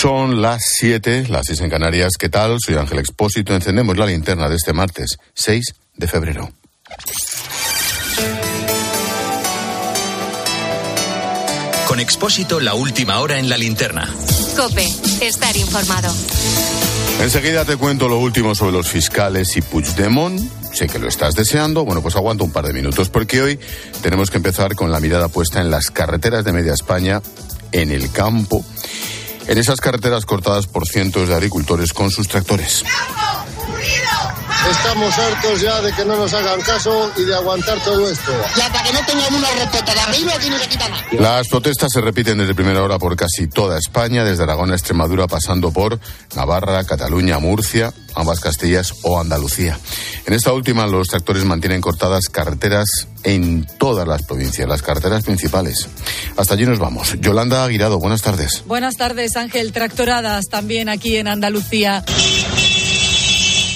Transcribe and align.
Son 0.00 0.40
las 0.40 0.62
7, 0.78 1.26
las 1.28 1.44
6 1.44 1.60
en 1.60 1.68
Canarias. 1.68 2.12
¿Qué 2.18 2.30
tal? 2.30 2.56
Soy 2.58 2.76
Ángel 2.76 3.00
Expósito. 3.00 3.54
Encendemos 3.54 3.98
la 3.98 4.06
linterna 4.06 4.48
de 4.48 4.56
este 4.56 4.72
martes, 4.72 5.18
6 5.34 5.74
de 5.94 6.08
febrero. 6.08 6.50
Con 11.86 12.00
Expósito, 12.00 12.60
la 12.60 12.72
última 12.72 13.20
hora 13.20 13.38
en 13.38 13.50
la 13.50 13.58
linterna. 13.58 14.08
Cope, 14.56 14.88
estar 15.20 15.54
informado. 15.58 16.10
Enseguida 17.20 17.66
te 17.66 17.76
cuento 17.76 18.08
lo 18.08 18.20
último 18.20 18.54
sobre 18.54 18.72
los 18.72 18.88
fiscales 18.88 19.54
y 19.58 19.60
Puigdemont. 19.60 20.40
Sé 20.72 20.86
que 20.86 20.98
lo 20.98 21.08
estás 21.08 21.34
deseando. 21.34 21.84
Bueno, 21.84 22.00
pues 22.00 22.16
aguanto 22.16 22.42
un 22.42 22.52
par 22.52 22.66
de 22.66 22.72
minutos 22.72 23.10
porque 23.10 23.42
hoy 23.42 23.60
tenemos 24.00 24.30
que 24.30 24.38
empezar 24.38 24.74
con 24.76 24.90
la 24.90 24.98
mirada 24.98 25.28
puesta 25.28 25.60
en 25.60 25.70
las 25.70 25.90
carreteras 25.90 26.42
de 26.42 26.52
media 26.52 26.72
España, 26.72 27.20
en 27.72 27.90
el 27.90 28.10
campo 28.10 28.64
en 29.50 29.58
esas 29.58 29.80
carreteras 29.80 30.26
cortadas 30.26 30.68
por 30.68 30.86
cientos 30.86 31.28
de 31.28 31.34
agricultores 31.34 31.92
con 31.92 32.12
sus 32.12 32.28
tractores. 32.28 32.84
Estamos 34.68 35.18
hartos 35.18 35.60
ya 35.62 35.80
de 35.80 35.92
que 35.92 36.04
no 36.04 36.16
nos 36.16 36.34
hagan 36.34 36.60
caso 36.60 37.10
y 37.16 37.24
de 37.24 37.34
aguantar 37.34 37.82
todo 37.82 38.10
esto. 38.10 38.30
Y 38.56 38.60
hasta 38.60 38.82
que 38.82 38.92
no 38.92 39.00
tengamos 39.06 39.38
una 39.38 39.50
respuesta 39.52 39.94
de 39.94 40.00
arriba, 40.00 40.32
aquí 40.34 40.50
no 40.50 40.58
se 40.58 40.68
quita 40.68 40.88
nada. 40.88 41.02
Las 41.12 41.48
protestas 41.48 41.90
se 41.92 42.00
repiten 42.00 42.38
desde 42.38 42.54
primera 42.54 42.82
hora 42.82 42.98
por 42.98 43.16
casi 43.16 43.48
toda 43.48 43.78
España, 43.78 44.22
desde 44.22 44.42
Aragón 44.42 44.70
a 44.70 44.74
Extremadura, 44.74 45.26
pasando 45.26 45.72
por 45.72 45.98
Navarra, 46.36 46.84
Cataluña, 46.84 47.38
Murcia, 47.38 47.92
ambas 48.14 48.40
Castillas 48.40 48.94
o 49.02 49.18
Andalucía. 49.18 49.78
En 50.26 50.34
esta 50.34 50.52
última, 50.52 50.86
los 50.86 51.08
tractores 51.08 51.44
mantienen 51.44 51.80
cortadas 51.80 52.28
carreteras 52.28 53.08
en 53.24 53.66
todas 53.78 54.06
las 54.06 54.22
provincias, 54.22 54.68
las 54.68 54.82
carreteras 54.82 55.24
principales. 55.24 55.88
Hasta 56.36 56.54
allí 56.54 56.66
nos 56.66 56.78
vamos. 56.78 57.14
Yolanda 57.20 57.64
Aguirado, 57.64 57.98
buenas 57.98 58.20
tardes. 58.22 58.62
Buenas 58.66 58.96
tardes, 58.96 59.36
Ángel. 59.36 59.72
Tractoradas 59.72 60.48
también 60.48 60.88
aquí 60.90 61.16
en 61.16 61.28
Andalucía. 61.28 62.04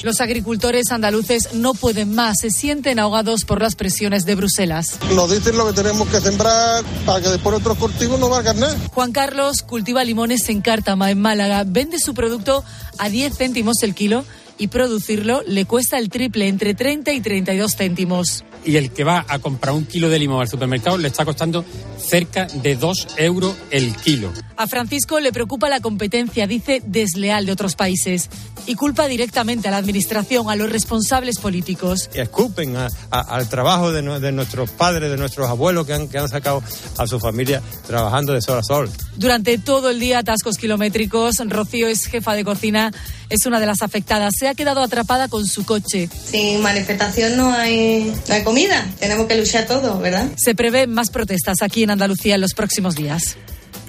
Los 0.05 0.21
agricultores 0.21 0.93
andaluces 0.93 1.55
no 1.55 1.73
pueden 1.73 2.15
más, 2.15 2.37
se 2.39 2.51
sienten 2.51 2.99
ahogados 2.99 3.47
por 3.47 3.63
las 3.63 3.75
presiones 3.75 4.27
de 4.27 4.35
Bruselas. 4.35 4.99
Nos 5.15 5.31
dicen 5.31 5.57
lo 5.57 5.67
que 5.67 5.73
tenemos 5.73 6.07
que 6.09 6.21
sembrar 6.21 6.85
para 7.07 7.23
que 7.23 7.31
después 7.31 7.57
otros 7.57 7.79
cultivos 7.79 8.21
no 8.21 8.29
valgan 8.29 8.61
nada. 8.61 8.77
Juan 8.93 9.13
Carlos 9.13 9.63
cultiva 9.63 10.05
limones 10.05 10.47
en 10.51 10.61
Cártama, 10.61 11.11
en 11.11 11.23
Málaga. 11.23 11.65
Vende 11.67 11.99
su 11.99 12.13
producto 12.13 12.63
a 12.99 13.09
10 13.09 13.35
céntimos 13.35 13.83
el 13.83 13.95
kilo 13.95 14.27
y 14.59 14.67
producirlo 14.69 15.43
le 15.47 15.65
cuesta 15.65 15.97
el 15.97 16.11
triple, 16.11 16.49
entre 16.49 16.75
30 16.75 17.11
y 17.13 17.23
32 17.23 17.75
céntimos. 17.75 18.45
Y 18.63 18.77
el 18.77 18.91
que 18.91 19.05
va 19.05 19.25
a 19.27 19.39
comprar 19.39 19.75
un 19.75 19.87
kilo 19.87 20.11
de 20.11 20.19
limón 20.19 20.43
al 20.43 20.49
supermercado 20.49 20.99
le 20.99 21.09
está 21.09 21.25
costando 21.25 21.65
cerca 21.99 22.47
de 22.47 22.77
2 22.77 23.07
euros 23.17 23.57
el 23.71 23.97
kilo. 23.97 24.31
A 24.57 24.67
Francisco 24.67 25.21
le 25.21 25.33
preocupa 25.33 25.69
la 25.69 25.81
competencia, 25.81 26.47
dice, 26.47 26.83
desleal 26.85 27.47
de 27.47 27.53
otros 27.53 27.75
países 27.75 28.29
y 28.67 28.77
culpa 28.77 29.07
directamente 29.09 29.69
a 29.69 29.71
la 29.71 29.77
administración, 29.79 30.49
a 30.49 30.57
los 30.57 30.71
responsables 30.71 31.39
políticos. 31.39 32.09
Escupen 32.15 32.77
a, 32.77 32.89
a, 33.11 33.21
al 33.21 33.49
trabajo 33.49 33.93
de, 33.93 34.03
de, 34.21 34.33
nuestros 34.33 34.71
padres, 34.71 35.11
de 35.11 35.17
nuestros 35.17 35.49
abuelos 35.49 35.87
que 35.87 35.95
han, 35.95 36.09
que 36.09 36.19
han 36.19 36.29
sacado 36.29 36.63
a 36.97 37.07
su 37.07 37.21
familia 37.21 37.63
trabajando 37.87 38.33
de 38.33 38.41
sol 38.41 38.59
a 38.59 38.63
sol. 38.63 38.91
Durante 39.17 39.59
todo 39.59 39.91
el 39.91 40.01
día, 40.01 40.21
atascos 40.21 40.57
kilométricos. 40.57 41.39
Rocío 41.47 41.89
es 41.89 42.07
jefa 42.07 42.35
de 42.35 42.45
cocina, 42.45 42.93
es 43.29 43.47
una 43.47 43.61
de 43.61 43.67
las 43.67 43.83
afectadas. 43.83 44.35
Se 44.39 44.49
ha 44.49 44.55
quedado 44.55 44.83
atrapada 44.83 45.29
con 45.29 45.47
su 45.47 45.65
coche. 45.65 46.09
Sin 46.31 46.63
manifestación 46.63 47.37
no 47.37 47.53
hay, 47.53 48.15
no 48.29 48.35
hay 48.35 48.45
comida. 48.45 48.87
Tenemos 48.99 49.27
que 49.27 49.37
luchar 49.37 49.67
todos, 49.67 50.01
¿verdad? 50.01 50.31
Se 50.37 50.55
prevé 50.55 50.87
más 50.87 51.11
protestas 51.11 51.63
aquí 51.63 51.83
en 51.83 51.91
Andalucía 51.91 52.37
en 52.37 52.41
los 52.41 52.55
próximos 52.55 52.95
días. 52.95 53.37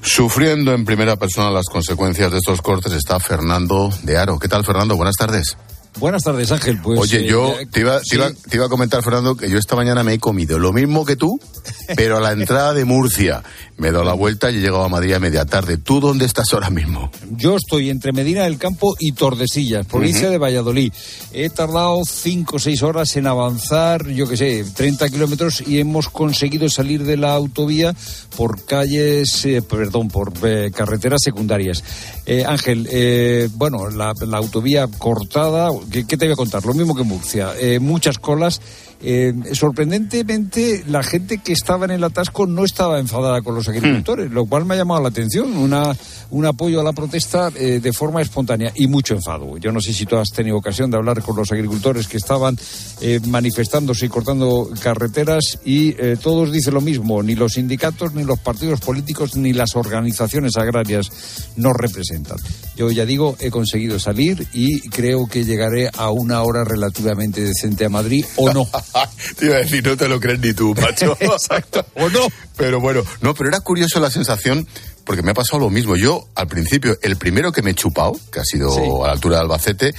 Sufriendo 0.06 0.72
en 0.72 0.86
primera 0.86 1.16
persona 1.16 1.50
las 1.50 1.66
consecuencias 1.66 2.32
de 2.32 2.38
estos 2.38 2.62
cortes 2.62 2.94
está 2.94 3.20
Fernando 3.20 3.90
de 4.04 4.18
Aro. 4.18 4.38
¿Qué 4.38 4.48
tal, 4.48 4.64
Fernando? 4.64 4.96
Buenas 4.96 5.16
tardes. 5.16 5.58
Buenas 5.98 6.24
tardes, 6.24 6.52
Ángel. 6.52 6.80
Pues, 6.82 7.00
Oye, 7.00 7.26
yo 7.26 7.58
eh, 7.60 7.68
te, 7.72 7.82
iba, 7.82 8.00
sí. 8.00 8.10
te, 8.10 8.16
iba, 8.16 8.32
te, 8.32 8.58
iba, 8.58 8.66
a 8.66 8.70
comentar, 8.70 9.02
Fernando, 9.04 9.36
que 9.36 9.50
yo 9.50 9.58
esta 9.58 9.76
mañana 9.76 10.04
me 10.04 10.14
he 10.14 10.20
comido 10.20 10.60
lo 10.60 10.74
mismo 10.74 11.06
que 11.06 11.16
tú, 11.16 11.40
pero 11.96 12.18
a 12.18 12.22
la 12.22 12.32
entrada 12.32 12.74
de 12.74 12.86
Murcia. 12.86 13.44
Me 13.78 13.90
he 13.90 13.92
dado 13.92 14.06
la 14.06 14.14
vuelta 14.14 14.52
y 14.52 14.56
he 14.56 14.60
llegado 14.62 14.86
a 14.86 14.90
Madrid 14.90 15.14
a 15.14 15.20
media 15.20 15.46
tarde. 15.46 15.78
¿Tú 15.78 16.00
dónde 16.00 16.26
estás 16.26 16.54
ahora 16.54 16.70
mismo? 16.70 17.12
Yo 17.32 17.58
estoy 17.58 17.90
entre 17.90 18.14
Medina 18.14 18.44
del 18.44 18.58
Campo 18.58 18.96
y 19.00 19.12
Tordesillas, 19.12 19.86
provincia 19.86 20.24
uh 20.24 20.28
-huh. 20.28 20.32
de 20.32 20.38
Valladolid. 20.38 20.94
He 21.34 21.50
tardado 21.50 22.02
cinco 22.06 22.56
o 22.56 22.60
seis 22.60 22.82
horas 22.84 23.16
en 23.18 23.28
avanzar, 23.28 24.08
yo 24.08 24.30
qué 24.30 24.38
sé, 24.38 24.66
30 24.76 25.10
kilómetros 25.10 25.62
y 25.68 25.80
hemos 25.80 26.08
conseguido 26.08 26.70
salir 26.70 27.04
de 27.04 27.18
la 27.18 27.34
autovía 27.34 27.94
por 28.38 28.64
calles, 28.64 29.44
eh, 29.44 29.62
perdón, 29.62 30.08
por 30.08 30.32
eh, 30.44 30.72
carreteras 30.74 31.22
secundarias. 31.22 31.84
Eh, 32.26 32.44
Ángel, 32.46 32.88
eh, 32.92 33.50
bueno, 33.54 33.90
la, 33.90 34.14
la, 34.26 34.38
autovía 34.38 34.88
cortada, 34.88 35.70
¿qué, 35.92 36.06
¿qué, 36.06 36.18
te 36.18 36.26
voy 36.26 36.34
a 36.34 36.36
contar? 36.36 36.66
Lo 36.66 36.74
mismo 36.74 36.96
que 36.96 37.04
Murcia, 37.04 37.54
eh, 37.60 37.80
muchas 37.80 38.18
colas. 38.20 38.62
Eh, 39.08 39.36
sorprendentemente, 39.52 40.84
la 40.88 41.04
gente 41.04 41.38
que 41.38 41.54
estaba 41.54 41.86
en 41.86 41.92
el 41.92 42.04
atasco 42.04 42.48
no 42.48 42.66
estaba 42.66 43.00
enfadada 43.00 43.44
con 43.44 43.54
los 43.54 43.70
agricultores, 43.70 44.32
lo 44.32 44.48
cual 44.48 44.66
me 44.66 44.74
ha 44.74 44.78
llamado 44.78 45.04
la 45.04 45.10
atención. 45.10 45.56
Una, 45.56 45.96
un 46.32 46.46
apoyo 46.48 46.82
a 46.82 46.84
la 46.84 46.92
protesta 46.92 47.52
eh, 47.56 47.80
de 47.80 47.94
forma 47.94 48.24
espontánea 48.24 48.72
y 48.74 48.88
mucho 48.88 49.14
enfado. 49.14 49.58
Yo 49.60 49.72
no 49.72 49.80
sé 49.80 49.94
si 49.94 50.08
tú 50.08 50.18
has 50.18 50.32
tenido 50.32 50.58
ocasión 50.58 50.90
de 50.90 50.98
hablar 50.98 51.22
con 51.22 51.36
los 51.36 51.52
agricultores 51.52 52.08
que 52.08 52.18
estaban 52.18 52.58
eh, 53.00 53.20
manifestándose 53.28 54.08
y 54.08 54.10
cortando 54.10 54.68
carreteras 54.82 55.60
y 55.64 55.94
todos 56.16 56.52
dicen 56.52 56.74
lo 56.74 56.82
mismo. 56.82 57.22
Ni 57.22 57.36
los 57.36 57.54
sindicatos, 57.54 58.16
ni 58.16 58.24
los 58.24 58.40
partidos 58.40 58.80
políticos, 58.80 59.36
ni 59.36 59.54
las 59.54 59.76
organizaciones 59.76 60.58
agrarias 60.58 61.12
nos 61.58 61.74
representan. 61.74 62.38
Yo 62.76 62.90
ya 62.90 63.06
digo, 63.06 63.36
he 63.40 63.52
conseguido 63.52 64.00
salir 64.00 64.48
y 64.52 64.82
creo 64.90 65.28
que 65.28 65.46
llegaré 65.46 65.92
a 65.96 66.10
una 66.10 66.42
hora 66.42 66.64
relativamente 66.64 67.42
decente 67.42 67.86
a 67.86 67.90
Madrid 67.90 68.26
o 68.38 68.52
no. 68.52 68.68
te 69.38 69.46
iba 69.46 69.56
a 69.56 69.60
decir, 69.60 69.86
no 69.86 69.98
te 69.98 70.08
lo 70.08 70.20
crees 70.20 70.40
ni 70.40 70.54
tú, 70.54 70.74
macho. 70.76 71.18
Exacto, 71.20 71.86
o 71.96 72.10
no. 72.10 72.28
Pero 72.58 72.80
bueno, 72.80 73.04
no, 73.22 73.34
pero 73.34 73.50
era 73.50 73.60
curioso 73.60 74.00
la 74.00 74.10
sensación, 74.10 74.68
porque 75.04 75.22
me 75.22 75.32
ha 75.32 75.34
pasado 75.34 75.60
lo 75.60 75.70
mismo. 75.70 75.96
Yo, 75.96 76.28
al 76.36 76.48
principio, 76.48 76.98
el 77.02 77.18
primero 77.18 77.52
que 77.52 77.62
me 77.62 77.72
he 77.72 77.76
chupado, 77.76 78.14
que 78.32 78.40
ha 78.40 78.46
sido 78.46 78.72
sí. 78.72 78.82
a 79.04 79.08
la 79.08 79.14
altura 79.14 79.38
de 79.38 79.42
Albacete, 79.42 79.96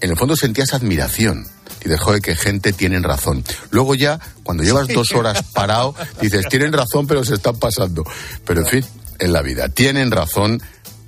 en 0.00 0.10
el 0.10 0.16
fondo 0.16 0.36
sentías 0.36 0.74
admiración. 0.74 1.46
Y 1.84 1.88
dejó 1.88 2.12
de 2.12 2.22
que 2.22 2.34
gente 2.34 2.72
tienen 2.72 3.02
razón. 3.02 3.44
Luego 3.70 3.94
ya, 3.94 4.18
cuando 4.42 4.62
llevas 4.62 4.88
dos 4.88 5.12
horas 5.12 5.42
parado, 5.52 5.94
dices, 6.18 6.46
tienen 6.48 6.72
razón, 6.72 7.06
pero 7.06 7.24
se 7.24 7.34
están 7.34 7.58
pasando. 7.58 8.04
Pero 8.46 8.62
en 8.62 8.66
fin, 8.66 8.84
en 9.18 9.32
la 9.34 9.42
vida, 9.42 9.68
tienen 9.68 10.10
razón. 10.10 10.62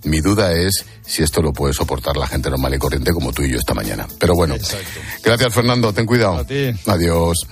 Mi 0.06 0.20
duda 0.20 0.52
es 0.52 0.84
si 1.04 1.22
esto 1.22 1.42
lo 1.42 1.52
puede 1.52 1.74
soportar 1.74 2.16
la 2.16 2.26
gente 2.28 2.48
normal 2.48 2.74
y 2.74 2.78
corriente 2.78 3.12
como 3.12 3.32
tú 3.32 3.42
y 3.42 3.50
yo 3.50 3.58
esta 3.58 3.74
mañana. 3.74 4.06
Pero 4.18 4.34
bueno, 4.34 4.54
Exacto. 4.54 5.00
gracias 5.22 5.52
Fernando, 5.52 5.92
ten 5.92 6.06
cuidado. 6.06 6.46
Adiós. 6.86 7.46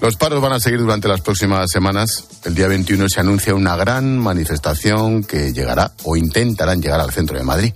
Los 0.00 0.16
paros 0.16 0.42
van 0.42 0.52
a 0.52 0.60
seguir 0.60 0.80
durante 0.80 1.08
las 1.08 1.22
próximas 1.22 1.70
semanas. 1.70 2.26
El 2.44 2.54
día 2.54 2.68
21 2.68 3.08
se 3.08 3.20
anuncia 3.20 3.54
una 3.54 3.74
gran 3.74 4.18
manifestación 4.18 5.24
que 5.24 5.52
llegará 5.54 5.92
o 6.02 6.16
intentarán 6.16 6.82
llegar 6.82 7.00
al 7.00 7.10
centro 7.10 7.38
de 7.38 7.44
Madrid. 7.44 7.72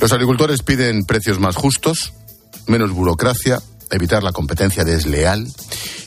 Los 0.00 0.12
agricultores 0.12 0.62
piden 0.62 1.04
precios 1.04 1.40
más 1.40 1.56
justos, 1.56 2.12
menos 2.68 2.92
burocracia, 2.92 3.60
evitar 3.90 4.22
la 4.22 4.32
competencia 4.32 4.84
desleal 4.84 5.46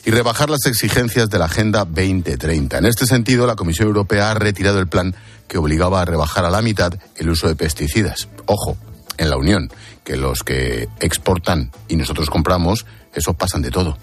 y 0.04 0.10
rebajar 0.10 0.50
las 0.50 0.66
exigencias 0.66 1.30
de 1.30 1.38
la 1.38 1.46
Agenda 1.46 1.84
2030. 1.84 2.78
En 2.78 2.86
este 2.86 3.06
sentido, 3.06 3.46
la 3.46 3.56
Comisión 3.56 3.88
Europea 3.88 4.30
ha 4.30 4.34
retirado 4.34 4.78
el 4.78 4.88
plan 4.88 5.14
que 5.48 5.58
obligaba 5.58 6.00
a 6.00 6.04
rebajar 6.04 6.44
a 6.44 6.50
la 6.50 6.62
mitad 6.62 6.94
el 7.16 7.30
uso 7.30 7.48
de 7.48 7.56
pesticidas. 7.56 8.28
Ojo, 8.46 8.76
en 9.16 9.30
la 9.30 9.36
Unión, 9.36 9.70
que 10.04 10.16
los 10.16 10.42
que 10.42 10.88
exportan 11.00 11.70
y 11.88 11.96
nosotros 11.96 12.30
compramos, 12.30 12.86
esos 13.14 13.36
pasan 13.36 13.62
de 13.62 13.70
todo. 13.70 13.96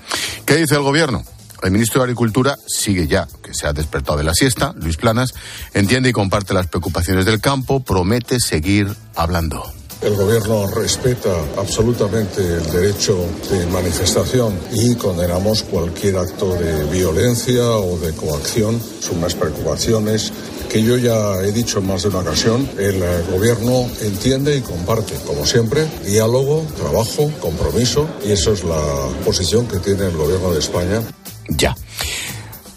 ¿Qué 0.45 0.55
dice 0.55 0.75
el 0.75 0.81
Gobierno? 0.81 1.23
El 1.61 1.71
ministro 1.71 2.01
de 2.01 2.05
Agricultura 2.05 2.57
sigue 2.67 3.07
ya, 3.07 3.27
que 3.43 3.53
se 3.53 3.67
ha 3.67 3.73
despertado 3.73 4.17
de 4.17 4.23
la 4.23 4.33
siesta, 4.33 4.73
Luis 4.75 4.97
Planas, 4.97 5.33
entiende 5.73 6.09
y 6.09 6.13
comparte 6.13 6.55
las 6.55 6.67
preocupaciones 6.67 7.25
del 7.25 7.39
campo, 7.39 7.81
promete 7.81 8.39
seguir 8.39 8.95
hablando. 9.15 9.80
El 10.01 10.15
gobierno 10.15 10.65
respeta 10.67 11.29
absolutamente 11.57 12.41
el 12.41 12.71
derecho 12.71 13.23
de 13.51 13.67
manifestación 13.67 14.57
y 14.73 14.95
condenamos 14.95 15.61
cualquier 15.61 16.17
acto 16.17 16.55
de 16.55 16.85
violencia 16.85 17.63
o 17.69 17.99
de 17.99 18.11
coacción. 18.13 18.81
Son 18.99 19.19
unas 19.19 19.35
preocupaciones 19.35 20.33
que 20.71 20.81
yo 20.81 20.97
ya 20.97 21.43
he 21.43 21.51
dicho 21.51 21.77
en 21.77 21.85
más 21.85 22.01
de 22.01 22.09
una 22.09 22.21
ocasión. 22.21 22.67
El 22.79 22.99
gobierno 23.31 23.87
entiende 24.01 24.57
y 24.57 24.61
comparte, 24.61 25.13
como 25.27 25.45
siempre, 25.45 25.85
diálogo, 26.03 26.65
trabajo, 26.77 27.31
compromiso 27.39 28.09
y 28.25 28.31
eso 28.31 28.53
es 28.53 28.63
la 28.63 28.81
posición 29.23 29.67
que 29.67 29.77
tiene 29.77 30.07
el 30.07 30.17
gobierno 30.17 30.51
de 30.51 30.59
España. 30.59 31.03
Ya. 31.47 31.75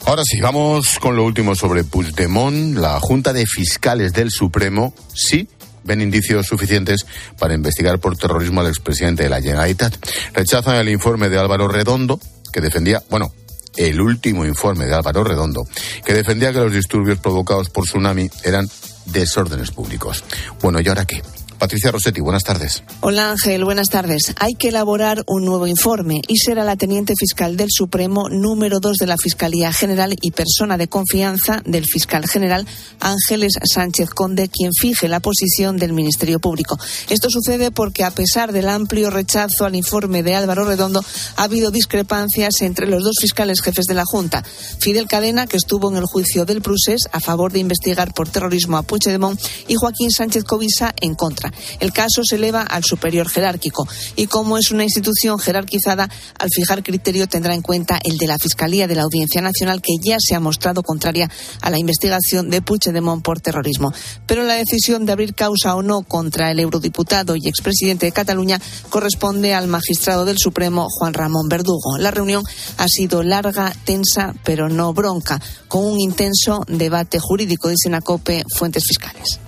Ahora 0.04 0.22
sí, 0.26 0.38
vamos 0.42 0.98
con 0.98 1.16
lo 1.16 1.24
último 1.24 1.54
sobre 1.54 1.84
Puigdemont. 1.84 2.76
La 2.76 3.00
Junta 3.00 3.32
de 3.32 3.46
Fiscales 3.46 4.12
del 4.12 4.30
Supremo 4.30 4.92
sí 5.14 5.48
ven 5.84 6.00
indicios 6.00 6.46
suficientes 6.46 7.06
para 7.38 7.54
investigar 7.54 7.98
por 7.98 8.16
terrorismo 8.16 8.60
al 8.60 8.68
expresidente 8.68 9.24
de 9.24 9.28
la 9.28 9.40
Generalitat. 9.40 9.94
Rechazan 10.32 10.76
el 10.76 10.88
informe 10.88 11.28
de 11.28 11.38
Álvaro 11.38 11.68
Redondo, 11.68 12.18
que 12.52 12.60
defendía, 12.60 13.02
bueno, 13.10 13.32
el 13.76 14.00
último 14.00 14.44
informe 14.44 14.86
de 14.86 14.94
Álvaro 14.94 15.24
Redondo, 15.24 15.66
que 16.04 16.14
defendía 16.14 16.52
que 16.52 16.60
los 16.60 16.72
disturbios 16.72 17.18
provocados 17.18 17.70
por 17.70 17.84
tsunami 17.84 18.30
eran 18.44 18.68
desórdenes 19.06 19.70
públicos. 19.70 20.24
Bueno, 20.60 20.80
¿y 20.80 20.88
ahora 20.88 21.04
qué? 21.04 21.22
Patricia 21.58 21.90
Rossetti, 21.90 22.20
buenas 22.20 22.42
tardes. 22.42 22.82
Hola 23.00 23.30
Ángel, 23.30 23.64
buenas 23.64 23.88
tardes. 23.88 24.34
Hay 24.38 24.54
que 24.54 24.68
elaborar 24.68 25.22
un 25.26 25.44
nuevo 25.44 25.66
informe 25.66 26.20
y 26.28 26.36
será 26.36 26.64
la 26.64 26.76
teniente 26.76 27.14
fiscal 27.18 27.56
del 27.56 27.68
Supremo 27.70 28.28
número 28.28 28.80
2 28.80 28.96
de 28.98 29.06
la 29.06 29.16
Fiscalía 29.16 29.72
General 29.72 30.14
y 30.20 30.30
persona 30.32 30.76
de 30.76 30.88
confianza 30.88 31.62
del 31.64 31.84
fiscal 31.84 32.26
general 32.28 32.66
Ángeles 33.00 33.58
Sánchez 33.62 34.10
Conde 34.10 34.48
quien 34.48 34.72
fije 34.78 35.08
la 35.08 35.20
posición 35.20 35.76
del 35.76 35.92
Ministerio 35.92 36.40
Público. 36.40 36.78
Esto 37.08 37.30
sucede 37.30 37.70
porque 37.70 38.04
a 38.04 38.10
pesar 38.10 38.52
del 38.52 38.68
amplio 38.68 39.10
rechazo 39.10 39.64
al 39.64 39.76
informe 39.76 40.22
de 40.22 40.34
Álvaro 40.34 40.64
Redondo 40.64 41.04
ha 41.36 41.42
habido 41.44 41.70
discrepancias 41.70 42.60
entre 42.62 42.86
los 42.86 43.02
dos 43.02 43.16
fiscales 43.20 43.60
jefes 43.62 43.86
de 43.86 43.94
la 43.94 44.04
Junta. 44.04 44.42
Fidel 44.78 45.06
Cadena, 45.06 45.46
que 45.46 45.56
estuvo 45.56 45.90
en 45.90 45.96
el 45.96 46.04
juicio 46.04 46.44
del 46.44 46.62
Prusés 46.62 47.08
a 47.12 47.20
favor 47.20 47.52
de 47.52 47.60
investigar 47.60 48.12
por 48.12 48.28
terrorismo 48.28 48.76
a 48.76 48.82
Puigdemont 48.82 49.40
y 49.68 49.74
Joaquín 49.74 50.10
Sánchez 50.10 50.44
Covisa 50.44 50.94
en 51.00 51.14
contra. 51.14 51.43
El 51.80 51.92
caso 51.92 52.22
se 52.24 52.36
eleva 52.36 52.62
al 52.62 52.84
superior 52.84 53.28
jerárquico 53.28 53.86
y 54.16 54.26
como 54.26 54.58
es 54.58 54.70
una 54.70 54.84
institución 54.84 55.38
jerarquizada, 55.38 56.08
al 56.38 56.48
fijar 56.50 56.82
criterio 56.82 57.26
tendrá 57.26 57.54
en 57.54 57.62
cuenta 57.62 57.98
el 58.02 58.16
de 58.18 58.26
la 58.26 58.38
Fiscalía 58.38 58.86
de 58.86 58.94
la 58.94 59.02
Audiencia 59.02 59.40
Nacional 59.40 59.82
que 59.82 59.94
ya 60.02 60.16
se 60.18 60.34
ha 60.34 60.40
mostrado 60.40 60.82
contraria 60.82 61.30
a 61.60 61.70
la 61.70 61.78
investigación 61.78 62.50
de 62.50 62.62
Puigdemont 62.62 63.22
por 63.22 63.40
terrorismo. 63.40 63.92
Pero 64.26 64.44
la 64.44 64.54
decisión 64.54 65.06
de 65.06 65.12
abrir 65.12 65.34
causa 65.34 65.74
o 65.74 65.82
no 65.82 66.02
contra 66.02 66.50
el 66.50 66.60
eurodiputado 66.60 67.36
y 67.36 67.48
expresidente 67.48 68.06
de 68.06 68.12
Cataluña 68.12 68.60
corresponde 68.88 69.54
al 69.54 69.68
magistrado 69.68 70.24
del 70.24 70.38
Supremo 70.38 70.88
Juan 70.90 71.14
Ramón 71.14 71.48
Verdugo. 71.48 71.98
La 71.98 72.10
reunión 72.10 72.42
ha 72.78 72.88
sido 72.88 73.22
larga, 73.22 73.72
tensa, 73.84 74.34
pero 74.44 74.68
no 74.68 74.92
bronca, 74.92 75.40
con 75.68 75.84
un 75.84 76.00
intenso 76.00 76.64
debate 76.68 77.18
jurídico, 77.18 77.68
dicen 77.68 77.94
a 77.94 78.00
COPE 78.00 78.44
fuentes 78.56 78.84
fiscales. 78.84 79.43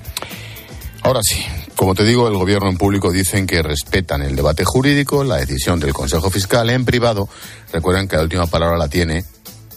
Ahora 1.06 1.20
sí, 1.22 1.40
como 1.76 1.94
te 1.94 2.02
digo, 2.02 2.26
el 2.26 2.34
gobierno 2.34 2.68
en 2.68 2.76
público 2.76 3.12
dicen 3.12 3.46
que 3.46 3.62
respetan 3.62 4.22
el 4.22 4.34
debate 4.34 4.64
jurídico, 4.64 5.22
la 5.22 5.36
decisión 5.36 5.78
del 5.78 5.92
Consejo 5.92 6.30
Fiscal. 6.30 6.68
En 6.68 6.84
privado, 6.84 7.28
recuerdan 7.72 8.08
que 8.08 8.16
la 8.16 8.22
última 8.22 8.48
palabra 8.48 8.76
la 8.76 8.88
tiene 8.88 9.24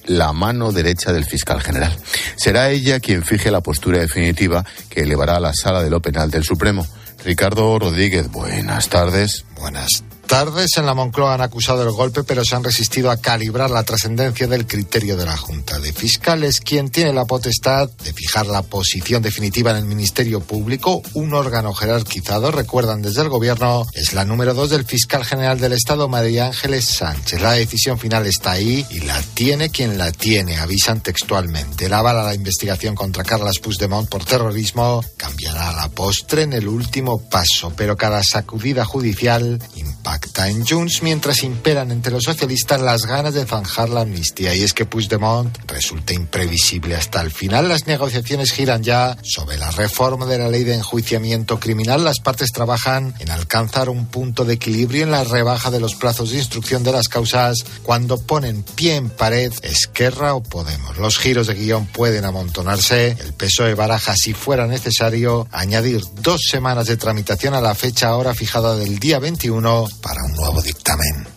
la 0.05 0.33
mano 0.33 0.71
derecha 0.71 1.13
del 1.13 1.25
fiscal 1.25 1.61
general. 1.61 1.95
Será 2.35 2.71
ella 2.71 2.99
quien 2.99 3.21
fije 3.21 3.51
la 3.51 3.61
postura 3.61 3.99
definitiva 3.99 4.65
que 4.89 5.01
elevará 5.01 5.35
a 5.35 5.39
la 5.39 5.53
sala 5.53 5.83
de 5.83 5.91
lo 5.91 6.01
penal 6.01 6.31
del 6.31 6.43
Supremo. 6.43 6.83
Ricardo 7.23 7.77
Rodríguez, 7.77 8.31
buenas 8.31 8.89
tardes. 8.89 9.45
Buenas 9.55 10.03
tardes 10.29 10.77
en 10.77 10.85
la 10.85 10.93
Moncloa 10.93 11.33
han 11.33 11.41
acusado 11.41 11.81
el 11.81 11.89
golpe, 11.89 12.23
pero 12.23 12.45
se 12.45 12.55
han 12.55 12.63
resistido 12.63 13.09
a 13.09 13.17
calibrar 13.17 13.71
la 13.71 13.81
trascendencia 13.81 14.45
del 14.45 14.67
criterio 14.67 15.17
de 15.17 15.25
la 15.25 15.35
Junta 15.35 15.79
de 15.79 15.91
Fiscales, 15.91 16.59
quien 16.59 16.89
tiene 16.91 17.13
la 17.13 17.25
potestad 17.25 17.89
de 17.89 18.13
fijar 18.13 18.45
la 18.45 18.61
posición 18.61 19.23
definitiva 19.23 19.71
en 19.71 19.77
el 19.77 19.85
Ministerio 19.85 20.39
Público, 20.39 21.01
un 21.15 21.33
órgano 21.33 21.73
jerarquizado, 21.73 22.51
recuerdan 22.51 23.01
desde 23.01 23.23
el 23.23 23.29
Gobierno, 23.29 23.87
es 23.95 24.13
la 24.13 24.23
número 24.23 24.53
dos 24.53 24.69
del 24.69 24.85
fiscal 24.85 25.25
general 25.25 25.59
del 25.59 25.73
Estado, 25.73 26.07
María 26.07 26.45
Ángeles 26.45 26.85
Sánchez. 26.85 27.41
La 27.41 27.53
decisión 27.53 27.97
final 27.97 28.27
está 28.27 28.51
ahí 28.51 28.85
y 28.91 28.99
la 28.99 29.19
tiene 29.33 29.71
quien 29.71 29.97
la 29.97 30.11
tiene, 30.11 30.57
avisan 30.57 31.01
textualmente. 31.01 31.89
La 31.89 32.03
bala 32.03 32.21
la 32.21 32.35
investigación 32.35 32.93
contra 32.93 33.23
Carlas 33.23 33.57
Puigdemont 33.57 34.07
por 34.07 34.25
terrorismo 34.25 35.03
cambiará 35.17 35.73
la 35.73 35.89
postre 35.89 36.43
en 36.43 36.53
el 36.53 36.67
último 36.67 37.27
paso, 37.29 37.73
pero 37.75 37.97
cada 37.97 38.21
sacudida 38.21 38.85
judicial 38.85 39.59
impacta 39.75 40.18
en 40.47 40.65
Junts 40.65 41.01
mientras 41.03 41.43
imperan 41.43 41.91
entre 41.91 42.13
los 42.13 42.23
socialistas 42.23 42.79
las 42.79 43.01
ganas 43.01 43.33
de 43.33 43.45
zanjar 43.45 43.89
la 43.89 44.01
amnistía. 44.01 44.55
Y 44.55 44.61
es 44.61 44.73
que 44.73 44.85
Puigdemont 44.85 45.55
resulta 45.67 46.13
imprevisible 46.13 46.95
hasta 46.95 47.21
el 47.21 47.31
final. 47.31 47.67
Las 47.67 47.87
negociaciones 47.87 48.51
giran 48.51 48.83
ya 48.83 49.17
sobre 49.21 49.57
la 49.57 49.71
reforma 49.71 50.25
de 50.25 50.37
la 50.37 50.47
ley 50.47 50.63
de 50.63 50.75
enjuiciamiento 50.75 51.59
criminal. 51.59 52.03
Las 52.03 52.19
partes 52.19 52.51
trabajan 52.51 53.13
en 53.19 53.31
alcanzar 53.31 53.89
un 53.89 54.05
punto 54.05 54.45
de 54.45 54.53
equilibrio 54.53 55.03
en 55.03 55.11
la 55.11 55.23
rebaja 55.23 55.71
de 55.71 55.79
los 55.79 55.95
plazos 55.95 56.31
de 56.31 56.37
instrucción 56.37 56.83
de 56.83 56.93
las 56.93 57.09
causas 57.09 57.57
cuando 57.83 58.17
ponen 58.17 58.63
pie 58.63 58.95
en 58.95 59.09
pared 59.09 59.51
Esquerra 59.61 60.35
o 60.35 60.43
Podemos. 60.43 60.97
Los 60.97 61.17
giros 61.17 61.47
de 61.47 61.55
guion 61.55 61.85
pueden 61.87 62.25
amontonarse. 62.25 63.17
El 63.19 63.33
PSOE 63.33 63.73
baraja, 63.73 64.15
si 64.15 64.33
fuera 64.33 64.67
necesario, 64.67 65.47
añadir 65.51 66.01
dos 66.21 66.41
semanas 66.49 66.87
de 66.87 66.97
tramitación 66.97 67.53
a 67.53 67.61
la 67.61 67.75
fecha 67.75 68.07
ahora 68.07 68.33
fijada 68.33 68.75
del 68.75 68.99
día 68.99 69.19
21 69.19 69.87
para 70.01 70.08
un 70.17 70.33
nuevo 70.35 70.61
dictamen. 70.61 71.27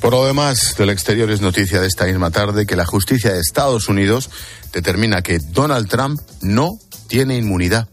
Por 0.00 0.12
lo 0.12 0.24
demás, 0.24 0.74
del 0.78 0.90
exterior 0.90 1.30
es 1.30 1.42
noticia 1.42 1.80
de 1.80 1.86
esta 1.86 2.06
misma 2.06 2.30
tarde 2.30 2.66
que 2.66 2.76
la 2.76 2.86
justicia 2.86 3.32
de 3.32 3.40
Estados 3.40 3.88
Unidos 3.88 4.30
determina 4.72 5.22
que 5.22 5.38
Donald 5.38 5.88
Trump 5.88 6.20
no 6.40 6.78
tiene 7.06 7.36
inmunidad. 7.36 7.88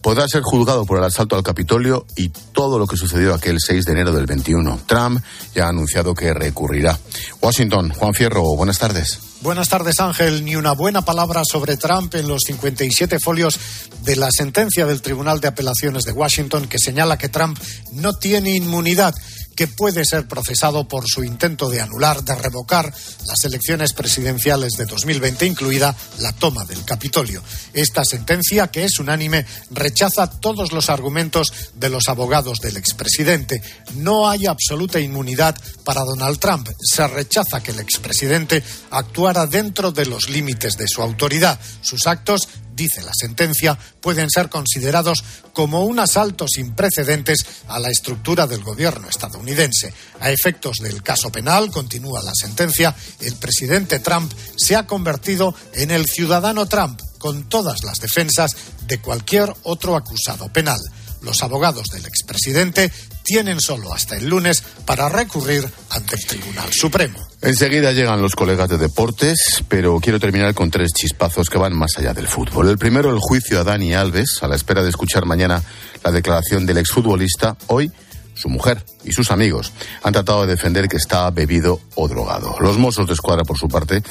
Podrá 0.00 0.28
ser 0.28 0.42
juzgado 0.42 0.86
por 0.86 0.98
el 0.98 1.04
asalto 1.04 1.36
al 1.36 1.42
Capitolio 1.42 2.06
y 2.16 2.30
todo 2.30 2.78
lo 2.78 2.86
que 2.86 2.96
sucedió 2.96 3.34
aquel 3.34 3.58
6 3.60 3.84
de 3.84 3.92
enero 3.92 4.12
del 4.12 4.26
21. 4.26 4.80
Trump 4.86 5.22
ya 5.54 5.66
ha 5.66 5.68
anunciado 5.68 6.14
que 6.14 6.32
recurrirá. 6.32 6.98
Washington, 7.42 7.90
Juan 7.90 8.14
Fierro, 8.14 8.42
buenas 8.56 8.78
tardes. 8.78 9.25
Buenas 9.42 9.68
tardes, 9.68 10.00
Ángel. 10.00 10.44
Ni 10.44 10.56
una 10.56 10.72
buena 10.72 11.02
palabra 11.02 11.42
sobre 11.44 11.76
Trump 11.76 12.14
en 12.14 12.26
los 12.26 12.42
57 12.46 13.18
folios 13.22 13.58
de 14.02 14.16
la 14.16 14.30
sentencia 14.30 14.86
del 14.86 15.02
Tribunal 15.02 15.40
de 15.40 15.48
Apelaciones 15.48 16.04
de 16.04 16.12
Washington 16.12 16.66
que 16.66 16.78
señala 16.78 17.18
que 17.18 17.28
Trump 17.28 17.58
no 17.92 18.14
tiene 18.14 18.56
inmunidad 18.56 19.14
que 19.56 19.66
puede 19.66 20.04
ser 20.04 20.28
procesado 20.28 20.86
por 20.86 21.04
su 21.08 21.24
intento 21.24 21.70
de 21.70 21.80
anular, 21.80 22.22
de 22.22 22.34
revocar 22.34 22.92
las 23.26 23.44
elecciones 23.44 23.94
presidenciales 23.94 24.74
de 24.74 24.84
2020, 24.84 25.46
incluida 25.46 25.96
la 26.18 26.32
toma 26.32 26.64
del 26.66 26.84
Capitolio. 26.84 27.42
Esta 27.72 28.04
sentencia, 28.04 28.68
que 28.68 28.84
es 28.84 28.98
unánime, 28.98 29.46
rechaza 29.70 30.30
todos 30.30 30.72
los 30.72 30.90
argumentos 30.90 31.52
de 31.74 31.88
los 31.88 32.08
abogados 32.08 32.58
del 32.60 32.76
expresidente. 32.76 33.62
No 33.94 34.28
hay 34.28 34.46
absoluta 34.46 35.00
inmunidad 35.00 35.56
para 35.86 36.02
Donald 36.02 36.40
Trump. 36.40 36.68
Se 36.82 37.06
rechaza 37.06 37.62
que 37.62 37.70
el 37.70 37.78
expresidente 37.78 38.60
actuara 38.90 39.46
dentro 39.46 39.92
de 39.92 40.04
los 40.04 40.28
límites 40.28 40.76
de 40.76 40.88
su 40.88 41.00
autoridad. 41.00 41.60
Sus 41.80 42.08
actos 42.08 42.48
dice 42.74 43.02
la 43.02 43.12
sentencia, 43.14 43.78
pueden 44.00 44.28
ser 44.28 44.50
considerados 44.50 45.22
como 45.52 45.84
un 45.84 46.00
asalto 46.00 46.46
sin 46.48 46.74
precedentes 46.74 47.46
a 47.68 47.78
la 47.78 47.88
estructura 47.88 48.48
del 48.48 48.64
gobierno 48.64 49.08
estadounidense. 49.08 49.94
A 50.20 50.30
efectos 50.30 50.78
del 50.78 51.04
caso 51.04 51.30
penal, 51.30 51.70
continúa 51.70 52.20
la 52.20 52.34
sentencia, 52.34 52.94
el 53.20 53.36
presidente 53.36 54.00
Trump 54.00 54.32
se 54.56 54.74
ha 54.74 54.88
convertido 54.88 55.54
en 55.72 55.92
el 55.92 56.04
ciudadano 56.06 56.66
Trump, 56.66 57.00
con 57.18 57.48
todas 57.48 57.84
las 57.84 58.00
defensas 58.00 58.50
de 58.88 58.98
cualquier 58.98 59.54
otro 59.62 59.96
acusado 59.96 60.52
penal. 60.52 60.80
Los 61.22 61.42
abogados 61.42 61.86
del 61.88 62.04
expresidente 62.04 62.92
tienen 63.26 63.60
solo 63.60 63.92
hasta 63.92 64.16
el 64.16 64.28
lunes 64.28 64.62
para 64.86 65.08
recurrir 65.08 65.68
ante 65.90 66.14
el 66.14 66.24
Tribunal 66.24 66.72
Supremo. 66.72 67.18
Enseguida 67.42 67.90
llegan 67.90 68.22
los 68.22 68.36
colegas 68.36 68.68
de 68.68 68.78
deportes, 68.78 69.64
pero 69.68 69.98
quiero 70.00 70.20
terminar 70.20 70.54
con 70.54 70.70
tres 70.70 70.92
chispazos 70.92 71.50
que 71.50 71.58
van 71.58 71.76
más 71.76 71.98
allá 71.98 72.14
del 72.14 72.28
fútbol. 72.28 72.68
El 72.68 72.78
primero, 72.78 73.10
el 73.10 73.18
juicio 73.18 73.60
a 73.60 73.64
Dani 73.64 73.94
Alves, 73.94 74.38
a 74.42 74.48
la 74.48 74.54
espera 74.54 74.82
de 74.82 74.90
escuchar 74.90 75.26
mañana 75.26 75.60
la 76.04 76.12
declaración 76.12 76.66
del 76.66 76.78
exfutbolista. 76.78 77.56
Hoy, 77.66 77.90
su 78.34 78.48
mujer 78.48 78.84
y 79.04 79.12
sus 79.12 79.32
amigos 79.32 79.72
han 80.04 80.12
tratado 80.12 80.42
de 80.42 80.54
defender 80.54 80.88
que 80.88 80.96
está 80.96 81.28
bebido 81.30 81.80
o 81.96 82.06
drogado. 82.06 82.54
Los 82.60 82.78
mozos 82.78 83.08
de 83.08 83.14
escuadra, 83.14 83.42
por 83.42 83.58
su 83.58 83.66
parte, 83.66 84.04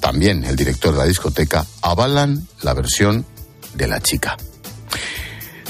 también 0.00 0.44
el 0.44 0.56
director 0.56 0.92
de 0.92 0.98
la 0.98 1.04
discoteca, 1.04 1.64
avalan 1.80 2.48
la 2.62 2.74
versión 2.74 3.24
de 3.74 3.86
la 3.86 4.00
chica. 4.00 4.36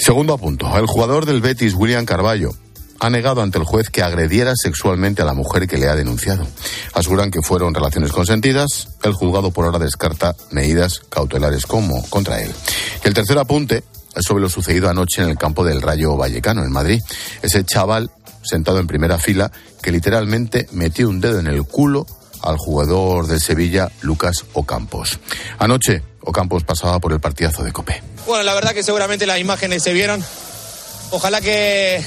Segundo 0.01 0.33
apunto, 0.33 0.67
el 0.79 0.87
jugador 0.87 1.27
del 1.27 1.43
Betis, 1.43 1.75
William 1.75 2.07
Carballo, 2.07 2.53
ha 3.01 3.11
negado 3.11 3.43
ante 3.43 3.59
el 3.59 3.65
juez 3.65 3.91
que 3.91 4.03
agrediera 4.03 4.55
sexualmente 4.57 5.21
a 5.21 5.27
la 5.27 5.35
mujer 5.35 5.69
que 5.69 5.77
le 5.77 5.89
ha 5.89 5.95
denunciado. 5.95 6.47
Aseguran 6.95 7.31
que 7.31 7.43
fueron 7.43 7.75
relaciones 7.75 8.11
consentidas. 8.11 8.89
El 9.03 9.13
juzgado 9.13 9.51
por 9.51 9.67
ahora 9.67 9.79
descarta 9.79 10.35
medidas 10.53 11.03
cautelares 11.11 11.67
como 11.67 12.03
contra 12.09 12.41
él. 12.41 12.51
Y 13.05 13.09
el 13.09 13.15
tercer 13.15 13.39
apunte 13.39 13.85
es 14.17 14.25
sobre 14.25 14.43
lo 14.43 14.49
sucedido 14.49 14.89
anoche 14.89 15.23
en 15.23 15.29
el 15.29 15.37
campo 15.37 15.65
del 15.65 15.83
Rayo 15.83 16.17
Vallecano, 16.17 16.65
en 16.65 16.73
Madrid. 16.73 17.03
Ese 17.43 17.63
chaval 17.65 18.11
sentado 18.43 18.79
en 18.79 18.87
primera 18.87 19.19
fila 19.19 19.53
que 19.83 19.93
literalmente 19.93 20.67
metió 20.73 21.11
un 21.11 21.21
dedo 21.21 21.41
en 21.41 21.47
el 21.47 21.65
culo 21.65 22.07
al 22.41 22.57
jugador 22.57 23.27
de 23.27 23.39
Sevilla, 23.39 23.93
Lucas 24.01 24.47
Ocampos. 24.55 25.21
Anoche, 25.59 26.03
Ocampos 26.23 26.65
pasaba 26.65 26.99
por 26.99 27.13
el 27.13 27.21
partidazo 27.21 27.63
de 27.63 27.73
Copé. 27.73 28.03
Bueno, 28.27 28.43
la 28.43 28.55
verdad 28.55 28.73
que 28.73 28.83
seguramente 28.83 29.27
las 29.27 29.39
imágenes 29.39 29.83
se 29.83 29.93
vieron. 29.93 30.23
Ojalá 31.11 31.41
que, 31.41 32.05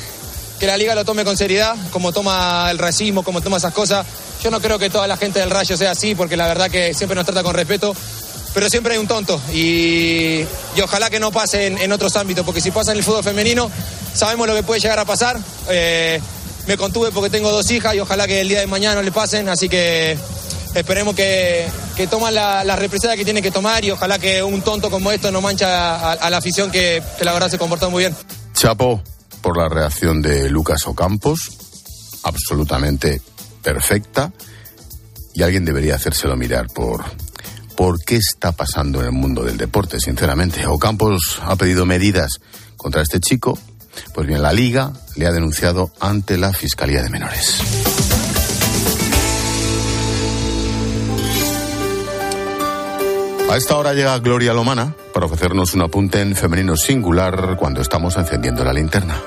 que 0.59 0.67
la 0.67 0.77
liga 0.77 0.95
lo 0.95 1.03
tome 1.03 1.25
con 1.25 1.35
seriedad, 1.35 1.75
como 1.91 2.13
toma 2.13 2.69
el 2.71 2.77
racismo, 2.77 3.23
como 3.23 3.41
toma 3.41 3.57
esas 3.57 3.73
cosas. 3.73 4.05
Yo 4.43 4.51
no 4.51 4.61
creo 4.61 4.77
que 4.77 4.89
toda 4.89 5.07
la 5.07 5.17
gente 5.17 5.39
del 5.39 5.49
Rayo 5.49 5.75
sea 5.77 5.91
así, 5.91 6.15
porque 6.15 6.37
la 6.37 6.47
verdad 6.47 6.69
que 6.69 6.93
siempre 6.93 7.15
nos 7.15 7.25
trata 7.25 7.43
con 7.43 7.55
respeto, 7.55 7.95
pero 8.53 8.69
siempre 8.69 8.93
hay 8.93 8.99
un 8.99 9.07
tonto. 9.07 9.41
Y, 9.51 10.45
y 10.75 10.81
ojalá 10.81 11.09
que 11.09 11.19
no 11.19 11.31
pase 11.31 11.67
en, 11.67 11.91
otros 11.91 12.15
ámbitos, 12.15 12.45
porque 12.45 12.61
si 12.61 12.71
pasa 12.71 12.91
en 12.91 12.97
el 12.97 13.03
fútbol 13.03 13.23
femenino, 13.23 13.71
sabemos 14.13 14.47
lo 14.47 14.55
que 14.55 14.63
puede 14.63 14.79
llegar 14.79 14.99
a 14.99 15.05
pasar. 15.05 15.39
Eh, 15.69 16.21
me 16.67 16.77
contuve 16.77 17.11
porque 17.11 17.29
tengo 17.29 17.51
dos 17.51 17.69
hijas 17.71 17.95
y 17.95 17.99
ojalá 17.99 18.27
que 18.27 18.41
el 18.41 18.47
día 18.47 18.59
de 18.59 18.67
mañana 18.67 18.95
no 18.95 19.01
le 19.01 19.11
pasen, 19.11 19.49
así 19.49 19.67
que 19.67 20.17
esperemos 20.75 21.15
que, 21.15 21.67
que 21.95 22.07
la, 22.31 22.63
la 22.63 22.75
represalia 22.75 23.15
que 23.15 23.25
tiene 23.25 23.41
que 23.41 23.51
tomar 23.51 23.83
y 23.83 23.91
ojalá 23.91 24.19
que 24.19 24.41
un 24.41 24.61
tonto 24.61 24.89
como 24.89 25.11
esto 25.11 25.31
no 25.31 25.41
mancha 25.41 25.95
a, 25.95 26.13
a 26.13 26.29
la 26.29 26.37
afición 26.37 26.71
que, 26.71 27.01
que 27.17 27.25
la 27.25 27.33
verdad 27.33 27.49
se 27.49 27.57
comportó 27.57 27.89
muy 27.89 28.03
bien. 28.03 28.15
Chapo 28.53 29.01
por 29.41 29.57
la 29.57 29.67
reacción 29.67 30.21
de 30.21 30.49
Lucas 30.49 30.87
Ocampos, 30.87 31.51
absolutamente 32.23 33.21
perfecta, 33.61 34.31
y 35.33 35.43
alguien 35.43 35.65
debería 35.65 35.95
hacérselo 35.95 36.37
mirar 36.37 36.67
por, 36.67 37.03
por 37.75 37.99
qué 38.05 38.15
está 38.15 38.51
pasando 38.51 39.01
en 39.01 39.07
el 39.07 39.11
mundo 39.11 39.43
del 39.43 39.57
deporte, 39.57 39.99
sinceramente. 39.99 40.65
Ocampos 40.65 41.41
ha 41.43 41.55
pedido 41.55 41.85
medidas 41.85 42.39
contra 42.77 43.01
este 43.01 43.19
chico, 43.19 43.57
pues 44.13 44.27
bien, 44.27 44.41
la 44.41 44.53
liga 44.53 44.93
le 45.15 45.27
ha 45.27 45.31
denunciado 45.31 45.91
ante 45.99 46.37
la 46.37 46.53
Fiscalía 46.53 47.03
de 47.03 47.09
Menores. 47.09 47.57
A 53.49 53.57
esta 53.57 53.77
hora 53.77 53.93
llega 53.93 54.17
Gloria 54.19 54.53
Lomana 54.53 54.95
para 55.13 55.27
ofrecernos 55.27 55.75
un 55.75 55.81
apunte 55.81 56.21
en 56.21 56.35
femenino 56.35 56.75
singular 56.75 57.55
cuando 57.57 57.81
estamos 57.81 58.17
encendiendo 58.17 58.63
la 58.63 58.73
linterna. 58.73 59.21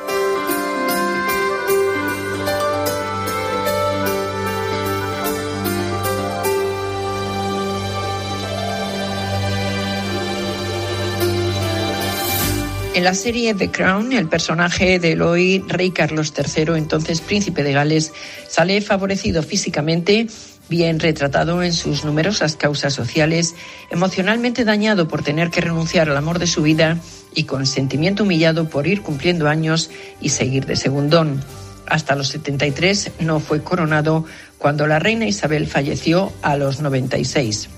En 12.97 13.05
la 13.05 13.13
serie 13.13 13.55
The 13.55 13.71
Crown, 13.71 14.15
el 14.15 14.27
personaje 14.27 14.99
de 14.99 15.13
Eloy, 15.13 15.63
rey 15.69 15.91
Carlos 15.91 16.33
III, 16.35 16.79
entonces 16.79 17.21
príncipe 17.21 17.63
de 17.63 17.75
Gales, 17.75 18.11
sale 18.49 18.81
favorecido 18.81 19.43
físicamente, 19.43 20.27
bien 20.69 21.01
retratado 21.01 21.63
en 21.63 21.73
sus 21.73 22.05
numerosas 22.05 22.57
causas 22.57 22.95
sociales, 22.95 23.55
emocionalmente 23.91 24.65
dañado 24.65 25.09
por 25.09 25.23
tener 25.23 25.51
que 25.51 25.61
renunciar 25.61 26.09
al 26.11 26.17
amor 26.17 26.39
de 26.39 26.47
su 26.47 26.63
vida 26.63 26.99
y 27.35 27.45
con 27.45 27.67
sentimiento 27.67 28.25
humillado 28.25 28.69
por 28.69 28.87
ir 28.87 29.03
cumpliendo 29.03 29.49
años 29.49 29.91
y 30.21 30.31
seguir 30.31 30.67
de 30.67 30.77
segundón. 30.77 31.43
Hasta 31.87 32.17
los 32.17 32.29
73 32.29 33.13
no 33.21 33.39
fue 33.41 33.63
coronado 33.63 34.25
cuando 34.59 34.87
la 34.87 34.99
reina 34.99 35.27
Isabel 35.27 35.67
falleció 35.67 36.33
a 36.43 36.57
los 36.57 36.81
96. 36.81 37.69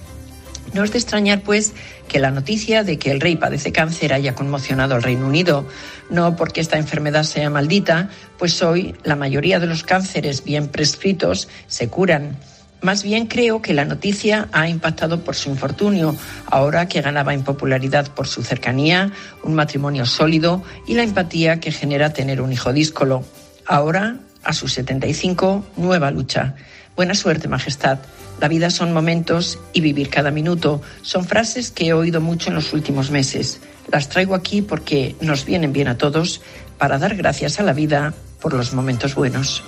No 0.75 0.85
es 0.85 0.93
de 0.93 0.99
extrañar, 0.99 1.43
pues, 1.43 1.73
que 2.09 2.19
la 2.19 2.31
noticia 2.31 2.85
de 2.85 2.99
que 2.99 3.11
el 3.11 3.21
rey 3.21 3.37
padece 3.37 3.73
cáncer 3.73 4.13
haya 4.13 4.35
conmocionado 4.35 4.95
al 4.95 5.03
Reino 5.03 5.27
Unido. 5.27 5.67
No 6.11 6.37
porque 6.37 6.61
esta 6.61 6.79
enfermedad 6.79 7.23
sea 7.23 7.51
maldita, 7.51 8.11
pues 8.39 8.63
hoy 8.63 8.95
la 9.03 9.17
mayoría 9.17 9.61
de 9.61 9.67
los 9.67 9.83
cánceres 9.83 10.45
bien 10.45 10.69
prescritos 10.69 11.49
se 11.69 11.89
curan. 11.89 12.39
Más 12.81 13.03
bien 13.03 13.27
creo 13.27 13.61
que 13.61 13.75
la 13.75 13.85
noticia 13.85 14.49
ha 14.53 14.69
impactado 14.69 15.21
por 15.25 15.35
su 15.35 15.51
infortunio, 15.51 16.17
ahora 16.47 16.87
que 16.87 17.01
ganaba 17.01 17.35
en 17.35 17.43
popularidad 17.43 18.09
por 18.15 18.29
su 18.29 18.43
cercanía, 18.43 19.11
un 19.43 19.55
matrimonio 19.55 20.07
sólido 20.07 20.63
y 20.87 20.95
la 20.95 21.03
empatía 21.03 21.59
que 21.59 21.73
genera 21.73 22.13
tener 22.13 22.41
un 22.41 22.53
hijo 22.53 22.73
díscolo. 22.73 23.25
Ahora, 23.67 24.17
a 24.45 24.53
sus 24.53 24.73
75, 24.75 25.65
nueva 25.77 26.11
lucha. 26.11 26.55
Buena 26.95 27.15
suerte, 27.15 27.49
Majestad. 27.49 27.99
La 28.41 28.49
vida 28.49 28.71
son 28.71 28.93
momentos 28.93 29.59
y 29.73 29.81
vivir 29.81 30.09
cada 30.09 30.31
minuto. 30.31 30.81
Son 31.03 31.25
frases 31.25 31.73
que 31.73 31.89
he 31.89 31.93
oído 31.93 32.21
mucho 32.21 32.51
en 32.51 32.55
los 32.55 32.73
últimos 32.73 33.11
meses. 33.11 33.61
Las 33.91 34.09
traigo 34.09 34.35
aquí 34.35 34.63
porque 34.63 35.17
nos 35.21 35.45
vienen 35.45 35.73
bien 35.73 35.89
a 35.89 35.99
todos 35.99 36.41
para 36.79 36.99
dar 36.99 37.17
gracias 37.17 37.59
a 37.59 37.65
la 37.65 37.73
vida 37.73 38.15
por 38.41 38.55
los 38.55 38.73
momentos 38.73 39.17
buenos. 39.17 39.65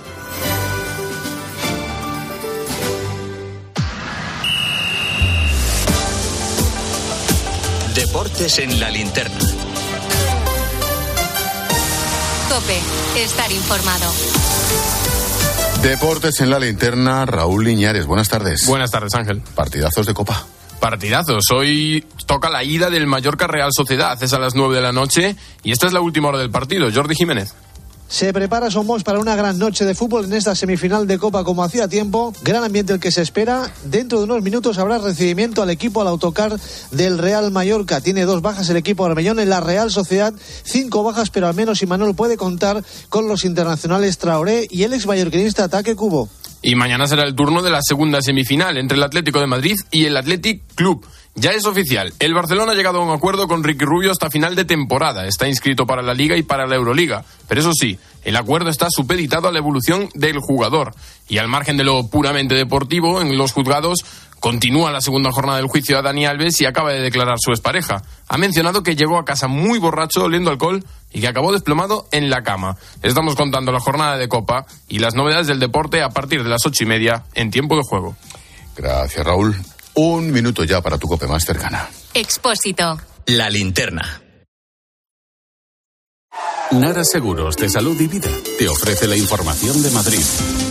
Deportes 8.41 8.57
en 8.57 8.79
la 8.79 8.89
linterna. 8.89 9.37
Cope, 12.49 12.79
estar 13.23 13.51
informado. 13.51 14.11
Deportes 15.83 16.41
en 16.41 16.49
la 16.49 16.57
linterna, 16.57 17.27
Raúl 17.27 17.65
Liñares. 17.65 18.07
Buenas 18.07 18.29
tardes. 18.29 18.65
Buenas 18.65 18.89
tardes, 18.89 19.13
Ángel. 19.13 19.43
Partidazos 19.53 20.07
de 20.07 20.15
Copa. 20.15 20.43
Partidazos. 20.79 21.43
Hoy 21.51 22.03
toca 22.25 22.49
la 22.49 22.63
ida 22.63 22.89
del 22.89 23.05
Mallorca 23.05 23.45
Real 23.45 23.69
Sociedad. 23.71 24.17
Es 24.23 24.33
a 24.33 24.39
las 24.39 24.55
9 24.55 24.73
de 24.73 24.81
la 24.81 24.91
noche 24.91 25.35
y 25.61 25.71
esta 25.71 25.85
es 25.85 25.93
la 25.93 26.01
última 26.01 26.29
hora 26.29 26.39
del 26.39 26.49
partido. 26.49 26.89
Jordi 26.91 27.13
Jiménez. 27.13 27.53
Se 28.11 28.33
prepara 28.33 28.69
Somos 28.69 29.05
para 29.05 29.19
una 29.19 29.37
gran 29.37 29.57
noche 29.57 29.85
de 29.85 29.95
fútbol 29.95 30.25
en 30.25 30.33
esta 30.33 30.53
semifinal 30.53 31.07
de 31.07 31.17
Copa 31.17 31.45
como 31.45 31.63
hacía 31.63 31.87
tiempo. 31.87 32.33
Gran 32.43 32.61
ambiente 32.61 32.91
el 32.91 32.99
que 32.99 33.09
se 33.09 33.21
espera. 33.21 33.71
Dentro 33.85 34.17
de 34.17 34.25
unos 34.25 34.43
minutos 34.43 34.77
habrá 34.79 34.97
recibimiento 34.97 35.63
al 35.63 35.69
equipo 35.69 36.01
al 36.01 36.09
autocar 36.09 36.59
del 36.91 37.17
Real 37.17 37.51
Mallorca. 37.51 38.01
Tiene 38.01 38.25
dos 38.25 38.41
bajas 38.41 38.69
el 38.69 38.75
equipo 38.75 39.05
armellón 39.05 39.39
en 39.39 39.49
la 39.49 39.61
Real 39.61 39.91
Sociedad. 39.91 40.33
Cinco 40.63 41.03
bajas, 41.03 41.29
pero 41.29 41.47
al 41.47 41.55
menos 41.55 41.81
Imanol 41.83 42.13
puede 42.13 42.35
contar 42.35 42.83
con 43.07 43.29
los 43.29 43.45
internacionales 43.45 44.17
Traoré 44.17 44.67
y 44.69 44.83
el 44.83 44.91
ex 44.91 45.07
mallorquinista 45.07 45.63
Ataque 45.63 45.95
Cubo. 45.95 46.27
Y 46.61 46.75
mañana 46.75 47.07
será 47.07 47.23
el 47.23 47.33
turno 47.33 47.63
de 47.63 47.71
la 47.71 47.81
segunda 47.81 48.21
semifinal 48.21 48.77
entre 48.77 48.97
el 48.97 49.03
Atlético 49.03 49.39
de 49.39 49.47
Madrid 49.47 49.77
y 49.89 50.03
el 50.03 50.17
Athletic 50.17 50.61
Club. 50.75 51.05
Ya 51.35 51.51
es 51.51 51.65
oficial, 51.65 52.13
el 52.19 52.33
Barcelona 52.33 52.73
ha 52.73 52.75
llegado 52.75 52.99
a 52.99 53.05
un 53.05 53.11
acuerdo 53.11 53.47
con 53.47 53.63
Ricky 53.63 53.85
Rubio 53.85 54.11
hasta 54.11 54.29
final 54.29 54.53
de 54.53 54.65
temporada. 54.65 55.25
Está 55.27 55.47
inscrito 55.47 55.85
para 55.85 56.01
la 56.01 56.13
Liga 56.13 56.35
y 56.35 56.43
para 56.43 56.67
la 56.67 56.75
Euroliga. 56.75 57.23
Pero 57.47 57.61
eso 57.61 57.71
sí, 57.73 57.97
el 58.23 58.35
acuerdo 58.35 58.69
está 58.69 58.87
supeditado 58.89 59.47
a 59.47 59.51
la 59.51 59.59
evolución 59.59 60.09
del 60.13 60.39
jugador. 60.39 60.93
Y 61.29 61.37
al 61.37 61.47
margen 61.47 61.77
de 61.77 61.85
lo 61.85 62.07
puramente 62.07 62.53
deportivo, 62.55 63.21
en 63.21 63.37
los 63.37 63.53
juzgados 63.53 63.99
continúa 64.41 64.91
la 64.91 65.01
segunda 65.01 65.31
jornada 65.31 65.59
del 65.59 65.67
juicio 65.67 65.97
a 65.97 66.01
Dani 66.01 66.25
Alves 66.25 66.59
y 66.59 66.65
acaba 66.65 66.91
de 66.91 66.99
declarar 66.99 67.37
su 67.39 67.51
expareja. 67.51 68.01
Ha 68.27 68.37
mencionado 68.37 68.83
que 68.83 68.95
llegó 68.95 69.17
a 69.17 69.23
casa 69.23 69.47
muy 69.47 69.79
borracho, 69.79 70.25
oliendo 70.25 70.51
alcohol 70.51 70.83
y 71.13 71.21
que 71.21 71.27
acabó 71.27 71.53
desplomado 71.53 72.07
en 72.11 72.29
la 72.29 72.43
cama. 72.43 72.75
Estamos 73.03 73.35
contando 73.35 73.71
la 73.71 73.79
jornada 73.79 74.17
de 74.17 74.27
Copa 74.27 74.65
y 74.89 74.99
las 74.99 75.15
novedades 75.15 75.47
del 75.47 75.59
deporte 75.59 76.01
a 76.01 76.09
partir 76.09 76.43
de 76.43 76.49
las 76.49 76.65
ocho 76.65 76.83
y 76.83 76.87
media 76.87 77.23
en 77.35 77.51
tiempo 77.51 77.77
de 77.77 77.83
juego. 77.83 78.17
Gracias, 78.75 79.25
Raúl. 79.25 79.55
Un 79.93 80.31
minuto 80.31 80.63
ya 80.63 80.81
para 80.81 80.97
tu 80.97 81.07
cope 81.07 81.27
más 81.27 81.43
cercana. 81.43 81.89
Expósito. 82.13 82.99
La 83.25 83.49
linterna. 83.49 84.21
Nara 86.71 87.03
Seguros 87.03 87.57
de 87.57 87.67
Salud 87.67 87.99
y 87.99 88.07
Vida 88.07 88.29
te 88.57 88.69
ofrece 88.69 89.05
la 89.05 89.17
información 89.17 89.83
de 89.83 89.91
Madrid. 89.91 90.23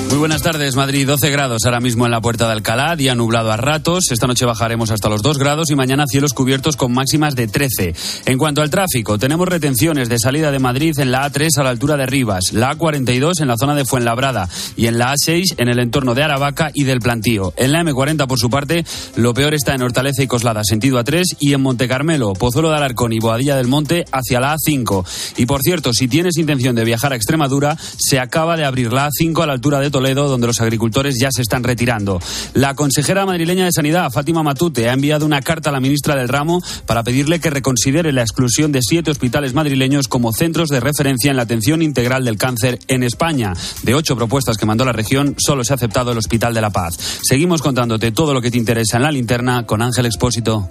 Muy 0.08 0.18
buenas 0.18 0.42
tardes, 0.42 0.74
Madrid. 0.74 1.06
12 1.06 1.30
grados 1.30 1.62
ahora 1.66 1.78
mismo 1.78 2.04
en 2.04 2.10
la 2.10 2.20
puerta 2.20 2.46
de 2.46 2.52
Alcalá, 2.52 2.96
día 2.96 3.14
nublado 3.14 3.52
a 3.52 3.56
ratos. 3.56 4.10
Esta 4.10 4.26
noche 4.26 4.44
bajaremos 4.44 4.90
hasta 4.90 5.08
los 5.08 5.22
2 5.22 5.38
grados 5.38 5.70
y 5.70 5.76
mañana 5.76 6.04
cielos 6.08 6.32
cubiertos 6.32 6.76
con 6.76 6.92
máximas 6.92 7.36
de 7.36 7.46
13. 7.46 7.94
En 8.26 8.38
cuanto 8.38 8.60
al 8.60 8.70
tráfico, 8.70 9.18
tenemos 9.18 9.46
retenciones 9.46 10.08
de 10.08 10.18
salida 10.18 10.50
de 10.50 10.58
Madrid 10.58 10.98
en 10.98 11.12
la 11.12 11.30
A3 11.30 11.50
a 11.58 11.62
la 11.62 11.70
altura 11.70 11.96
de 11.96 12.06
Rivas, 12.06 12.52
la 12.52 12.76
A42 12.76 13.40
en 13.40 13.48
la 13.48 13.56
zona 13.56 13.76
de 13.76 13.84
Fuenlabrada 13.84 14.48
y 14.76 14.86
en 14.86 14.98
la 14.98 15.14
A6 15.14 15.54
en 15.58 15.68
el 15.68 15.78
entorno 15.78 16.14
de 16.14 16.24
Aravaca 16.24 16.72
y 16.74 16.84
del 16.84 16.98
Plantío. 16.98 17.52
En 17.56 17.70
la 17.70 17.84
M40, 17.84 18.26
por 18.26 18.38
su 18.38 18.50
parte, 18.50 18.84
lo 19.14 19.32
peor 19.32 19.54
está 19.54 19.74
en 19.74 19.82
Hortaleza 19.82 20.24
y 20.24 20.26
Coslada, 20.26 20.64
sentido 20.64 20.98
A3, 20.98 21.22
y 21.38 21.52
en 21.52 21.60
Montecarmelo, 21.60 22.32
Pozuelo 22.32 22.70
de 22.70 22.76
Alarcón 22.78 23.12
y 23.12 23.20
Boadilla 23.20 23.54
del 23.56 23.68
Monte 23.68 24.06
hacia 24.10 24.40
la 24.40 24.56
A5. 24.56 25.04
Y 25.36 25.46
por 25.46 25.60
cierto, 25.60 25.89
si 25.92 26.08
tienes 26.08 26.36
intención 26.36 26.74
de 26.74 26.84
viajar 26.84 27.12
a 27.12 27.16
Extremadura, 27.16 27.76
se 27.98 28.18
acaba 28.18 28.56
de 28.56 28.64
abrir 28.64 28.92
la 28.92 29.08
A5 29.08 29.42
a 29.42 29.46
la 29.46 29.52
altura 29.52 29.80
de 29.80 29.90
Toledo, 29.90 30.28
donde 30.28 30.46
los 30.46 30.60
agricultores 30.60 31.16
ya 31.20 31.30
se 31.30 31.42
están 31.42 31.64
retirando. 31.64 32.20
La 32.54 32.74
consejera 32.74 33.26
madrileña 33.26 33.64
de 33.64 33.72
Sanidad, 33.72 34.10
Fátima 34.10 34.42
Matute, 34.42 34.88
ha 34.88 34.92
enviado 34.92 35.26
una 35.26 35.40
carta 35.40 35.70
a 35.70 35.72
la 35.72 35.80
ministra 35.80 36.16
del 36.16 36.28
ramo 36.28 36.62
para 36.86 37.02
pedirle 37.02 37.40
que 37.40 37.50
reconsidere 37.50 38.12
la 38.12 38.22
exclusión 38.22 38.72
de 38.72 38.80
siete 38.82 39.10
hospitales 39.10 39.54
madrileños 39.54 40.08
como 40.08 40.32
centros 40.32 40.68
de 40.68 40.80
referencia 40.80 41.30
en 41.30 41.36
la 41.36 41.42
atención 41.42 41.82
integral 41.82 42.24
del 42.24 42.38
cáncer 42.38 42.78
en 42.88 43.02
España. 43.02 43.52
De 43.82 43.94
ocho 43.94 44.16
propuestas 44.16 44.56
que 44.56 44.66
mandó 44.66 44.84
la 44.84 44.92
región, 44.92 45.34
solo 45.38 45.64
se 45.64 45.72
ha 45.72 45.76
aceptado 45.76 46.12
el 46.12 46.18
Hospital 46.18 46.54
de 46.54 46.60
la 46.60 46.70
Paz. 46.70 46.96
Seguimos 47.22 47.62
contándote 47.62 48.12
todo 48.12 48.34
lo 48.34 48.40
que 48.40 48.50
te 48.50 48.58
interesa 48.58 48.96
en 48.96 49.02
la 49.02 49.12
linterna 49.12 49.66
con 49.66 49.82
Ángel 49.82 50.06
Expósito. 50.06 50.68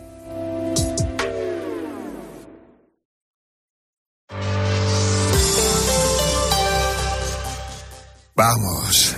Vamos, 8.39 9.17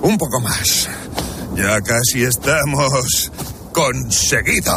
un 0.00 0.16
poco 0.16 0.38
más. 0.38 0.88
Ya 1.56 1.80
casi 1.80 2.22
estamos 2.22 3.32
conseguido. 3.72 4.72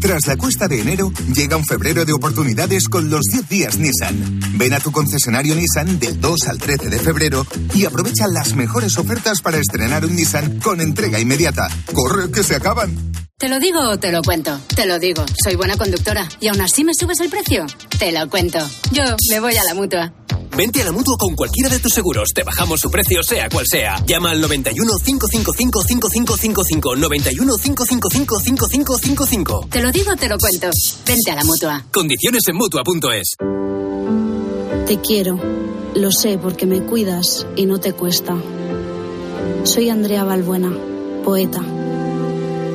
Tras 0.00 0.26
la 0.26 0.36
cuesta 0.36 0.66
de 0.66 0.80
enero, 0.80 1.12
llega 1.32 1.56
un 1.56 1.64
febrero 1.64 2.04
de 2.04 2.12
oportunidades 2.12 2.88
con 2.88 3.08
los 3.08 3.20
10 3.32 3.48
días 3.48 3.78
Nissan. 3.78 4.40
Ven 4.54 4.74
a 4.74 4.80
tu 4.80 4.90
concesionario 4.90 5.54
Nissan 5.54 6.00
del 6.00 6.20
2 6.20 6.48
al 6.48 6.58
13 6.58 6.88
de 6.90 6.98
febrero 6.98 7.46
y 7.74 7.84
aprovecha 7.84 8.26
las 8.26 8.56
mejores 8.56 8.98
ofertas 8.98 9.40
para 9.40 9.58
estrenar 9.58 10.04
un 10.04 10.16
Nissan 10.16 10.58
con 10.58 10.80
entrega 10.80 11.20
inmediata. 11.20 11.68
¡Corre, 11.94 12.32
que 12.32 12.42
se 12.42 12.56
acaban! 12.56 13.12
¿Te 13.38 13.48
lo 13.48 13.60
digo 13.60 13.78
o 13.78 14.00
te 14.00 14.10
lo 14.10 14.20
cuento? 14.22 14.60
Te 14.74 14.84
lo 14.84 14.98
digo. 14.98 15.24
Soy 15.44 15.54
buena 15.54 15.76
conductora. 15.76 16.28
¿Y 16.40 16.48
aún 16.48 16.60
así 16.60 16.82
me 16.82 16.92
subes 16.92 17.20
el 17.20 17.30
precio? 17.30 17.66
Te 18.00 18.10
lo 18.10 18.28
cuento. 18.28 18.58
Yo 18.90 19.04
me 19.30 19.38
voy 19.38 19.56
a 19.56 19.62
la 19.62 19.74
mutua. 19.74 20.12
Vente 20.56 20.82
a 20.82 20.84
la 20.84 20.92
mutua 20.92 21.16
con 21.18 21.34
cualquiera 21.34 21.68
de 21.68 21.78
tus 21.78 21.92
seguros. 21.92 22.28
Te 22.34 22.42
bajamos 22.42 22.80
su 22.80 22.90
precio, 22.90 23.22
sea 23.22 23.48
cual 23.48 23.64
sea. 23.68 24.04
Llama 24.06 24.30
al 24.30 24.40
91 24.40 24.92
555 25.04 25.82
5555. 25.82 26.96
91 26.96 27.56
555 27.56 28.40
5555. 28.40 29.68
Te 29.70 29.82
lo 29.82 29.92
digo, 29.92 30.16
te 30.16 30.28
lo 30.28 30.36
cuento. 30.38 30.68
Vente 31.06 31.30
a 31.30 31.34
la 31.34 31.44
mutua. 31.44 31.84
Condiciones 31.92 32.42
en 32.48 32.56
mutua.es. 32.56 33.36
Te 34.86 35.00
quiero. 35.00 35.38
Lo 35.94 36.12
sé 36.12 36.38
porque 36.38 36.66
me 36.66 36.82
cuidas 36.82 37.46
y 37.56 37.66
no 37.66 37.80
te 37.80 37.92
cuesta. 37.92 38.36
Soy 39.64 39.90
Andrea 39.90 40.24
Balbuena, 40.24 40.72
poeta. 41.24 41.62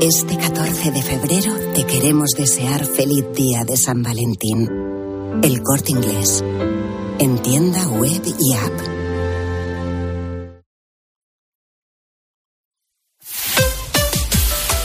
Este 0.01 0.37
14 0.37 0.91
de 0.91 1.01
febrero 1.01 1.53
te 1.73 1.85
queremos 1.85 2.31
desear 2.31 2.85
feliz 2.85 3.25
día 3.33 3.63
de 3.63 3.77
San 3.77 4.03
Valentín. 4.03 4.69
El 5.41 5.63
corte 5.63 5.91
inglés. 5.91 6.43
En 7.19 7.37
tienda 7.39 7.87
web 7.87 8.21
y 8.25 8.53
app. 8.55 9.03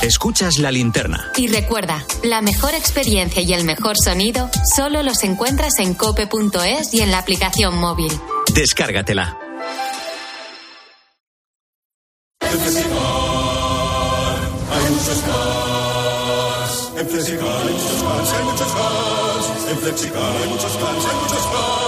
Escuchas 0.02 0.58
la 0.58 0.70
linterna. 0.70 1.32
Y 1.36 1.48
recuerda, 1.48 2.04
la 2.22 2.40
mejor 2.40 2.74
experiencia 2.74 3.42
y 3.42 3.52
el 3.52 3.64
mejor 3.64 3.96
sonido 4.02 4.48
solo 4.76 5.02
los 5.02 5.22
encuentras 5.24 5.78
en 5.80 5.94
cope.es 5.94 6.94
y 6.94 7.00
en 7.00 7.10
la 7.10 7.18
aplicación 7.18 7.76
móvil. 7.76 8.12
Descárgatela. 8.54 9.38
En 12.40 12.48
Flexicar 12.48 13.18
hay 14.70 14.90
muchos 14.90 15.26
más. 15.26 16.92
En 16.96 17.08
Flexicar 17.08 17.48
hay 17.48 17.72
muchos 17.72 18.02
más, 18.02 18.32
hay 18.32 18.44
muchos 18.44 18.74
más. 18.74 19.70
En 19.70 19.78
Flexicar 19.78 20.36
hay 20.36 20.48
muchos 20.48 20.74
más, 20.80 21.04
hay 21.04 21.16
muchos 21.16 21.52
más. 21.52 21.87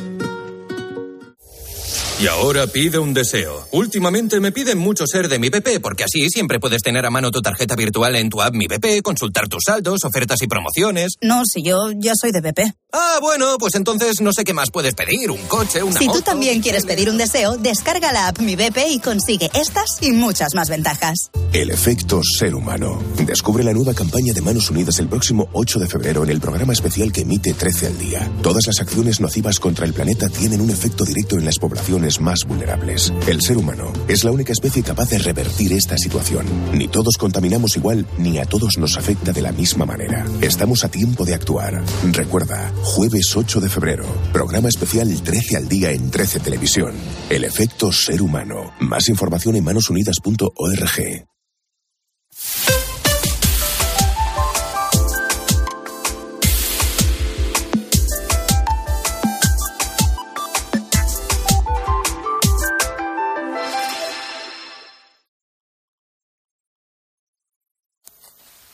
Y 2.21 2.27
ahora 2.27 2.67
pide 2.67 2.99
un 2.99 3.15
deseo. 3.15 3.67
Últimamente 3.71 4.39
me 4.39 4.51
piden 4.51 4.77
mucho 4.77 5.07
ser 5.07 5.27
de 5.27 5.39
mi 5.39 5.49
BP, 5.49 5.79
porque 5.81 6.03
así 6.03 6.29
siempre 6.29 6.59
puedes 6.59 6.83
tener 6.83 7.03
a 7.03 7.09
mano 7.09 7.31
tu 7.31 7.41
tarjeta 7.41 7.75
virtual 7.75 8.15
en 8.15 8.29
tu 8.29 8.43
app 8.43 8.53
Mi 8.53 8.67
BP, 8.67 9.01
consultar 9.01 9.47
tus 9.47 9.63
saldos, 9.65 10.03
ofertas 10.03 10.39
y 10.43 10.47
promociones. 10.47 11.13
No, 11.21 11.41
si 11.51 11.63
yo 11.63 11.89
ya 11.95 12.13
soy 12.15 12.31
de 12.31 12.41
BP. 12.41 12.59
Ah, 12.93 13.17
bueno, 13.21 13.57
pues 13.57 13.73
entonces 13.73 14.21
no 14.21 14.33
sé 14.33 14.43
qué 14.43 14.53
más 14.53 14.69
puedes 14.69 14.93
pedir. 14.93 15.31
Un 15.31 15.41
coche, 15.47 15.81
una 15.81 15.97
Si 15.97 16.07
tú 16.09 16.21
también 16.21 16.61
quieres 16.61 16.85
pedir 16.85 17.09
un 17.09 17.17
deseo, 17.17 17.57
descarga 17.57 18.11
la 18.11 18.27
app 18.27 18.39
Mi 18.39 18.55
BP 18.55 18.77
y 18.91 18.99
consigue 18.99 19.49
estas 19.55 19.97
y 20.01 20.11
muchas 20.11 20.53
más 20.53 20.69
ventajas. 20.69 21.31
El 21.53 21.71
efecto 21.71 22.21
ser 22.37 22.53
humano. 22.53 23.01
Descubre 23.25 23.63
la 23.63 23.73
nueva 23.73 23.95
campaña 23.95 24.31
de 24.33 24.41
Manos 24.41 24.69
Unidas 24.69 24.99
el 24.99 25.07
próximo 25.07 25.49
8 25.53 25.79
de 25.79 25.87
febrero 25.87 26.23
en 26.23 26.29
el 26.29 26.39
programa 26.39 26.73
especial 26.73 27.11
que 27.11 27.21
emite 27.21 27.53
13 27.55 27.87
al 27.87 27.97
día. 27.97 28.31
Todas 28.43 28.67
las 28.67 28.79
acciones 28.79 29.19
nocivas 29.19 29.59
contra 29.59 29.87
el 29.87 29.93
planeta 29.93 30.29
tienen 30.29 30.61
un 30.61 30.69
efecto 30.69 31.03
directo 31.03 31.37
en 31.37 31.45
las 31.45 31.57
poblaciones 31.57 32.10
más 32.19 32.45
vulnerables. 32.45 33.13
El 33.27 33.41
ser 33.41 33.57
humano 33.57 33.93
es 34.07 34.23
la 34.23 34.31
única 34.31 34.51
especie 34.51 34.83
capaz 34.83 35.09
de 35.09 35.19
revertir 35.19 35.71
esta 35.73 35.97
situación. 35.97 36.45
Ni 36.73 36.87
todos 36.87 37.17
contaminamos 37.17 37.77
igual, 37.77 38.05
ni 38.17 38.39
a 38.39 38.45
todos 38.45 38.77
nos 38.77 38.97
afecta 38.97 39.31
de 39.31 39.41
la 39.41 39.51
misma 39.51 39.85
manera. 39.85 40.25
Estamos 40.41 40.83
a 40.83 40.89
tiempo 40.89 41.25
de 41.25 41.35
actuar. 41.35 41.81
Recuerda, 42.11 42.73
jueves 42.83 43.35
8 43.35 43.61
de 43.61 43.69
febrero, 43.69 44.05
programa 44.33 44.69
especial 44.69 45.09
13 45.21 45.57
al 45.57 45.67
día 45.67 45.91
en 45.91 46.09
13 46.09 46.39
Televisión. 46.39 46.93
El 47.29 47.43
efecto 47.43 47.91
ser 47.91 48.21
humano. 48.21 48.73
Más 48.79 49.09
información 49.09 49.55
en 49.55 49.63
manosunidas.org. 49.63 51.30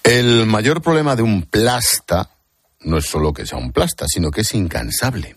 El 0.08 0.46
mayor 0.46 0.82
problema 0.82 1.18
de 1.18 1.22
un 1.22 1.42
plasta 1.42 2.30
no 2.84 2.98
es 2.98 3.06
solo 3.08 3.34
que 3.34 3.46
sea 3.46 3.58
un 3.58 3.74
plasta, 3.74 4.06
sino 4.08 4.32
que 4.32 4.40
es 4.40 4.54
incansable. 4.54 5.36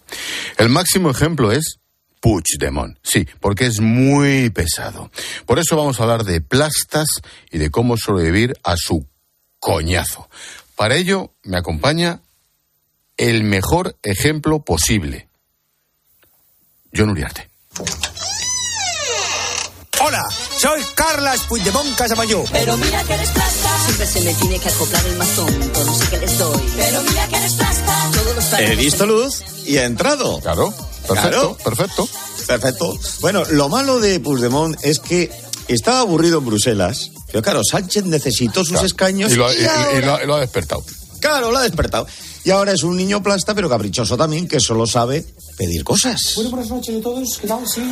El 0.58 0.68
máximo 0.68 1.10
ejemplo 1.10 1.50
es 1.50 1.80
Puigdemont. 2.20 2.96
Sí, 3.02 3.26
porque 3.40 3.66
es 3.66 3.80
muy 3.80 4.48
pesado. 4.50 5.10
Por 5.44 5.58
eso 5.58 5.76
vamos 5.76 5.98
a 5.98 6.04
hablar 6.04 6.22
de 6.22 6.40
plastas 6.40 7.08
y 7.50 7.58
de 7.58 7.72
cómo 7.72 7.96
sobrevivir 7.96 8.56
a 8.62 8.76
su 8.76 9.04
coñazo. 9.58 10.30
Para 10.76 10.94
ello 10.94 11.32
me 11.42 11.58
acompaña 11.58 12.20
el 13.16 13.42
mejor 13.42 13.96
ejemplo 14.04 14.60
posible. 14.60 15.26
John 16.94 17.10
Uriarte. 17.10 17.50
Hola, 20.00 20.22
soy 20.60 20.80
Carlas 20.94 21.40
Puigdemont 21.48 21.94
Casamayó. 21.96 22.44
Pero 22.52 22.76
mira 22.76 23.02
que 23.04 23.14
eres 23.14 23.30
plasta. 23.30 23.78
Siempre 23.84 24.06
se 24.06 24.20
me 24.20 24.34
tiene 24.34 24.58
que 24.58 24.68
acoplar 24.68 25.06
el 25.06 25.16
más 25.16 25.28
tonto. 25.34 25.84
No 25.84 25.94
sé 25.94 26.04
qué 26.10 26.18
les 26.18 26.38
doy. 26.38 26.62
Pero 26.76 27.02
mira 27.02 27.28
que 27.28 27.36
eres 27.36 27.52
plasta. 27.54 28.10
Todos 28.12 28.36
los 28.36 28.52
He 28.60 28.76
visto 28.76 29.06
luz 29.06 29.42
y 29.66 29.76
he 29.76 29.84
entrado. 29.84 30.40
Claro, 30.40 30.72
perfecto, 31.06 31.56
perfecto. 31.64 32.08
Perfecto. 32.46 32.98
Bueno, 33.20 33.44
lo 33.50 33.68
malo 33.68 34.00
de 34.00 34.18
Puigdemont 34.20 34.76
es 34.82 34.98
que 34.98 35.30
estaba 35.68 36.00
aburrido 36.00 36.38
en 36.38 36.46
Bruselas, 36.46 37.10
pero 37.28 37.42
claro, 37.42 37.62
Sánchez 37.64 38.04
necesitó 38.04 38.60
sus 38.60 38.70
Claro. 38.70 38.86
escaños 38.86 39.32
Y 39.32 39.36
lo, 39.36 39.46
ha- 39.46 39.54
y- 39.54 39.64
ahora- 39.64 39.92
y 39.98 40.02
lo 40.04 40.22
y 40.22 40.26
lo 40.26 40.34
ha 40.36 40.40
despertado. 40.40 40.82
Claro, 41.20 41.50
lo 41.52 41.58
ha 41.58 41.62
despertado. 41.62 42.06
Y 42.44 42.50
ahora 42.50 42.72
es 42.72 42.82
un 42.82 42.96
niño 42.96 43.22
plasta, 43.22 43.54
pero 43.54 43.68
caprichoso 43.68 44.16
también, 44.16 44.48
que 44.48 44.58
solo 44.58 44.86
sabe 44.86 45.24
pedir 45.58 45.84
cosas. 45.84 46.32
Bueno, 46.34 46.50
buenas 46.50 46.70
noches 46.70 46.96
a 46.98 47.02
todos. 47.02 47.38
¿Qué 47.38 47.46
tal? 47.46 47.60
Sí, 47.68 47.82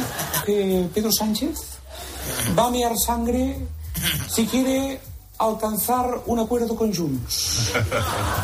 que 0.47 0.87
Pedro 0.95 1.11
Sánchez 1.13 1.51
va 2.57 2.67
a 2.67 2.71
mear 2.71 2.97
sangre. 2.97 3.57
Si 4.29 4.47
quiere 4.47 5.01
alcanzar 5.39 6.23
un 6.27 6.39
acuerdo 6.39 6.75
con 6.75 6.95
Junts. 6.95 7.73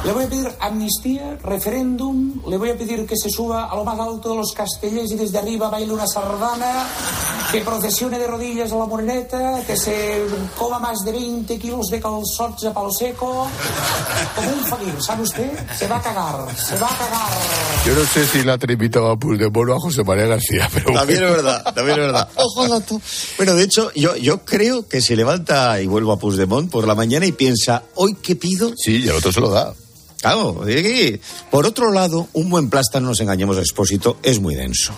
Le 0.04 0.12
voy 0.12 0.24
a 0.24 0.28
pedir 0.28 0.50
amnistía, 0.61 1.38
referéndum, 1.42 2.40
le 2.48 2.57
voy 2.57 2.70
a 2.70 2.76
pedir 2.78 3.07
que 3.07 3.16
se 3.16 3.30
suba 3.30 3.64
a 3.70 3.76
lo 3.76 3.85
más 3.85 3.98
alto 3.98 4.30
de 4.30 4.37
los 4.37 4.52
castellers 4.52 5.11
y 5.12 5.16
desde 5.16 5.38
arriba 5.38 5.70
baile 5.70 5.92
una 5.92 6.07
sardana, 6.07 6.87
que 7.50 7.61
procesione 7.61 8.18
de 8.18 8.26
rodillas 8.26 8.72
a 8.72 8.76
la 8.76 8.87
moreneta, 8.87 9.62
que 9.66 9.76
se 9.76 10.24
coma 10.59 10.78
más 10.78 10.98
de 11.04 11.12
20 11.12 11.59
kilos 11.59 11.87
de 11.88 12.00
calzots 12.00 12.64
a 12.64 12.72
palo 12.74 12.90
seco, 12.92 13.46
como 14.37 14.48
un 14.52 14.64
fakir, 14.64 15.02
¿sabe 15.02 15.22
usted? 15.22 15.50
Se 15.76 15.88
va 15.88 15.96
a 15.96 16.02
cagar, 16.02 16.57
se 16.57 16.76
va 16.78 16.87
a 16.87 16.96
cagar. 16.98 17.30
Yo 17.87 17.94
no 17.94 18.04
sé 18.04 18.26
si 18.26 18.42
la 18.42 18.57
invitado 18.72 19.11
a 19.11 19.16
Puigdemont 19.16 19.70
a 19.70 19.78
José 19.78 20.04
María 20.04 20.26
García, 20.26 20.68
pero 20.72 20.92
También 20.92 21.22
es 21.22 21.28
bueno. 21.30 21.42
verdad, 21.42 21.74
también 21.74 21.98
es 21.98 22.07
verdad. 22.07 22.28
Ojalá 22.37 22.80
tú. 22.80 23.00
Bueno, 23.37 23.54
de 23.54 23.64
hecho, 23.64 23.90
yo, 23.94 24.16
yo 24.16 24.44
creo 24.44 24.87
que 24.88 25.00
se 25.00 25.16
levanta 25.16 25.80
y 25.80 25.87
vuelvo 25.87 26.12
a 26.12 26.18
Puigdemont 26.18 26.70
por 26.70 26.83
la 26.86 26.94
mañana 26.94 27.26
y 27.26 27.32
piensa, 27.32 27.84
¿hoy 27.94 28.16
qué 28.22 28.36
pido? 28.36 28.72
Sí, 28.76 29.02
y 29.04 29.08
el 29.08 29.16
otro 29.16 29.32
se 29.32 29.40
lo 29.40 29.50
da. 29.50 29.74
Claro, 30.20 30.62
sí. 30.66 31.20
por 31.50 31.66
otro 31.66 31.92
lado, 31.92 32.28
un 32.32 32.48
buen 32.48 32.70
plátano, 32.70 33.04
no 33.04 33.08
nos 33.10 33.20
engañemos, 33.20 33.58
expósito, 33.58 34.16
es 34.22 34.40
muy 34.40 34.54
denso. 34.54 34.94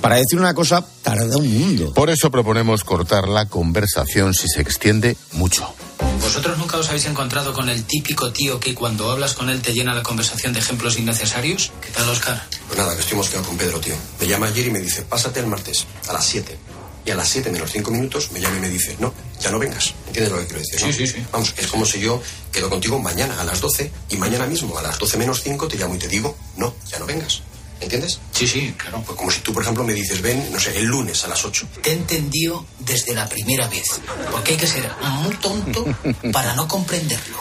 Para 0.00 0.16
decir 0.16 0.38
una 0.38 0.54
cosa, 0.54 0.84
tarda 1.02 1.36
un 1.36 1.52
mundo. 1.52 1.92
Por 1.92 2.08
eso 2.08 2.30
proponemos 2.30 2.84
cortar 2.84 3.28
la 3.28 3.46
conversación 3.46 4.32
si 4.32 4.48
se 4.48 4.62
extiende 4.62 5.16
mucho. 5.32 5.74
¿Vosotros 6.22 6.56
nunca 6.58 6.78
os 6.78 6.88
habéis 6.88 7.06
encontrado 7.06 7.52
con 7.52 7.68
el 7.68 7.84
típico 7.84 8.32
tío 8.32 8.60
que 8.60 8.74
cuando 8.74 9.10
hablas 9.10 9.34
con 9.34 9.50
él 9.50 9.60
te 9.60 9.72
llena 9.74 9.94
la 9.94 10.02
conversación 10.02 10.52
de 10.52 10.60
ejemplos 10.60 10.98
innecesarios? 10.98 11.72
¿Qué 11.80 11.90
tal, 11.90 12.08
Oscar? 12.08 12.42
Pues 12.66 12.78
nada, 12.78 12.94
que 12.94 13.02
estoy 13.02 13.16
mosqueado 13.16 13.46
con 13.46 13.58
Pedro, 13.58 13.80
tío. 13.80 13.94
Me 14.20 14.26
llama 14.26 14.46
ayer 14.46 14.68
y 14.68 14.70
me 14.70 14.80
dice, 14.80 15.02
pásate 15.02 15.40
el 15.40 15.46
martes 15.46 15.86
a 16.08 16.12
las 16.12 16.24
7. 16.24 16.56
Y 17.04 17.10
a 17.10 17.14
las 17.14 17.28
7 17.28 17.50
menos 17.50 17.70
5 17.72 17.90
minutos 17.90 18.30
me 18.32 18.40
llama 18.40 18.58
y 18.58 18.60
me 18.60 18.68
dice, 18.68 18.96
no, 19.00 19.14
ya 19.40 19.50
no 19.50 19.58
vengas. 19.58 19.94
¿Entiendes 20.06 20.32
lo 20.32 20.38
que 20.38 20.46
quiero 20.46 20.60
decir? 20.60 20.80
no? 20.80 20.92
Sí, 20.92 20.92
sí, 20.92 21.06
sí. 21.06 21.26
Vamos, 21.32 21.54
es 21.56 21.66
como 21.66 21.86
si 21.86 22.00
yo 22.00 22.22
quedo 22.52 22.68
contigo 22.68 22.98
mañana 22.98 23.40
a 23.40 23.44
las 23.44 23.60
12 23.60 23.90
y 24.10 24.16
mañana 24.16 24.46
mismo 24.46 24.76
a 24.78 24.82
las 24.82 24.98
12 24.98 25.16
menos 25.16 25.42
5 25.42 25.68
te 25.68 25.76
llamo 25.76 25.94
y 25.94 25.98
te 25.98 26.08
digo, 26.08 26.36
no, 26.56 26.74
ya 26.90 26.98
no 26.98 27.06
vengas. 27.06 27.42
¿Entiendes? 27.80 28.20
Sí, 28.32 28.46
sí, 28.46 28.74
claro. 28.76 29.02
Pues 29.06 29.16
como 29.16 29.30
si 29.30 29.40
tú, 29.40 29.54
por 29.54 29.62
ejemplo, 29.62 29.82
me 29.84 29.94
dices, 29.94 30.20
ven, 30.20 30.52
no 30.52 30.60
sé, 30.60 30.76
el 30.76 30.84
lunes 30.84 31.24
a 31.24 31.28
las 31.28 31.42
8. 31.44 31.66
Te 31.82 31.90
he 31.90 31.92
entendido 31.94 32.66
desde 32.78 33.14
la 33.14 33.26
primera 33.26 33.66
vez. 33.68 34.00
Porque 34.30 34.52
hay 34.52 34.58
que 34.58 34.66
ser 34.66 34.86
muy 35.22 35.34
tonto 35.36 35.86
para 36.30 36.54
no 36.54 36.68
comprenderlo. 36.68 37.38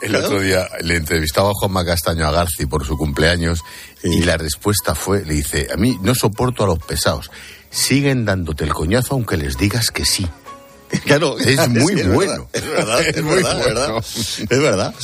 El 0.00 0.14
otro 0.14 0.40
día 0.40 0.68
le 0.80 0.96
entrevistaba 0.96 1.50
a 1.50 1.54
Juanma 1.54 1.84
Castaño 1.84 2.26
a 2.26 2.30
Garci 2.30 2.66
por 2.66 2.86
su 2.86 2.96
cumpleaños 2.96 3.64
y 4.04 4.22
la 4.22 4.36
respuesta 4.36 4.94
fue, 4.94 5.24
le 5.24 5.34
dice, 5.34 5.68
a 5.72 5.76
mí 5.76 5.98
no 6.02 6.14
soporto 6.14 6.62
a 6.62 6.68
los 6.68 6.78
pesados. 6.78 7.30
Siguen 7.70 8.24
dándote 8.24 8.64
el 8.64 8.72
coñazo 8.74 9.14
aunque 9.14 9.36
les 9.36 9.56
digas 9.56 9.90
que 9.90 10.04
sí. 10.04 10.26
Claro, 11.04 11.38
Es 11.38 11.68
muy 11.68 11.94
sí, 11.96 12.02
bueno. 12.08 12.48
Es 12.52 12.66
verdad, 12.66 13.00
es, 13.00 13.06
Es 13.16 13.24
verdad, 13.24 13.58
es 13.58 13.64
bueno. 13.64 13.74
verdad. 13.92 14.04
Es 14.38 14.48
verdad. 14.62 14.94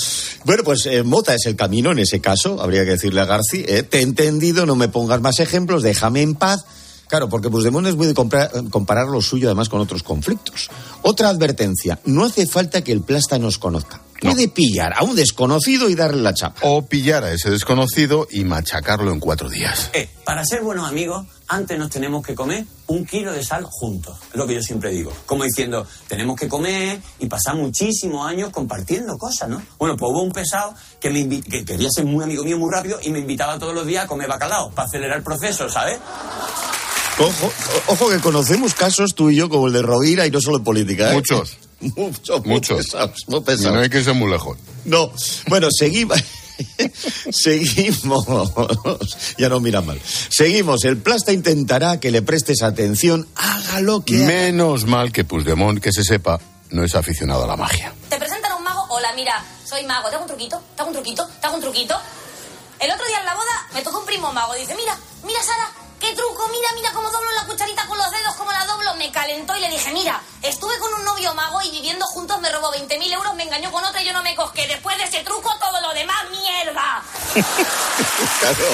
Bueno, 0.45 0.63
pues 0.65 0.87
eh, 0.87 1.03
Mota 1.03 1.35
es 1.35 1.45
el 1.47 1.57
camino 1.57 1.93
en 1.93 1.99
ese 1.99 2.21
caso, 2.21 2.61
habría 2.63 2.85
que 2.85 2.93
decirle 2.93 3.21
a 3.21 3.27
Garci, 3.27 3.65
eh, 3.69 3.83
te 3.83 3.99
he 3.99 4.03
entendido, 4.03 4.65
no 4.67 4.77
me 4.77 4.89
pongas 4.89 5.21
más 5.21 5.41
ejemplos, 5.41 5.83
déjame 5.83 6.23
en 6.23 6.35
paz. 6.35 6.65
Claro, 7.07 7.29
porque 7.29 7.51
Puigdemont 7.51 7.87
es 7.87 7.97
muy 7.97 8.07
de 8.07 8.15
comprar- 8.15 8.51
comparar 8.71 9.09
lo 9.09 9.21
suyo 9.21 9.49
además 9.49 9.69
con 9.69 9.79
otros 9.81 10.03
conflictos. 10.03 10.71
Otra 11.03 11.29
advertencia, 11.29 12.01
no 12.07 12.25
hace 12.25 12.47
falta 12.47 12.83
que 12.83 12.93
el 12.93 13.03
plasta 13.03 13.39
nos 13.39 13.59
conozca. 13.59 14.01
Puede 14.21 14.49
pillar 14.49 14.93
a 14.97 15.05
un 15.05 15.17
desconocido 15.17 15.89
y 15.89 15.95
darle 15.95 16.23
la 16.23 16.35
chapa. 16.35 16.61
O 16.63 16.87
pillar 16.87 17.25
a 17.25 17.33
ese 17.33 17.51
desconocido 17.51 18.27
y 18.31 18.45
machacarlo 18.45 19.13
en 19.13 19.21
cuatro 19.21 19.49
días. 19.49 19.91
Eh, 19.93 20.09
para 20.25 20.45
ser 20.45 20.63
buenos 20.63 20.89
amigos, 20.89 21.27
antes 21.49 21.79
nos 21.79 21.91
tenemos 21.91 22.25
que 22.25 22.35
comer 22.35 22.65
un 22.87 23.05
kilo 23.05 23.33
de 23.33 23.45
sal 23.45 23.65
juntos. 23.65 24.17
Es 24.31 24.37
lo 24.37 24.47
que 24.47 24.55
yo 24.55 24.63
siempre 24.63 24.91
digo. 24.91 25.13
Como 25.27 25.45
diciendo, 25.45 25.87
tenemos 26.09 26.39
que 26.39 26.49
comer 26.49 27.01
y 27.19 27.27
pasar 27.27 27.57
muchísimos 27.57 28.27
años 28.27 28.51
compartiendo 28.51 29.17
cosas, 29.19 29.49
¿no? 29.49 29.63
Bueno, 29.79 29.97
pues 29.97 30.11
hubo 30.11 30.23
un 30.23 30.33
pesado 30.33 30.75
que, 31.01 31.11
me 31.11 31.41
que 31.41 31.65
quería 31.65 31.89
ser 31.91 32.05
muy 32.05 32.25
amigo 32.25 32.45
mío 32.45 32.59
muy 32.59 32.71
rápido 32.73 32.99
y 33.03 33.11
me 33.11 33.19
invitaba 33.19 33.59
todos 33.59 33.75
los 33.75 33.87
días 33.87 34.05
a 34.05 34.07
comer 34.07 34.29
bacalao 34.29 34.71
para 34.71 34.87
acelerar 34.89 35.19
el 35.19 35.25
proceso, 35.25 35.69
¿sabes? 35.69 35.99
Ojo, 37.19 37.53
ojo 37.87 38.11
que 38.11 38.19
conocemos 38.19 38.75
casos 38.75 39.15
tú 39.15 39.31
y 39.31 39.37
yo 39.37 39.49
como 39.49 39.69
el 39.69 39.73
de 39.73 39.83
Rovira 39.83 40.27
y 40.27 40.31
no 40.31 40.41
solo 40.41 40.59
en 40.59 40.65
política. 40.65 41.11
¿eh? 41.11 41.15
Muchos. 41.15 41.59
Muy 41.97 42.13
Muchos. 42.45 42.77
pesados, 42.79 43.25
muy 43.29 43.43
Y 43.47 43.63
no 43.65 43.79
hay 43.81 43.91
que 43.91 44.03
ser 44.03 44.15
muy 44.15 44.31
lejos. 44.31 44.57
No, 44.85 45.11
bueno, 45.49 45.69
seguimos. 45.71 46.19
Seguimos. 47.33 48.27
ya 49.39 49.49
no 49.49 49.61
mira 49.61 49.81
mal. 49.81 50.01
Seguimos. 50.31 50.85
El 50.85 50.99
plasta 50.99 51.33
intentará 51.33 51.99
que 51.99 52.11
le 52.11 52.23
prestes 52.23 52.63
atención. 52.63 53.27
Haga 53.35 53.81
lo 53.81 54.05
que 54.05 54.17
haga. 54.17 54.27
Menos 54.27 54.85
mal 54.85 55.13
que 55.13 55.25
Puigdemont, 55.25 55.81
que 55.81 55.93
se 55.93 56.05
sepa, 56.05 56.41
no 56.71 56.85
es 56.85 56.95
aficionado 56.95 57.45
a 57.45 57.47
la 57.47 57.57
magia. 57.57 57.93
Te 58.09 58.19
presentan 58.19 58.53
a 58.53 58.57
un 58.57 58.65
mago. 58.65 58.87
Hola, 58.91 59.13
mira, 59.15 59.45
soy 59.65 59.85
mago. 59.85 60.09
¿Te 60.09 60.15
hago 60.15 60.25
un 60.25 60.29
truquito? 60.29 60.63
¿Te 60.77 60.83
hago 60.83 60.91
un 60.91 60.95
truquito? 60.95 61.27
¿Te 61.41 61.47
hago 61.47 61.57
un 61.57 61.63
truquito? 61.63 61.97
El 62.81 62.91
otro 62.91 63.07
día 63.07 63.19
en 63.19 63.27
la 63.27 63.35
boda 63.35 63.69
me 63.75 63.83
tocó 63.83 63.99
un 64.01 64.07
primo 64.07 64.33
mago. 64.33 64.55
Dice, 64.55 64.75
mira, 64.77 64.97
mira, 65.27 65.41
Sara, 65.43 65.71
qué 66.05 66.15
truco. 66.15 66.49
Mira, 66.49 66.69
mira 66.75 66.93
cómo 66.93 67.11
doblo 67.11 67.31
la 67.33 67.47
cucharita 67.47 67.87
con 67.87 67.97
los 67.97 68.11
dedos, 68.11 68.35
cómo 68.37 68.53
la 68.53 68.67
doblo. 68.67 68.95
Me 68.97 69.11
calentó 69.11 69.57
y 69.57 69.61
le 69.61 69.71
dije, 69.71 69.93
mira, 69.93 70.21
estuve 70.43 70.79
con 70.79 70.93
un 70.95 71.05
novio 71.05 71.35
mago 71.35 71.63
y 71.63 71.71
viviendo 71.71 72.05
juntos 72.07 72.41
me 72.41 72.51
robó 72.51 72.73
20.000 72.73 73.13
euros, 73.13 73.35
me 73.35 73.45
engañó 73.45 73.71
con 73.73 73.85
otra 73.85 74.03
y 74.03 74.07
yo 74.07 74.13
no 74.13 74.23
me 74.23 74.35
cosqué. 74.35 74.67
Después 74.67 74.97
de 74.99 75.05
ese 75.05 75.23
truco, 75.25 75.51
todo 75.61 75.81
lo 75.81 75.95
demás, 75.95 76.25
mierda. 76.31 77.03
Claro. 78.41 78.65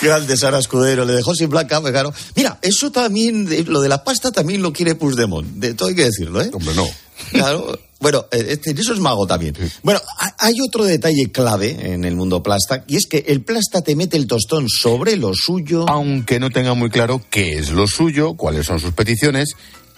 Grande 0.00 0.36
Sara 0.36 0.58
Escudero, 0.58 1.04
le 1.04 1.14
dejó 1.14 1.34
sin 1.34 1.48
placa, 1.48 1.80
pues 1.80 1.92
claro. 1.92 2.12
Mira, 2.34 2.58
eso 2.62 2.90
también, 2.90 3.48
lo 3.66 3.80
de 3.80 3.88
la 3.88 4.04
pasta 4.04 4.30
también 4.30 4.60
lo 4.62 4.72
quiere 4.72 4.94
Puigdemont. 4.94 5.46
De 5.54 5.74
todo 5.74 5.88
hay 5.88 5.94
que 5.94 6.04
decirlo, 6.04 6.42
¿eh? 6.42 6.50
Hombre, 6.52 6.74
no. 6.74 6.86
Claro. 7.30 7.78
Bueno, 7.98 8.26
eh, 8.30 8.44
este, 8.50 8.72
eso 8.72 8.92
es 8.92 9.00
mago 9.00 9.26
también. 9.26 9.56
Bueno, 9.82 10.00
ha- 10.18 10.34
hay 10.38 10.54
otro 10.66 10.84
detalle 10.84 11.30
clave 11.32 11.92
en 11.92 12.04
el 12.04 12.14
mundo 12.14 12.42
plasta, 12.42 12.84
y 12.86 12.96
es 12.96 13.06
que 13.06 13.24
el 13.28 13.42
plasta 13.42 13.80
te 13.82 13.96
mete 13.96 14.16
el 14.16 14.26
tostón 14.26 14.68
sobre 14.68 15.16
lo 15.16 15.32
suyo. 15.34 15.86
Aunque 15.88 16.38
no 16.38 16.50
tenga 16.50 16.74
muy 16.74 16.90
claro 16.90 17.22
qué 17.30 17.58
es 17.58 17.70
lo 17.70 17.86
suyo, 17.86 18.34
cuáles 18.34 18.66
son 18.66 18.80
sus 18.80 18.92
peticiones 18.92 19.50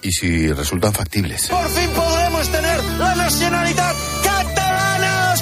y 0.03 0.13
si 0.13 0.49
resultan 0.53 0.93
factibles. 0.93 1.49
Por 1.49 1.69
fin 1.71 1.91
podremos 1.91 2.49
tener 2.49 2.85
la 2.99 3.15
nacionalidad 3.17 3.95
catalana. 4.23 5.35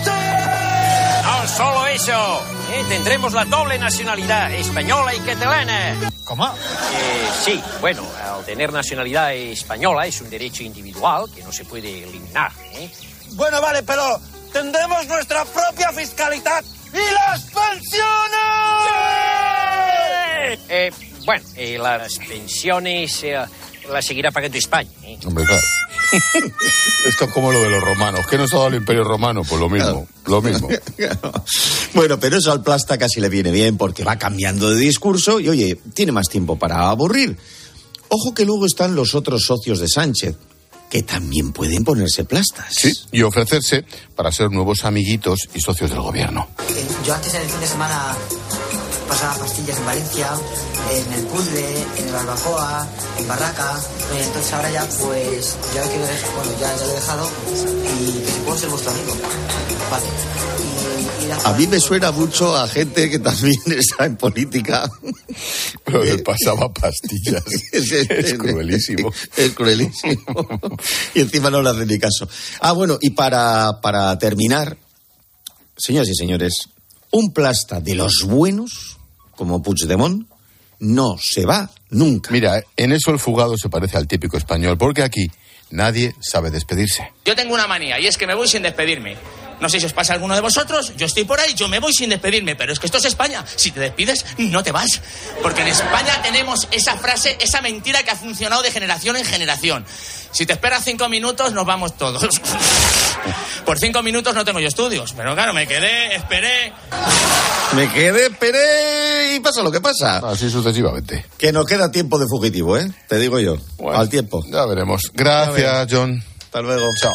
No 1.24 1.48
solo 1.48 1.86
eso, 1.88 2.40
eh, 2.76 2.84
tendremos 2.88 3.32
la 3.32 3.44
doble 3.46 3.78
nacionalidad 3.78 4.52
española 4.52 5.14
y 5.14 5.20
catalana. 5.20 6.10
¿Cómo? 6.24 6.46
Eh, 6.46 7.28
sí, 7.42 7.62
bueno, 7.80 8.02
al 8.22 8.44
tener 8.44 8.70
nacionalidad 8.70 9.32
española 9.34 10.06
es 10.06 10.20
un 10.20 10.28
derecho 10.28 10.62
individual 10.62 11.24
que 11.34 11.42
no 11.42 11.52
se 11.52 11.64
puede 11.64 12.02
eliminar. 12.04 12.52
¿eh? 12.72 12.90
Bueno, 13.32 13.62
vale, 13.62 13.82
pero 13.82 14.20
tendremos 14.52 15.06
nuestra 15.06 15.44
propia 15.46 15.90
fiscalidad 15.92 16.62
y 16.92 17.12
las 17.14 17.42
pensiones. 17.44 17.96
Eh, 20.68 20.92
bueno, 21.24 21.44
eh, 21.56 21.78
las 21.78 22.18
pensiones 22.18 23.24
eh, 23.24 23.42
las 23.92 24.04
seguirá 24.06 24.30
pagando 24.30 24.56
España. 24.58 24.90
¿eh? 25.02 25.18
Hombre, 25.24 25.44
claro. 25.44 25.62
Esto 27.06 27.24
es 27.24 27.32
como 27.32 27.52
lo 27.52 27.62
de 27.62 27.70
los 27.70 27.82
romanos. 27.82 28.26
¿Qué 28.28 28.38
nos 28.38 28.52
ha 28.52 28.56
dado 28.56 28.68
el 28.68 28.74
imperio 28.76 29.04
romano? 29.04 29.42
Pues 29.48 29.60
lo 29.60 29.68
mismo, 29.68 30.06
lo 30.26 30.42
mismo. 30.42 30.68
Bueno, 31.94 32.20
pero 32.20 32.36
eso 32.36 32.52
al 32.52 32.62
plasta 32.62 32.98
casi 32.98 33.20
le 33.20 33.30
viene 33.30 33.50
bien 33.50 33.78
porque 33.78 34.04
va 34.04 34.16
cambiando 34.16 34.68
de 34.68 34.76
discurso 34.76 35.40
y, 35.40 35.48
oye, 35.48 35.80
tiene 35.94 36.12
más 36.12 36.28
tiempo 36.28 36.58
para 36.58 36.90
aburrir. 36.90 37.38
Ojo 38.08 38.34
que 38.34 38.44
luego 38.44 38.66
están 38.66 38.94
los 38.94 39.14
otros 39.14 39.44
socios 39.46 39.78
de 39.80 39.88
Sánchez, 39.88 40.36
que 40.90 41.02
también 41.02 41.52
pueden 41.52 41.84
ponerse 41.84 42.24
plastas. 42.24 42.66
Sí, 42.76 42.92
y 43.12 43.22
ofrecerse 43.22 43.86
para 44.14 44.30
ser 44.30 44.50
nuevos 44.50 44.84
amiguitos 44.84 45.48
y 45.54 45.60
socios 45.60 45.90
del 45.90 46.00
gobierno. 46.00 46.48
Eh, 46.68 46.86
Yo 47.06 47.14
antes 47.14 47.32
en 47.34 47.42
el 47.42 47.48
fin 47.48 47.60
de 47.60 47.66
semana 47.66 48.14
pasaba 49.08 49.38
pastillas 49.38 49.78
en 49.78 49.86
Valencia, 49.86 50.30
en 50.90 51.12
el 51.12 51.24
puzzle, 51.26 51.82
en 51.98 52.06
el 52.06 52.12
barbacoa, 52.12 52.88
en 53.18 53.28
barraca. 53.28 53.80
Eh, 54.14 54.22
Entonces 54.24 54.52
ahora 54.52 54.70
ya 54.70 54.86
pues 55.00 55.56
ya 55.74 55.82
lo 55.84 55.88
quiero 55.90 56.06
dejar, 56.06 56.34
bueno 56.36 56.52
ya, 56.60 56.76
ya 56.76 56.84
lo 56.86 56.90
he 56.90 56.94
dejado 56.94 57.30
y 58.00 58.12
que 58.24 58.30
si 58.32 58.38
puedo 58.40 58.58
ser 58.58 58.68
vuestro 58.70 58.90
amigo. 58.92 59.14
Vale. 59.90 60.06
Y, 61.20 61.24
y 61.24 61.28
la- 61.28 61.36
A 61.36 61.52
mí 61.54 61.66
me 61.66 61.78
suena 61.80 62.10
mucho 62.12 62.56
a 62.56 62.66
gente 62.68 63.08
que 63.10 63.18
también 63.18 63.60
está 63.66 64.06
en 64.06 64.16
política. 64.16 64.88
Lo 65.86 66.02
de 66.02 66.18
pasaba 66.18 66.72
pastillas. 66.80 67.42
es 67.72 68.34
cruelísimo. 68.34 69.12
Es 69.36 69.52
cruelísimo. 69.52 70.22
y 71.14 71.20
encima 71.20 71.50
no 71.50 71.62
le 71.62 71.70
hacen 71.70 71.88
ni 71.88 71.98
caso. 71.98 72.28
Ah, 72.60 72.72
bueno, 72.72 72.98
y 73.00 73.10
para, 73.10 73.80
para 73.80 74.16
terminar, 74.18 74.76
señoras 75.76 76.08
y 76.08 76.14
señores, 76.14 76.54
un 77.12 77.32
plasta 77.32 77.80
de 77.80 77.94
los 77.94 78.24
buenos, 78.26 78.96
como 79.36 79.62
Puigdemont, 79.62 80.26
no 80.80 81.16
se 81.18 81.44
va 81.44 81.70
nunca. 81.90 82.30
Mira, 82.30 82.62
en 82.76 82.92
eso 82.92 83.10
el 83.10 83.18
fugado 83.18 83.56
se 83.56 83.68
parece 83.68 83.96
al 83.96 84.06
típico 84.06 84.36
español, 84.36 84.76
porque 84.78 85.02
aquí 85.02 85.30
nadie 85.70 86.14
sabe 86.20 86.50
despedirse. 86.50 87.12
Yo 87.24 87.34
tengo 87.34 87.54
una 87.54 87.66
manía 87.66 87.98
y 88.00 88.06
es 88.06 88.16
que 88.16 88.26
me 88.26 88.34
voy 88.34 88.48
sin 88.48 88.62
despedirme. 88.62 89.16
No 89.60 89.68
sé 89.68 89.80
si 89.80 89.86
os 89.86 89.92
pasa 89.92 90.12
a 90.12 90.14
alguno 90.14 90.34
de 90.34 90.40
vosotros, 90.40 90.92
yo 90.96 91.06
estoy 91.06 91.24
por 91.24 91.40
ahí, 91.40 91.54
yo 91.54 91.68
me 91.68 91.78
voy 91.78 91.92
sin 91.92 92.10
despedirme, 92.10 92.56
pero 92.56 92.72
es 92.72 92.78
que 92.78 92.86
esto 92.86 92.98
es 92.98 93.06
España. 93.06 93.44
Si 93.56 93.70
te 93.70 93.80
despides, 93.80 94.24
no 94.38 94.62
te 94.62 94.72
vas. 94.72 95.00
Porque 95.42 95.62
en 95.62 95.68
España 95.68 96.20
tenemos 96.22 96.68
esa 96.70 96.96
frase, 96.96 97.36
esa 97.40 97.62
mentira 97.62 98.02
que 98.02 98.10
ha 98.10 98.16
funcionado 98.16 98.62
de 98.62 98.70
generación 98.70 99.16
en 99.16 99.24
generación. 99.24 99.86
Si 100.32 100.44
te 100.44 100.52
esperas 100.52 100.84
cinco 100.84 101.08
minutos, 101.08 101.52
nos 101.52 101.64
vamos 101.64 101.96
todos. 101.96 102.22
Por 103.64 103.78
cinco 103.78 104.02
minutos 104.02 104.34
no 104.34 104.44
tengo 104.44 104.60
yo 104.60 104.68
estudios, 104.68 105.12
pero 105.16 105.34
claro, 105.34 105.52
me 105.52 105.66
quedé, 105.66 106.14
esperé. 106.14 106.72
Me 107.74 107.90
quedé, 107.90 108.26
esperé 108.26 109.34
y 109.34 109.40
pasa 109.40 109.62
lo 109.62 109.72
que 109.72 109.80
pasa. 109.80 110.18
Así 110.18 110.50
sucesivamente. 110.50 111.26
Que 111.38 111.52
nos 111.52 111.66
queda 111.66 111.90
tiempo 111.90 112.18
de 112.18 112.26
fugitivo, 112.28 112.76
¿eh? 112.78 112.88
Te 113.08 113.18
digo 113.18 113.40
yo. 113.40 113.56
al 113.92 114.08
tiempo. 114.08 114.44
Ya 114.52 114.64
veremos. 114.66 115.10
Gracias, 115.14 115.88
John. 115.90 116.22
Hasta 116.44 116.60
luego. 116.60 116.86
Chao. 117.00 117.12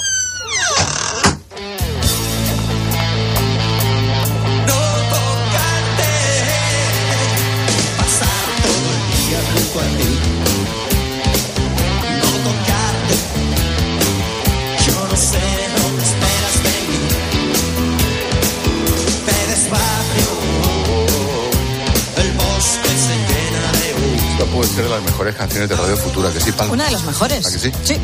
Mejores 25.32 25.38
canciones 25.38 25.70
de 25.70 25.76
Radio 25.76 25.98
Futura, 25.98 26.32
que 26.32 26.40
sí, 26.42 26.52
Palma. 26.52 26.74
Una 26.74 26.86
de 26.86 26.92
las 26.92 27.04
mejores. 27.04 27.46
¿A 27.46 27.52
que 27.52 27.60
sí? 27.60 27.72
Sí. 27.84 27.98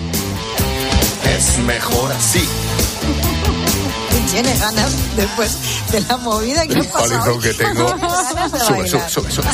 Es 1.38 1.58
mejor 1.60 2.12
así. 2.12 2.48
Y 4.12 4.32
tiene 4.32 4.58
ganas 4.58 4.92
después 5.16 5.58
de 5.92 6.02
la 6.02 6.18
movida 6.18 6.66
que 6.68 6.74
El 6.74 6.82
ha 6.82 6.92
pasado. 6.92 7.10
palizón 7.10 7.42
que 7.42 7.54
tengo. 7.54 7.88
Sube, 8.68 8.88
sube, 8.88 9.10
sube, 9.10 9.32
sube. 9.32 9.46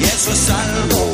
Y 0.00 0.04
eso 0.04 0.32
es 0.32 0.50
algo 0.50 1.10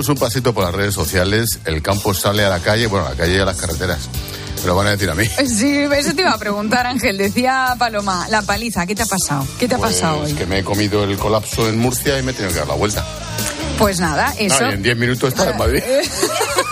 damos 0.00 0.08
un 0.08 0.16
pasito 0.16 0.54
por 0.54 0.64
las 0.64 0.74
redes 0.74 0.94
sociales, 0.94 1.58
el 1.66 1.82
campo 1.82 2.14
sale 2.14 2.42
a 2.42 2.48
la 2.48 2.60
calle, 2.60 2.86
bueno, 2.86 3.06
a 3.06 3.10
la 3.10 3.16
calle 3.16 3.34
y 3.36 3.38
a 3.38 3.44
las 3.44 3.56
carreteras. 3.58 4.08
Me 4.62 4.66
lo 4.66 4.74
van 4.74 4.86
a 4.86 4.90
decir 4.92 5.10
a 5.10 5.14
mí. 5.14 5.24
Sí, 5.46 5.76
eso 5.94 6.14
te 6.14 6.22
iba 6.22 6.30
a 6.32 6.38
preguntar, 6.38 6.86
Ángel. 6.86 7.18
Decía 7.18 7.76
Paloma, 7.78 8.26
la 8.30 8.40
paliza, 8.40 8.86
¿qué 8.86 8.94
te 8.94 9.02
ha 9.02 9.06
pasado? 9.06 9.46
¿Qué 9.58 9.68
te 9.68 9.74
ha 9.74 9.78
Pues 9.78 9.96
pasado 9.96 10.20
hoy? 10.20 10.32
que 10.32 10.46
me 10.46 10.60
he 10.60 10.64
comido 10.64 11.04
el 11.04 11.18
colapso 11.18 11.68
en 11.68 11.78
Murcia 11.78 12.18
y 12.18 12.22
me 12.22 12.30
he 12.30 12.34
tenido 12.34 12.50
que 12.54 12.60
dar 12.60 12.68
la 12.68 12.76
vuelta. 12.76 13.04
Pues 13.78 14.00
nada, 14.00 14.32
eso. 14.38 14.64
En 14.70 14.82
10 14.82 14.96
minutos 14.96 15.34
en 15.38 15.58
Madrid. 15.58 15.82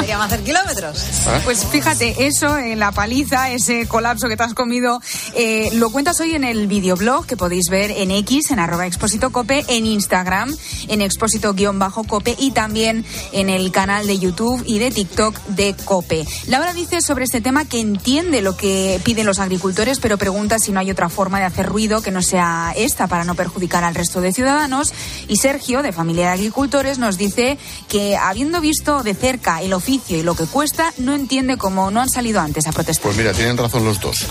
Le 0.00 0.06
llaman 0.06 0.26
hacer 0.26 0.42
kilómetros. 0.42 1.04
¿Ah? 1.26 1.40
Pues 1.44 1.64
fíjate, 1.64 2.26
eso, 2.26 2.56
en 2.58 2.78
la 2.78 2.92
paliza, 2.92 3.50
ese 3.50 3.86
colapso 3.86 4.28
que 4.28 4.36
te 4.36 4.42
has 4.42 4.54
comido, 4.54 5.00
eh, 5.34 5.70
lo 5.74 5.90
cuentas 5.90 6.20
hoy 6.20 6.34
en 6.34 6.44
el 6.44 6.66
videoblog 6.66 7.26
que 7.26 7.36
podéis 7.36 7.68
ver 7.68 7.90
en 7.90 8.10
X, 8.10 8.50
en 8.50 8.58
arroba 8.58 8.86
expósito 8.86 9.30
cope, 9.30 9.64
en 9.68 9.86
Instagram, 9.86 10.54
en 10.88 11.00
expósito-cope 11.00 12.36
y 12.38 12.50
también 12.52 13.04
en 13.32 13.50
el 13.50 13.70
canal 13.72 14.06
de 14.06 14.18
YouTube 14.18 14.62
y 14.66 14.78
de 14.78 14.90
TikTok 14.90 15.38
de 15.48 15.74
Cope. 15.84 16.26
Laura 16.46 16.72
dice 16.72 17.00
sobre 17.00 17.24
este 17.24 17.40
tema 17.40 17.64
que 17.64 17.80
entiende 17.80 18.42
lo 18.42 18.56
que 18.56 19.00
piden 19.04 19.26
los 19.26 19.38
agricultores, 19.38 20.00
pero 20.00 20.18
pregunta 20.18 20.58
si 20.58 20.72
no 20.72 20.80
hay 20.80 20.90
otra 20.90 21.08
forma 21.08 21.38
de 21.38 21.46
hacer 21.46 21.66
ruido 21.66 22.02
que 22.02 22.10
no 22.10 22.22
sea 22.22 22.72
esta 22.76 23.06
para 23.06 23.24
no 23.24 23.34
perjudicar 23.34 23.84
al 23.84 23.94
resto 23.94 24.20
de 24.20 24.32
ciudadanos. 24.32 24.92
Y 25.28 25.36
Sergio, 25.36 25.82
de 25.82 25.92
familia 25.92 26.26
de 26.26 26.32
agricultores, 26.32 26.98
nos 26.98 27.18
dice 27.18 27.58
que 27.88 28.16
habiendo 28.16 28.60
visto 28.60 28.85
de 28.86 29.14
cerca 29.14 29.60
el 29.62 29.72
oficio 29.72 30.16
y 30.16 30.22
lo 30.22 30.34
que 30.36 30.44
cuesta, 30.46 30.92
no 30.98 31.14
entiende 31.14 31.56
cómo 31.56 31.90
no 31.90 32.00
han 32.00 32.08
salido 32.08 32.40
antes 32.40 32.66
a 32.66 32.72
protestar. 32.72 33.02
Pues 33.02 33.16
mira, 33.16 33.32
tienen 33.32 33.56
razón 33.56 33.84
los 33.84 34.00
dos. 34.00 34.24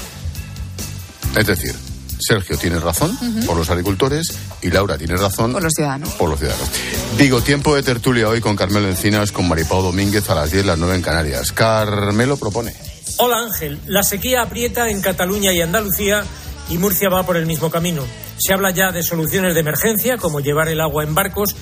Es 1.38 1.46
decir, 1.46 1.76
Sergio 2.20 2.58
tiene 2.58 2.80
razón 2.80 3.18
por 3.46 3.58
los 3.58 3.70
agricultores 3.70 4.34
y 4.62 4.70
Laura 4.72 4.98
tiene 4.98 5.18
razón 5.18 5.52
Por 5.52 5.62
los 5.62 5.74
ciudadanos. 5.74 6.10
por 6.14 6.30
los 6.30 6.40
ciudadanos. 6.40 6.70
Digo, 7.18 7.42
tiempo 7.42 7.76
de 7.76 7.84
tertulia 7.84 8.30
hoy 8.30 8.40
con 8.40 8.56
Carmelo 8.56 8.88
Encinas, 8.88 9.34
con 9.34 9.48
Maripau 9.48 9.82
Domínguez 9.82 10.30
a 10.30 10.36
las 10.36 10.50
10, 10.52 10.66
las 10.66 10.78
9 10.78 10.96
en 10.96 11.02
Canarias. 11.02 11.52
Carmelo 11.52 12.38
propone. 12.38 12.74
Hola 13.18 13.40
Ángel, 13.40 13.80
la 13.86 14.04
sequía 14.04 14.42
aprieta 14.44 14.90
en 14.90 15.02
Cataluña 15.02 15.52
y 15.52 15.62
Andalucía 15.62 16.24
y 16.70 16.78
Murcia 16.78 17.10
va 17.10 17.26
por 17.26 17.36
el 17.38 17.46
mismo 17.46 17.70
camino. 17.70 18.04
Se 18.38 18.54
habla 18.54 18.72
ya 18.72 18.92
de 18.92 19.04
soluciones 19.04 19.54
de 19.54 19.60
emergencia 19.60 20.18
como 20.18 20.40
llevar 20.40 20.70
el 20.70 20.82
agua 20.82 21.04
en 21.04 21.14
barcos, 21.16 21.56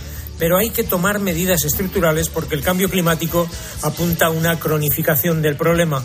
pero 0.43 0.57
hay 0.57 0.71
que 0.71 0.83
tomar 0.83 1.19
medidas 1.19 1.63
estructurales 1.63 2.27
porque 2.27 2.55
el 2.55 2.61
cambio 2.61 2.89
climático 2.89 3.47
apunta 3.81 4.25
a 4.25 4.29
una 4.29 4.59
cronificación 4.59 5.41
del 5.41 5.55
problema. 5.55 6.03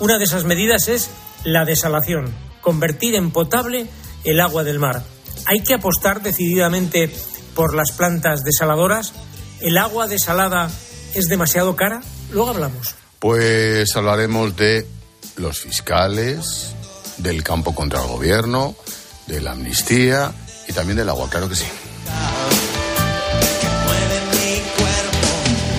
Una 0.00 0.16
de 0.16 0.24
esas 0.24 0.44
medidas 0.44 0.88
es 0.88 1.10
la 1.44 1.66
desalación, 1.66 2.34
convertir 2.62 3.14
en 3.14 3.30
potable 3.30 3.86
el 4.24 4.40
agua 4.40 4.64
del 4.64 4.78
mar. 4.78 5.02
Hay 5.44 5.62
que 5.62 5.74
apostar 5.74 6.22
decididamente 6.22 7.14
por 7.54 7.74
las 7.74 7.92
plantas 7.92 8.40
desaladoras. 8.42 9.12
¿El 9.60 9.76
agua 9.76 10.06
desalada 10.06 10.70
es 11.14 11.26
demasiado 11.26 11.76
cara? 11.76 12.00
Luego 12.32 12.48
hablamos. 12.48 12.94
Pues 13.18 13.94
hablaremos 13.96 14.56
de 14.56 14.86
los 15.36 15.60
fiscales, 15.60 16.74
del 17.18 17.42
campo 17.42 17.74
contra 17.74 18.00
el 18.00 18.08
gobierno, 18.08 18.76
de 19.26 19.42
la 19.42 19.50
amnistía 19.50 20.32
y 20.66 20.72
también 20.72 20.96
del 20.96 21.10
agua, 21.10 21.28
claro 21.28 21.50
que 21.50 21.56
sí. 21.56 21.66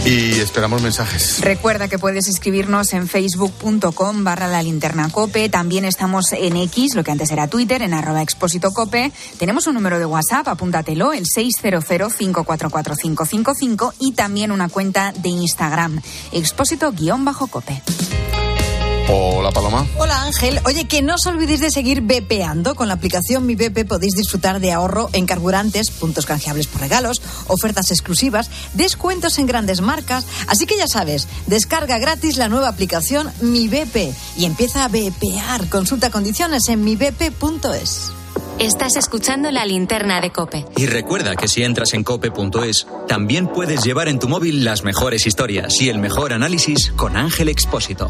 Y 0.05 0.39
esperamos 0.39 0.81
mensajes. 0.83 1.41
Recuerda 1.41 1.87
que 1.87 1.97
puedes 1.97 2.27
escribirnos 2.27 2.93
en 2.93 3.07
facebook.com 3.07 4.23
barra 4.23 4.47
la 4.47 4.61
linterna 4.61 5.09
cope. 5.09 5.49
También 5.49 5.83
estamos 5.83 6.31
en 6.31 6.57
X, 6.57 6.93
lo 6.93 7.03
que 7.03 7.09
antes 7.09 7.31
era 7.31 7.47
Twitter, 7.47 7.81
en 7.81 7.95
arroba 7.95 8.21
expósito 8.21 8.71
cope. 8.71 9.11
Tenemos 9.39 9.65
un 9.65 9.73
número 9.73 9.97
de 9.97 10.05
WhatsApp, 10.05 10.47
apúntatelo, 10.47 11.11
el 11.11 11.25
600544555 11.25 13.93
y 13.99 14.11
también 14.11 14.51
una 14.51 14.69
cuenta 14.69 15.11
de 15.11 15.29
Instagram, 15.29 15.99
expósito-cope. 16.31 17.81
Hola, 19.07 19.51
Paloma. 19.51 19.85
Hola 19.97 20.23
Ángel, 20.23 20.59
oye 20.65 20.85
que 20.85 21.01
no 21.01 21.15
os 21.15 21.25
olvidéis 21.27 21.59
de 21.59 21.69
seguir 21.69 22.01
bepeando. 22.01 22.75
Con 22.75 22.87
la 22.87 22.95
aplicación 22.95 23.45
Mi 23.45 23.55
BP 23.55 23.87
podéis 23.87 24.13
disfrutar 24.13 24.59
de 24.59 24.71
ahorro 24.71 25.09
en 25.13 25.25
carburantes, 25.25 25.91
puntos 25.91 26.25
canjeables 26.25 26.67
por 26.67 26.81
regalos, 26.81 27.21
ofertas 27.47 27.91
exclusivas, 27.91 28.49
descuentos 28.73 29.37
en 29.37 29.45
grandes 29.45 29.81
marcas. 29.81 30.25
Así 30.47 30.65
que 30.65 30.77
ya 30.77 30.87
sabes, 30.87 31.27
descarga 31.45 31.99
gratis 31.99 32.37
la 32.37 32.49
nueva 32.49 32.67
aplicación 32.67 33.31
Mi 33.41 33.67
BP 33.67 34.13
y 34.37 34.45
empieza 34.45 34.83
a 34.83 34.87
bepear. 34.87 35.69
Consulta 35.69 36.09
condiciones 36.09 36.67
en 36.69 36.83
mibp.es. 36.83 38.11
Estás 38.57 38.95
escuchando 38.95 39.51
la 39.51 39.65
linterna 39.65 40.21
de 40.21 40.31
Cope. 40.31 40.65
Y 40.77 40.85
recuerda 40.87 41.35
que 41.35 41.47
si 41.47 41.63
entras 41.63 41.93
en 41.93 42.03
cope.es, 42.03 42.87
también 43.07 43.47
puedes 43.47 43.83
llevar 43.83 44.07
en 44.07 44.17
tu 44.17 44.29
móvil 44.29 44.63
las 44.63 44.83
mejores 44.83 45.27
historias 45.27 45.79
y 45.81 45.89
el 45.89 45.99
mejor 45.99 46.33
análisis 46.33 46.91
con 46.95 47.17
Ángel 47.17 47.49
Expósito. 47.49 48.09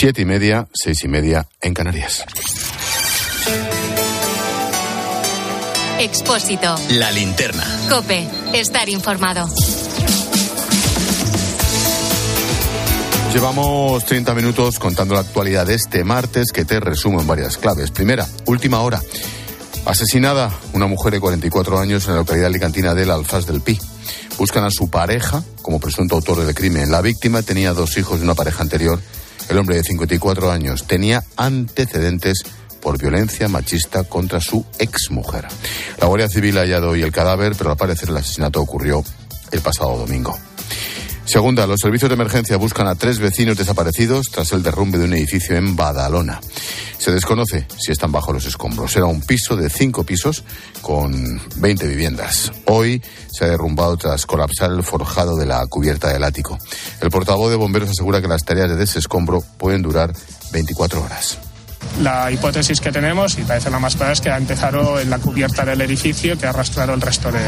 Siete 0.00 0.22
y 0.22 0.24
media, 0.24 0.66
seis 0.72 1.04
y 1.04 1.08
media 1.08 1.46
en 1.60 1.74
Canarias. 1.74 2.24
Expósito. 5.98 6.74
La 6.92 7.12
linterna. 7.12 7.62
Cope. 7.90 8.26
Estar 8.54 8.88
informado. 8.88 9.46
Llevamos 13.34 14.02
30 14.06 14.34
minutos 14.34 14.78
contando 14.78 15.12
la 15.12 15.20
actualidad 15.20 15.66
de 15.66 15.74
este 15.74 16.02
martes 16.02 16.50
que 16.50 16.64
te 16.64 16.80
resumo 16.80 17.20
en 17.20 17.26
varias 17.26 17.58
claves. 17.58 17.90
Primera, 17.90 18.26
última 18.46 18.80
hora. 18.80 19.02
Asesinada 19.84 20.50
una 20.72 20.86
mujer 20.86 21.12
de 21.12 21.20
44 21.20 21.78
años 21.78 22.06
en 22.06 22.12
la 22.12 22.20
localidad 22.20 22.46
alicantina 22.46 22.94
del 22.94 23.10
Alfaz 23.10 23.44
del 23.44 23.60
Pi. 23.60 23.78
Buscan 24.38 24.64
a 24.64 24.70
su 24.70 24.88
pareja 24.88 25.44
como 25.60 25.78
presunto 25.78 26.14
autor 26.14 26.42
del 26.42 26.54
crimen. 26.54 26.90
La 26.90 27.02
víctima 27.02 27.42
tenía 27.42 27.74
dos 27.74 27.98
hijos 27.98 28.20
de 28.20 28.24
una 28.24 28.34
pareja 28.34 28.62
anterior. 28.62 28.98
El 29.50 29.58
hombre 29.58 29.76
de 29.76 29.82
54 29.82 30.50
años 30.52 30.86
tenía 30.86 31.24
antecedentes 31.36 32.44
por 32.80 32.98
violencia 32.98 33.48
machista 33.48 34.04
contra 34.04 34.40
su 34.40 34.64
exmujer. 34.78 35.46
La 35.98 36.06
Guardia 36.06 36.28
Civil 36.28 36.56
ha 36.56 36.60
hallado 36.60 36.90
hoy 36.90 37.02
el 37.02 37.10
cadáver, 37.10 37.54
pero 37.58 37.70
al 37.70 37.76
parecer 37.76 38.10
el 38.10 38.16
asesinato 38.16 38.60
ocurrió 38.60 39.02
el 39.50 39.60
pasado 39.60 39.98
domingo. 39.98 40.38
Segunda, 41.30 41.64
los 41.64 41.78
servicios 41.80 42.08
de 42.08 42.14
emergencia 42.14 42.56
buscan 42.56 42.88
a 42.88 42.96
tres 42.96 43.20
vecinos 43.20 43.56
desaparecidos 43.56 44.26
tras 44.32 44.50
el 44.50 44.64
derrumbe 44.64 44.98
de 44.98 45.04
un 45.04 45.14
edificio 45.14 45.56
en 45.56 45.76
Badalona. 45.76 46.40
Se 46.98 47.12
desconoce 47.12 47.68
si 47.78 47.92
están 47.92 48.10
bajo 48.10 48.32
los 48.32 48.46
escombros. 48.46 48.96
Era 48.96 49.06
un 49.06 49.20
piso 49.20 49.54
de 49.54 49.70
cinco 49.70 50.02
pisos 50.02 50.42
con 50.82 51.40
20 51.58 51.86
viviendas. 51.86 52.50
Hoy 52.66 53.00
se 53.30 53.44
ha 53.44 53.48
derrumbado 53.48 53.96
tras 53.96 54.26
colapsar 54.26 54.72
el 54.72 54.82
forjado 54.82 55.36
de 55.36 55.46
la 55.46 55.64
cubierta 55.68 56.12
del 56.12 56.24
ático. 56.24 56.58
El 57.00 57.10
portavoz 57.10 57.48
de 57.48 57.56
bomberos 57.56 57.90
asegura 57.90 58.20
que 58.20 58.26
las 58.26 58.42
tareas 58.42 58.68
de 58.68 58.74
desescombro 58.74 59.40
pueden 59.56 59.82
durar 59.82 60.12
24 60.50 61.00
horas. 61.00 61.38
La 62.00 62.30
hipótesis 62.30 62.80
que 62.80 62.90
tenemos, 62.92 63.36
y 63.38 63.42
parece 63.42 63.68
la 63.68 63.78
más 63.78 63.96
clara, 63.96 64.12
es 64.12 64.20
que 64.20 64.30
ha 64.30 64.36
empezado 64.36 64.98
en 65.00 65.10
la 65.10 65.18
cubierta 65.18 65.64
del 65.64 65.80
edificio 65.82 66.38
que 66.38 66.46
ha 66.46 66.50
arrastrado 66.50 66.94
el 66.94 67.00
resto 67.00 67.30
de, 67.30 67.40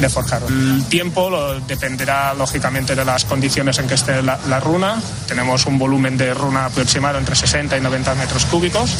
de 0.00 0.08
forjado. 0.08 0.48
El 0.48 0.84
tiempo 0.88 1.28
lo, 1.28 1.60
dependerá 1.60 2.32
lógicamente 2.34 2.94
de 2.94 3.04
las 3.04 3.24
condiciones 3.24 3.78
en 3.78 3.86
que 3.86 3.94
esté 3.94 4.22
la, 4.22 4.38
la, 4.48 4.60
runa. 4.60 5.00
Tenemos 5.26 5.66
un 5.66 5.78
volumen 5.78 6.16
de 6.16 6.32
runa 6.32 6.66
aproximado 6.66 7.18
entre 7.18 7.34
60 7.36 7.76
y 7.76 7.80
90 7.80 8.14
metros 8.14 8.46
cúbicos. 8.46 8.94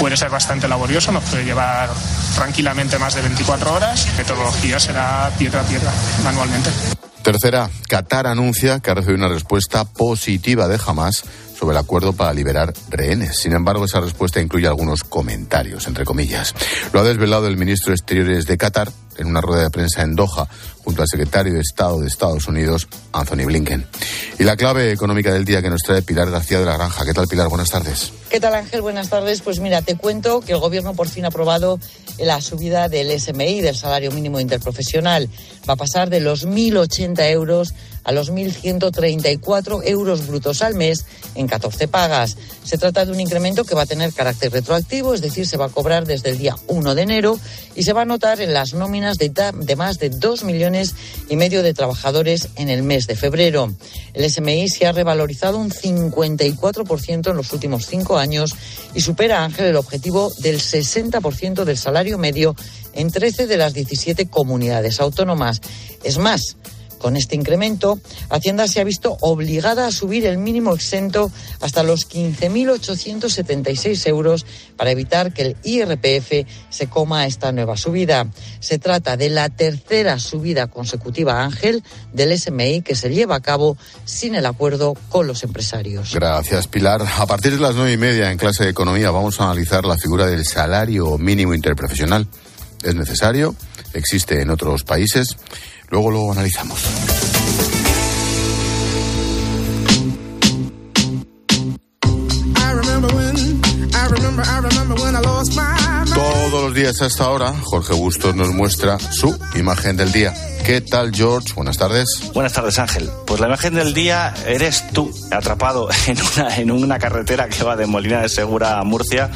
Puede 0.00 0.16
ser 0.16 0.30
bastante 0.30 0.66
laborioso, 0.66 1.12
nos 1.12 1.22
puede 1.24 1.44
llevar 1.44 1.90
tranquilamente 2.34 2.98
más 2.98 3.14
de 3.14 3.22
24 3.22 3.72
horas. 3.72 4.08
Metodología 4.16 4.80
será 4.80 5.30
piedra 5.38 5.60
a 5.60 5.64
piedra, 5.64 5.92
manualmente. 6.24 6.70
Tercera, 7.22 7.70
Qatar 7.88 8.26
anuncia 8.26 8.80
que 8.80 8.90
ha 8.90 8.94
recibido 8.94 9.24
una 9.24 9.32
respuesta 9.32 9.86
positiva 9.86 10.68
de 10.68 10.78
Hamas 10.86 11.24
sobre 11.58 11.76
el 11.76 11.80
acuerdo 11.80 12.12
para 12.12 12.32
liberar 12.32 12.72
rehenes. 12.90 13.38
Sin 13.38 13.52
embargo, 13.52 13.84
esa 13.84 14.00
respuesta 14.00 14.40
incluye 14.40 14.66
algunos 14.66 15.02
comentarios, 15.02 15.86
entre 15.86 16.04
comillas. 16.04 16.54
Lo 16.92 17.00
ha 17.00 17.04
desvelado 17.04 17.46
el 17.46 17.56
ministro 17.56 17.90
de 17.90 17.96
Exteriores 17.96 18.46
de 18.46 18.58
Qatar 18.58 18.90
en 19.16 19.26
una 19.26 19.40
rueda 19.40 19.62
de 19.62 19.70
prensa 19.70 20.02
en 20.02 20.14
Doha 20.16 20.48
junto 20.84 21.02
al 21.02 21.08
secretario 21.08 21.54
de 21.54 21.60
Estado 21.60 22.00
de 22.00 22.08
Estados 22.08 22.46
Unidos, 22.46 22.86
Anthony 23.12 23.46
Blinken. 23.46 23.86
Y 24.38 24.44
la 24.44 24.56
clave 24.56 24.92
económica 24.92 25.32
del 25.32 25.44
día 25.44 25.62
que 25.62 25.70
nos 25.70 25.82
trae 25.82 26.02
Pilar 26.02 26.30
García 26.30 26.60
de 26.60 26.66
la 26.66 26.76
Granja. 26.76 27.04
¿Qué 27.04 27.14
tal, 27.14 27.26
Pilar? 27.26 27.48
Buenas 27.48 27.70
tardes. 27.70 28.12
¿Qué 28.28 28.40
tal, 28.40 28.54
Ángel? 28.54 28.82
Buenas 28.82 29.08
tardes. 29.08 29.40
Pues 29.40 29.60
mira, 29.60 29.80
te 29.82 29.96
cuento 29.96 30.40
que 30.40 30.52
el 30.52 30.58
Gobierno 30.58 30.94
por 30.94 31.08
fin 31.08 31.24
ha 31.24 31.28
aprobado 31.28 31.78
la 32.18 32.40
subida 32.40 32.88
del 32.88 33.18
SMI, 33.18 33.60
del 33.60 33.76
salario 33.76 34.10
mínimo 34.10 34.40
interprofesional. 34.40 35.28
Va 35.68 35.74
a 35.74 35.76
pasar 35.76 36.10
de 36.10 36.20
los 36.20 36.46
1.080 36.46 37.30
euros 37.30 37.74
a 38.04 38.12
los 38.12 38.30
1.134 38.30 39.82
euros 39.84 40.26
brutos 40.26 40.62
al 40.62 40.74
mes 40.74 41.06
en 41.34 41.46
14 41.46 41.88
pagas. 41.88 42.36
Se 42.62 42.78
trata 42.78 43.04
de 43.04 43.12
un 43.12 43.20
incremento 43.20 43.64
que 43.64 43.74
va 43.74 43.82
a 43.82 43.86
tener 43.86 44.12
carácter 44.12 44.52
retroactivo, 44.52 45.14
es 45.14 45.22
decir, 45.22 45.46
se 45.46 45.56
va 45.56 45.66
a 45.66 45.70
cobrar 45.70 46.06
desde 46.06 46.30
el 46.30 46.38
día 46.38 46.56
1 46.66 46.94
de 46.94 47.02
enero 47.02 47.38
y 47.74 47.82
se 47.82 47.92
va 47.92 48.02
a 48.02 48.06
notar 48.06 48.40
en 48.40 48.52
las 48.52 48.74
nóminas 48.74 49.16
de, 49.16 49.30
de 49.30 49.76
más 49.76 49.98
de 49.98 50.10
2 50.10 50.44
millones 50.44 50.73
y 51.28 51.36
medio 51.36 51.62
de 51.62 51.74
trabajadores 51.74 52.48
en 52.56 52.68
el 52.68 52.82
mes 52.82 53.06
de 53.06 53.16
febrero. 53.16 53.72
El 54.12 54.30
SMI 54.30 54.68
se 54.68 54.86
ha 54.86 54.92
revalorizado 54.92 55.58
un 55.58 55.70
54% 55.70 57.30
en 57.30 57.36
los 57.36 57.52
últimos 57.52 57.86
cinco 57.86 58.18
años 58.18 58.54
y 58.94 59.00
supera, 59.00 59.44
Ángel, 59.44 59.66
el 59.66 59.76
objetivo 59.76 60.32
del 60.38 60.60
60% 60.60 61.64
del 61.64 61.78
salario 61.78 62.18
medio 62.18 62.54
en 62.92 63.10
13 63.10 63.46
de 63.46 63.56
las 63.56 63.74
17 63.74 64.26
comunidades 64.26 65.00
autónomas. 65.00 65.60
Es 66.02 66.18
más, 66.18 66.56
con 67.04 67.18
este 67.18 67.36
incremento, 67.36 68.00
Hacienda 68.30 68.66
se 68.66 68.80
ha 68.80 68.84
visto 68.84 69.18
obligada 69.20 69.86
a 69.86 69.92
subir 69.92 70.24
el 70.24 70.38
mínimo 70.38 70.74
exento 70.74 71.30
hasta 71.60 71.82
los 71.82 72.08
15.876 72.08 74.08
euros 74.08 74.46
para 74.78 74.90
evitar 74.90 75.34
que 75.34 75.42
el 75.42 75.56
IRPF 75.64 76.48
se 76.70 76.86
coma 76.86 77.26
esta 77.26 77.52
nueva 77.52 77.76
subida. 77.76 78.26
Se 78.58 78.78
trata 78.78 79.18
de 79.18 79.28
la 79.28 79.50
tercera 79.50 80.18
subida 80.18 80.68
consecutiva, 80.68 81.44
Ángel, 81.44 81.84
del 82.14 82.38
SMI 82.38 82.80
que 82.80 82.94
se 82.94 83.10
lleva 83.10 83.36
a 83.36 83.40
cabo 83.40 83.76
sin 84.06 84.34
el 84.34 84.46
acuerdo 84.46 84.94
con 85.10 85.26
los 85.26 85.44
empresarios. 85.44 86.14
Gracias, 86.14 86.68
Pilar. 86.68 87.02
A 87.18 87.26
partir 87.26 87.52
de 87.52 87.60
las 87.60 87.74
nueve 87.74 87.92
y 87.92 87.98
media 87.98 88.32
en 88.32 88.38
clase 88.38 88.64
de 88.64 88.70
economía 88.70 89.10
vamos 89.10 89.38
a 89.42 89.44
analizar 89.44 89.84
la 89.84 89.98
figura 89.98 90.24
del 90.24 90.46
salario 90.46 91.18
mínimo 91.18 91.52
interprofesional. 91.52 92.26
¿Es 92.82 92.94
necesario? 92.94 93.54
¿Existe 93.92 94.40
en 94.40 94.48
otros 94.48 94.84
países? 94.84 95.36
Luego 95.94 96.10
lo 96.10 96.32
analizamos. 96.32 96.80
Todos 106.12 106.64
los 106.64 106.74
días 106.74 107.00
hasta 107.00 107.22
ahora, 107.22 107.54
Jorge 107.62 107.94
Bustos 107.94 108.34
nos 108.34 108.48
muestra 108.48 108.98
su 108.98 109.38
imagen 109.54 109.96
del 109.96 110.10
día. 110.10 110.34
¿Qué 110.64 110.80
tal, 110.80 111.14
George? 111.14 111.52
Buenas 111.54 111.76
tardes. 111.76 112.30
Buenas 112.32 112.54
tardes, 112.54 112.78
Ángel. 112.78 113.10
Pues 113.26 113.38
la 113.38 113.48
imagen 113.48 113.74
del 113.74 113.92
día 113.92 114.32
eres 114.46 114.82
tú, 114.94 115.12
atrapado 115.30 115.90
en 116.06 116.16
una, 116.18 116.56
en 116.56 116.70
una 116.70 116.98
carretera 116.98 117.50
que 117.50 117.62
va 117.62 117.76
de 117.76 117.84
Molina 117.84 118.22
de 118.22 118.30
Segura 118.30 118.78
a 118.78 118.84
Murcia 118.84 119.30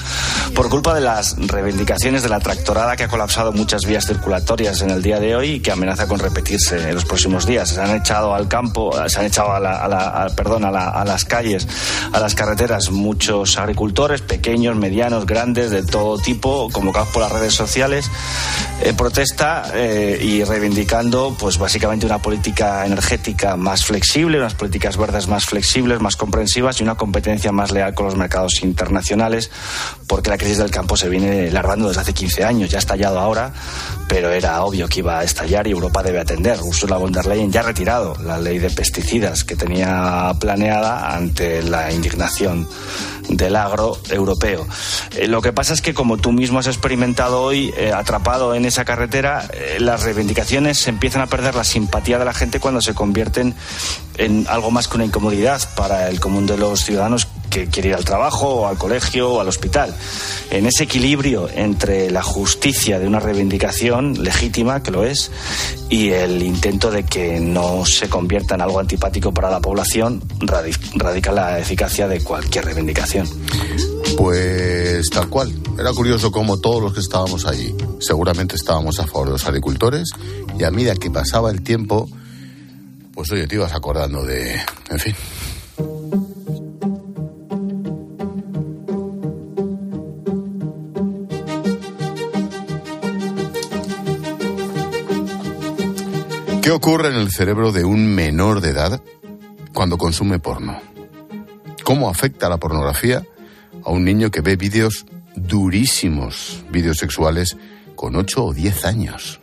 por 0.54 0.70
culpa 0.70 0.94
de 0.94 1.02
las 1.02 1.36
reivindicaciones 1.36 2.22
de 2.22 2.30
la 2.30 2.40
tractorada 2.40 2.96
que 2.96 3.04
ha 3.04 3.08
colapsado 3.08 3.52
muchas 3.52 3.84
vías 3.84 4.06
circulatorias 4.06 4.80
en 4.80 4.88
el 4.88 5.02
día 5.02 5.20
de 5.20 5.36
hoy 5.36 5.50
y 5.50 5.60
que 5.60 5.70
amenaza 5.70 6.08
con 6.08 6.18
repetirse 6.18 6.88
en 6.88 6.94
los 6.94 7.04
próximos 7.04 7.44
días. 7.44 7.68
Se 7.68 7.80
han 7.82 7.94
echado 7.94 8.34
al 8.34 8.48
campo, 8.48 8.90
se 9.06 9.20
han 9.20 9.26
echado 9.26 9.52
a, 9.52 9.60
la, 9.60 9.84
a, 9.84 9.88
la, 9.88 10.24
a 10.24 10.28
perdón, 10.30 10.64
a, 10.64 10.70
la, 10.70 10.88
a 10.88 11.04
las 11.04 11.26
calles, 11.26 11.68
a 12.10 12.20
las 12.20 12.34
carreteras, 12.34 12.90
muchos 12.90 13.58
agricultores, 13.58 14.22
pequeños, 14.22 14.76
medianos, 14.76 15.26
grandes, 15.26 15.70
de 15.70 15.82
todo 15.82 16.16
tipo, 16.16 16.70
convocados 16.72 17.10
por 17.10 17.20
las 17.20 17.32
redes 17.32 17.52
sociales, 17.52 18.10
en 18.82 18.96
protesta 18.96 19.70
eh, 19.74 20.18
y 20.22 20.42
reivindicando 20.44 21.17
pues 21.38 21.59
básicamente 21.59 22.07
una 22.07 22.20
política 22.20 22.87
energética 22.87 23.57
más 23.57 23.85
flexible, 23.85 24.38
unas 24.38 24.54
políticas 24.54 24.96
verdes 24.96 25.26
más 25.26 25.46
flexibles, 25.46 26.00
más 26.00 26.16
comprensivas 26.16 26.78
y 26.78 26.85
una 26.85 26.94
competencia 26.94 27.50
más 27.50 27.72
leal 27.72 27.94
con 27.94 28.07
los 28.07 28.14
mercados 28.14 28.62
internacionales, 28.62 29.50
porque 30.07 30.31
la 30.31 30.38
crisis 30.38 30.59
del 30.59 30.70
campo 30.70 30.96
se 30.96 31.09
viene 31.09 31.50
larvando 31.50 31.88
desde 31.88 32.02
hace 32.02 32.14
15 32.14 32.44
años, 32.44 32.70
ya 32.70 32.78
ha 32.78 32.81
estallado 32.81 33.18
ahora, 33.18 33.52
pero 34.09 34.31
era 34.31 34.62
obvio 34.62 34.88
que 34.88 35.00
iba 35.00 35.18
a 35.18 35.24
estallar 35.24 35.66
y 35.66 35.72
Europa 35.72 36.02
debe 36.02 36.20
atender. 36.20 36.61
Ursula 36.62 36.96
von 36.96 37.12
der 37.12 37.26
Leyen 37.26 37.50
ya 37.50 37.61
ha 37.61 37.64
retirado 37.64 38.16
la 38.22 38.38
ley 38.38 38.59
de 38.59 38.70
pesticidas 38.70 39.42
que 39.42 39.57
tenía 39.57 40.33
planeada 40.38 41.14
ante 41.14 41.62
la 41.62 41.92
indignación 41.92 42.68
del 43.28 43.57
agro 43.57 43.98
europeo. 44.11 44.66
Eh, 45.16 45.26
lo 45.28 45.42
que 45.42 45.52
pasa 45.52 45.74
es 45.74 45.83
que, 45.83 45.94
como 45.94 46.16
tú 46.16 46.33
mismo 46.33 46.59
has 46.59 46.66
experimentado 46.66 47.42
hoy, 47.42 47.72
eh, 47.76 47.92
atrapado 47.92 48.54
en 48.54 48.64
esa 48.64 48.85
carretera, 48.85 49.48
eh, 49.52 49.76
las 49.81 50.02
reivindicaciones 50.02 50.87
empiezan 50.88 51.08
a 51.17 51.27
perder 51.27 51.54
la 51.54 51.65
simpatía 51.65 52.19
de 52.19 52.25
la 52.25 52.35
gente 52.35 52.61
cuando 52.61 52.81
se 52.81 52.94
convierten 52.94 53.54
en 54.17 54.46
algo 54.48 54.71
más 54.71 54.88
que 54.88 54.96
una 54.96 55.04
incomodidad 55.04 55.61
para 55.75 56.09
el 56.09 56.21
común 56.21 56.46
de 56.46 56.59
los 56.59 56.85
ciudadanos 56.85 57.27
que 57.49 57.67
quiere 57.69 57.90
ir 57.90 57.94
al 57.94 58.05
trabajo 58.05 58.49
o 58.49 58.67
al 58.67 58.79
colegio 58.79 59.31
o 59.33 59.40
al 59.40 59.49
hospital. 59.49 59.94
En 60.51 60.67
ese 60.67 60.85
equilibrio 60.85 61.49
entre 61.55 62.11
la 62.11 62.23
justicia 62.23 62.99
de 62.99 63.07
una 63.07 63.21
reivindicación 63.21 64.23
legítima, 64.23 64.83
que 64.83 64.90
lo 64.90 65.05
es, 65.05 65.31
y 65.88 66.11
el 66.11 66.42
intento 66.42 66.90
de 66.90 67.05
que 67.05 67.40
no 67.40 67.85
se 67.85 68.09
convierta 68.09 68.55
en 68.55 68.63
algo 68.63 68.81
antipático 68.81 69.33
para 69.33 69.51
la 69.51 69.61
población, 69.61 70.23
radica 70.40 71.33
la 71.33 71.59
eficacia 71.59 72.09
de 72.09 72.21
cualquier 72.23 72.65
reivindicación. 72.65 73.29
Pues 74.17 75.09
tal 75.11 75.29
cual. 75.29 75.53
Era 75.79 75.92
curioso 75.92 76.33
cómo 76.33 76.59
todos 76.59 76.83
los 76.83 76.92
que 76.92 77.01
estábamos 77.01 77.46
allí 77.46 77.75
seguramente 78.01 78.57
estábamos 78.57 78.99
a 78.99 79.07
favor 79.07 79.29
de 79.29 79.33
los 79.33 79.46
agricultores 79.46 80.11
y 80.59 80.65
a 80.65 80.71
medida 80.71 80.94
que 80.96 81.11
pasaba 81.11 81.51
el 81.51 81.63
tiempo, 81.63 82.09
pues 83.15 83.31
oye, 83.33 83.46
te 83.46 83.57
ibas 83.57 83.73
acordando 83.73 84.25
de... 84.25 84.61
En 84.90 84.99
fin. 84.99 85.15
¿Qué 96.69 96.73
ocurre 96.73 97.08
en 97.08 97.14
el 97.14 97.31
cerebro 97.31 97.73
de 97.73 97.87
un 97.87 98.14
menor 98.14 98.60
de 98.60 98.69
edad 98.69 99.00
cuando 99.73 99.96
consume 99.96 100.38
porno? 100.38 100.79
¿Cómo 101.83 102.10
afecta 102.10 102.50
la 102.50 102.58
pornografía 102.58 103.23
a 103.83 103.90
un 103.90 104.04
niño 104.04 104.31
que 104.31 104.42
ve 104.42 104.56
vídeos 104.56 105.06
durísimos, 105.35 106.62
vídeos 106.71 106.98
sexuales 106.98 107.56
con 107.94 108.16
8 108.16 108.44
o 108.44 108.52
10 108.52 108.85
años? 108.85 109.40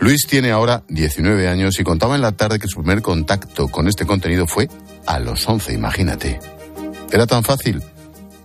Luis 0.00 0.26
tiene 0.28 0.50
ahora 0.50 0.82
19 0.88 1.48
años 1.48 1.80
y 1.80 1.82
contaba 1.82 2.14
en 2.14 2.20
la 2.20 2.32
tarde 2.32 2.58
que 2.58 2.68
su 2.68 2.80
primer 2.82 3.00
contacto 3.00 3.68
con 3.68 3.88
este 3.88 4.04
contenido 4.04 4.46
fue 4.46 4.68
a 5.06 5.18
los 5.20 5.48
11, 5.48 5.72
imagínate. 5.72 6.40
Era 7.10 7.26
tan 7.26 7.42
fácil 7.42 7.82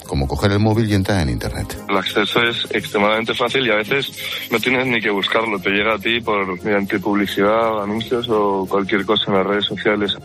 como 0.07 0.27
coger 0.27 0.51
el 0.51 0.59
móvil 0.59 0.89
y 0.89 0.93
entrar 0.93 1.21
en 1.21 1.29
Internet. 1.29 1.77
El 1.89 1.97
acceso 1.97 2.41
es 2.41 2.67
extremadamente 2.71 3.33
fácil 3.33 3.65
y 3.65 3.71
a 3.71 3.75
veces 3.75 4.11
no 4.51 4.59
tienes 4.59 4.85
ni 4.87 5.01
que 5.01 5.09
buscarlo, 5.09 5.59
te 5.59 5.69
llega 5.69 5.95
a 5.95 5.99
ti 5.99 6.19
por 6.21 6.61
mediante 6.63 6.99
publicidad, 6.99 7.83
anuncios 7.83 8.27
o 8.29 8.65
cualquier 8.69 9.05
cosa 9.05 9.25
en 9.27 9.33
las 9.33 9.47
redes 9.47 9.65
sociales. 9.65 10.17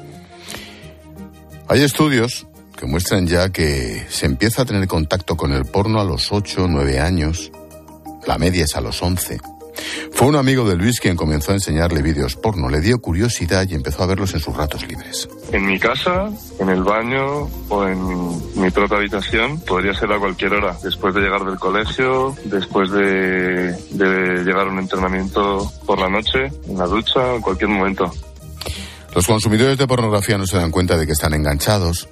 Hay 1.68 1.82
estudios 1.82 2.46
que 2.78 2.86
muestran 2.86 3.26
ya 3.26 3.50
que 3.50 4.06
se 4.08 4.26
empieza 4.26 4.62
a 4.62 4.64
tener 4.64 4.86
contacto 4.86 5.36
con 5.36 5.52
el 5.52 5.64
porno 5.64 6.00
a 6.00 6.04
los 6.04 6.32
8 6.32 6.64
o 6.64 6.68
9 6.68 7.00
años, 7.00 7.50
la 8.26 8.38
media 8.38 8.64
es 8.64 8.76
a 8.76 8.80
los 8.80 9.02
11. 9.02 9.38
Fue 10.12 10.26
un 10.26 10.36
amigo 10.36 10.68
de 10.68 10.76
Luis 10.76 11.00
quien 11.00 11.16
comenzó 11.16 11.52
a 11.52 11.54
enseñarle 11.54 12.02
vídeos 12.02 12.36
porno, 12.36 12.68
le 12.68 12.80
dio 12.80 12.98
curiosidad 12.98 13.66
y 13.68 13.74
empezó 13.74 14.02
a 14.02 14.06
verlos 14.06 14.34
en 14.34 14.40
sus 14.40 14.56
ratos 14.56 14.86
libres. 14.86 15.28
En 15.52 15.66
mi 15.66 15.78
casa, 15.78 16.28
en 16.58 16.68
el 16.68 16.82
baño 16.82 17.48
o 17.68 17.86
en 17.86 18.60
mi 18.60 18.70
propia 18.70 18.98
habitación 18.98 19.60
podría 19.60 19.94
ser 19.94 20.12
a 20.12 20.18
cualquier 20.18 20.54
hora, 20.54 20.76
después 20.82 21.14
de 21.14 21.20
llegar 21.20 21.44
del 21.44 21.58
colegio, 21.58 22.34
después 22.44 22.90
de, 22.90 23.72
de 23.90 24.44
llegar 24.44 24.66
a 24.66 24.70
un 24.70 24.78
entrenamiento 24.78 25.72
por 25.86 25.98
la 26.00 26.08
noche, 26.08 26.46
en 26.66 26.78
la 26.78 26.86
ducha, 26.86 27.34
en 27.34 27.40
cualquier 27.40 27.70
momento. 27.70 28.12
Los 29.14 29.26
consumidores 29.26 29.78
de 29.78 29.86
pornografía 29.86 30.36
no 30.38 30.46
se 30.46 30.56
dan 30.56 30.70
cuenta 30.70 30.96
de 30.96 31.06
que 31.06 31.12
están 31.12 31.34
enganchados. 31.34 32.08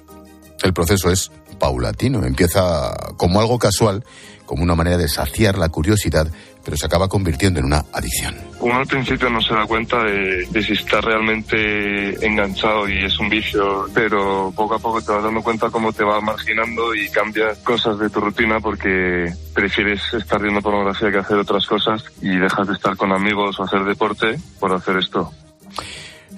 El 0.63 0.73
proceso 0.73 1.11
es 1.11 1.31
paulatino, 1.59 2.23
empieza 2.25 2.93
como 3.17 3.39
algo 3.39 3.59
casual, 3.59 4.03
como 4.47 4.63
una 4.63 4.73
manera 4.73 4.97
de 4.97 5.07
saciar 5.07 5.59
la 5.59 5.69
curiosidad, 5.69 6.25
pero 6.65 6.75
se 6.75 6.87
acaba 6.87 7.07
convirtiendo 7.07 7.59
en 7.59 7.67
una 7.67 7.85
adicción. 7.93 8.35
Uno 8.59 8.79
al 8.79 8.87
principio 8.87 9.29
no 9.29 9.39
se 9.39 9.53
da 9.53 9.67
cuenta 9.67 10.03
de, 10.03 10.47
de, 10.49 10.63
si 10.63 10.73
está 10.73 10.99
realmente 11.01 12.25
enganchado 12.25 12.89
y 12.89 13.05
es 13.05 13.19
un 13.19 13.29
vicio, 13.29 13.85
pero 13.93 14.51
poco 14.55 14.75
a 14.75 14.79
poco 14.79 15.01
te 15.01 15.11
vas 15.11 15.23
dando 15.23 15.43
cuenta 15.43 15.69
cómo 15.69 15.93
te 15.93 16.03
va 16.03 16.19
marginando 16.19 16.95
y 16.95 17.07
cambias 17.09 17.59
cosas 17.59 17.99
de 17.99 18.09
tu 18.09 18.19
rutina 18.19 18.59
porque 18.59 19.31
prefieres 19.53 20.01
estar 20.13 20.41
viendo 20.41 20.61
pornografía 20.61 21.11
que 21.11 21.19
hacer 21.19 21.37
otras 21.37 21.67
cosas 21.67 22.03
y 22.21 22.35
dejas 22.37 22.67
de 22.67 22.73
estar 22.73 22.97
con 22.97 23.11
amigos 23.11 23.59
o 23.59 23.63
hacer 23.63 23.83
deporte 23.83 24.39
por 24.59 24.73
hacer 24.73 24.97
esto. 24.97 25.31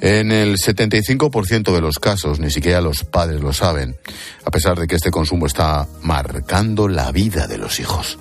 En 0.02 0.32
el 0.32 0.56
75% 0.56 1.74
de 1.74 1.82
los 1.82 2.00
casos 2.00 2.40
ni 2.40 2.50
siquiera 2.50 2.80
los 2.80 3.04
padres 3.04 3.42
lo 3.42 3.52
saben, 3.52 3.98
a 4.46 4.52
pesar 4.52 4.80
de 4.80 4.88
que 4.88 4.96
este 4.96 5.12
consumo 5.12 5.46
está 5.46 5.88
marcando 6.02 6.88
la 6.88 7.12
vida 7.12 7.48
de 7.48 7.58
los 7.58 7.80
hijos. 7.80 8.18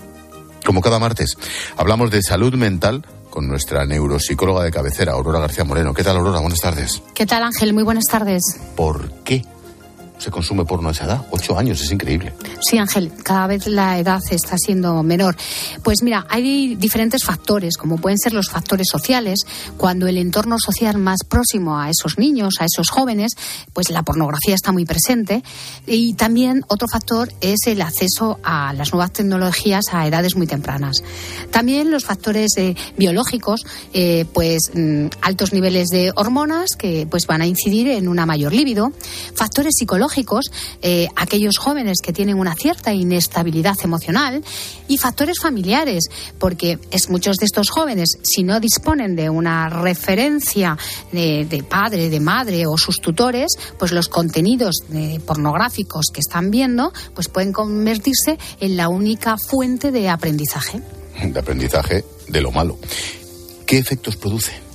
Como 0.65 0.81
cada 0.81 0.99
martes, 0.99 1.37
hablamos 1.77 2.11
de 2.11 2.23
salud 2.23 2.55
mental 2.55 3.07
con 3.31 3.47
nuestra 3.47 3.87
neuropsicóloga 3.87 4.65
de 4.65 4.71
cabecera, 4.71 5.13
Aurora 5.13 5.39
García 5.39 5.65
Moreno. 5.65 5.95
¿Qué 5.95 6.03
tal, 6.03 6.17
Aurora? 6.17 6.41
Buenas 6.41 6.61
tardes. 6.61 7.01
¿Qué 7.15 7.27
tal, 7.27 7.45
Ángel? 7.45 7.73
Muy 7.73 7.85
buenas 7.85 8.05
tardes. 8.11 8.43
¿Por 8.75 9.11
qué 9.23 9.45
se 10.19 10.31
consume 10.31 10.65
porno 10.65 10.89
a 10.89 10.93
esa 10.93 11.05
edad? 11.05 11.27
Ocho 11.31 11.57
años, 11.57 11.81
es 11.81 11.91
increíble. 11.93 12.35
Sí, 12.61 12.77
Ángel, 12.79 13.13
cada 13.23 13.47
vez 13.47 13.67
la 13.67 13.99
edad 13.99 14.21
está 14.31 14.59
siendo 14.59 15.03
menor. 15.03 15.37
Pues 15.83 16.03
mira, 16.03 16.27
hay 16.29 16.75
diferentes 16.75 17.25
factores, 17.25 17.77
como 17.77 17.99
pueden 17.99 18.19
ser 18.19 18.33
los 18.33 18.49
factores 18.51 18.89
sociales, 18.91 19.41
cuando 19.77 20.09
el 20.09 20.19
entorno 20.19 20.57
social 20.59 20.99
más 20.99 21.19
próximo 21.29 21.79
a 21.79 21.89
esos 21.91 22.19
niños, 22.19 22.55
a 22.61 22.65
esos 22.65 22.91
jóvenes, 22.91 23.33
pues 23.73 23.91
la 23.91 24.03
pornografía 24.03 24.55
está 24.55 24.73
muy 24.73 24.85
presente. 24.85 25.43
Y 25.87 26.15
también 26.15 26.65
otro 26.69 26.89
factor 26.91 27.33
es 27.41 27.67
el 27.67 27.81
acceso 27.81 28.41
a 28.43 28.73
las 28.73 28.93
nuevas 28.93 29.13
tecnologías 29.13 29.85
a 29.93 30.07
edades 30.07 30.35
muy 30.35 30.47
tempranas. 30.47 31.03
También 31.51 31.91
los 31.91 32.05
factores 32.05 32.57
eh, 32.57 32.75
biológicos, 32.97 33.65
eh, 33.93 34.25
pues 34.33 34.71
mm, 34.75 35.07
altos 35.23 35.53
niveles 35.53 35.89
de 35.89 36.13
hormonas 36.17 36.71
que 36.77 37.07
pues 37.09 37.27
van 37.27 37.43
a 37.43 37.47
incidir 37.47 37.89
en 37.89 38.09
una 38.09 38.27
mayor 38.27 38.53
libido. 38.53 38.93
Factores 39.35 39.75
psicológicos 39.77 40.08
eh, 40.83 41.09
aquellos 41.17 41.59
jóvenes 41.59 41.99
que 42.03 42.13
tienen 42.13 42.39
una 42.39 42.55
cierta 42.55 42.93
inestabilidad 42.93 43.75
emocional 43.83 44.43
y 44.89 44.99
factores 44.99 45.39
familiares, 45.41 46.05
porque 46.39 46.79
es 46.91 47.09
muchos 47.09 47.37
de 47.37 47.47
estos 47.47 47.71
jóvenes, 47.71 48.19
si 48.23 48.43
no 48.43 48.61
disponen 48.61 49.17
de 49.17 49.31
una 49.31 49.69
referencia 49.69 50.77
de, 51.13 51.65
padre, 51.69 52.11
de 52.11 52.21
madre 52.21 52.67
o 52.67 52.77
sus 52.77 53.01
tutores, 53.01 53.53
pues 53.79 53.93
los 53.93 54.09
contenidos 54.09 54.77
pornográficos 55.27 56.07
que 56.13 56.21
están 56.21 56.51
viendo, 56.51 56.93
pues 57.15 57.29
pueden 57.29 57.53
convertirse 57.53 58.39
en 58.61 58.77
la 58.77 58.89
única 58.89 59.37
fuente 59.37 59.91
de 59.91 60.09
aprendizaje. 60.09 60.81
De 61.23 61.39
aprendizaje 61.39 62.05
de 62.29 62.41
lo 62.41 62.53
malo. 62.53 62.79
¿Qué 63.67 63.79
efectos 63.79 64.17
produce? 64.17 64.68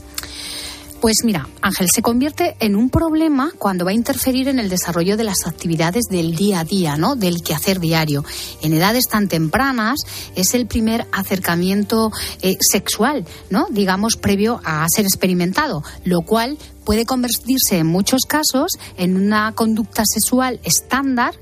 Pues 1.04 1.26
mira, 1.26 1.50
Ángel, 1.62 1.88
se 1.94 2.02
convierte 2.02 2.56
en 2.62 2.78
un 2.78 2.90
problema 2.90 3.52
cuando 3.58 3.84
va 3.84 3.92
a 3.92 3.94
interferir 3.94 4.48
en 4.48 4.58
el 4.58 4.70
desarrollo 4.70 5.18
de 5.18 5.26
las 5.26 5.46
actividades 5.46 6.06
del 6.10 6.34
día 6.34 6.62
a 6.62 6.64
día, 6.64 6.96
¿no? 6.96 7.18
Del 7.18 7.44
quehacer 7.44 7.82
diario. 7.82 8.24
En 8.62 8.72
edades 8.72 9.10
tan 9.12 9.28
tempranas 9.28 10.00
es 10.34 10.54
el 10.54 10.66
primer 10.66 11.06
acercamiento 11.12 12.14
eh, 12.42 12.56
sexual, 12.62 13.26
¿no? 13.50 13.68
Digamos, 13.70 14.16
previo 14.16 14.62
a 14.64 14.88
ser 14.88 15.04
experimentado, 15.04 15.84
lo 16.06 16.22
cual 16.22 16.58
puede 16.86 17.06
convertirse 17.06 17.80
en 17.80 17.88
muchos 17.88 18.22
casos 18.22 18.72
en 18.96 19.18
una 19.18 19.52
conducta 19.56 20.04
sexual 20.06 20.62
estándar 20.64 21.34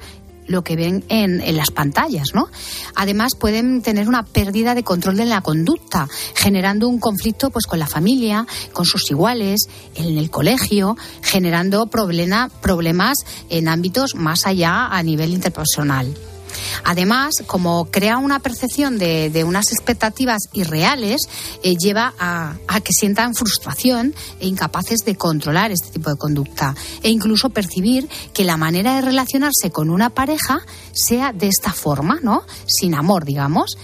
lo 0.47 0.63
que 0.63 0.75
ven 0.75 1.03
en, 1.09 1.41
en, 1.41 1.55
las 1.55 1.71
pantallas, 1.71 2.29
¿no? 2.33 2.49
Además 2.95 3.35
pueden 3.35 3.81
tener 3.81 4.07
una 4.07 4.23
pérdida 4.23 4.75
de 4.75 4.83
control 4.83 5.17
de 5.17 5.25
la 5.25 5.41
conducta, 5.41 6.07
generando 6.35 6.87
un 6.87 6.99
conflicto 6.99 7.49
pues 7.49 7.65
con 7.65 7.79
la 7.79 7.87
familia, 7.87 8.45
con 8.73 8.85
sus 8.85 9.09
iguales, 9.11 9.61
en 9.95 10.17
el 10.17 10.29
colegio, 10.29 10.97
generando 11.21 11.87
problema, 11.87 12.49
problemas 12.61 13.17
en 13.49 13.67
ámbitos 13.67 14.15
más 14.15 14.45
allá 14.45 14.87
a 14.87 15.03
nivel 15.03 15.31
interpersonal. 15.31 16.13
Además, 16.83 17.35
como 17.47 17.85
crea 17.85 18.17
una 18.17 18.39
percepción 18.39 18.97
de, 18.97 19.43
unas 19.45 19.71
expectativas 19.71 20.41
irreales, 20.53 21.21
eh, 21.63 21.75
lleva 21.75 22.13
a, 22.19 22.55
a, 22.67 22.81
que 22.81 22.93
sientan 22.93 23.35
frustración 23.35 24.13
e 24.39 24.47
incapaces 24.47 24.99
de 25.05 25.15
controlar 25.15 25.71
este 25.71 25.91
tipo 25.91 26.09
de 26.09 26.17
conducta 26.17 26.75
e 27.03 27.09
incluso 27.09 27.49
percibir 27.49 28.07
que 28.33 28.43
la 28.43 28.57
manera 28.57 28.95
de 28.95 29.01
relacionarse 29.01 29.71
con 29.71 29.89
una 29.89 30.09
pareja 30.09 30.61
sea 30.93 31.33
de 31.33 31.47
esta 31.47 31.71
forma, 31.73 32.19
¿no? 32.21 32.43
Sin 32.67 32.95
amor, 32.95 33.25
digamos. 33.25 33.77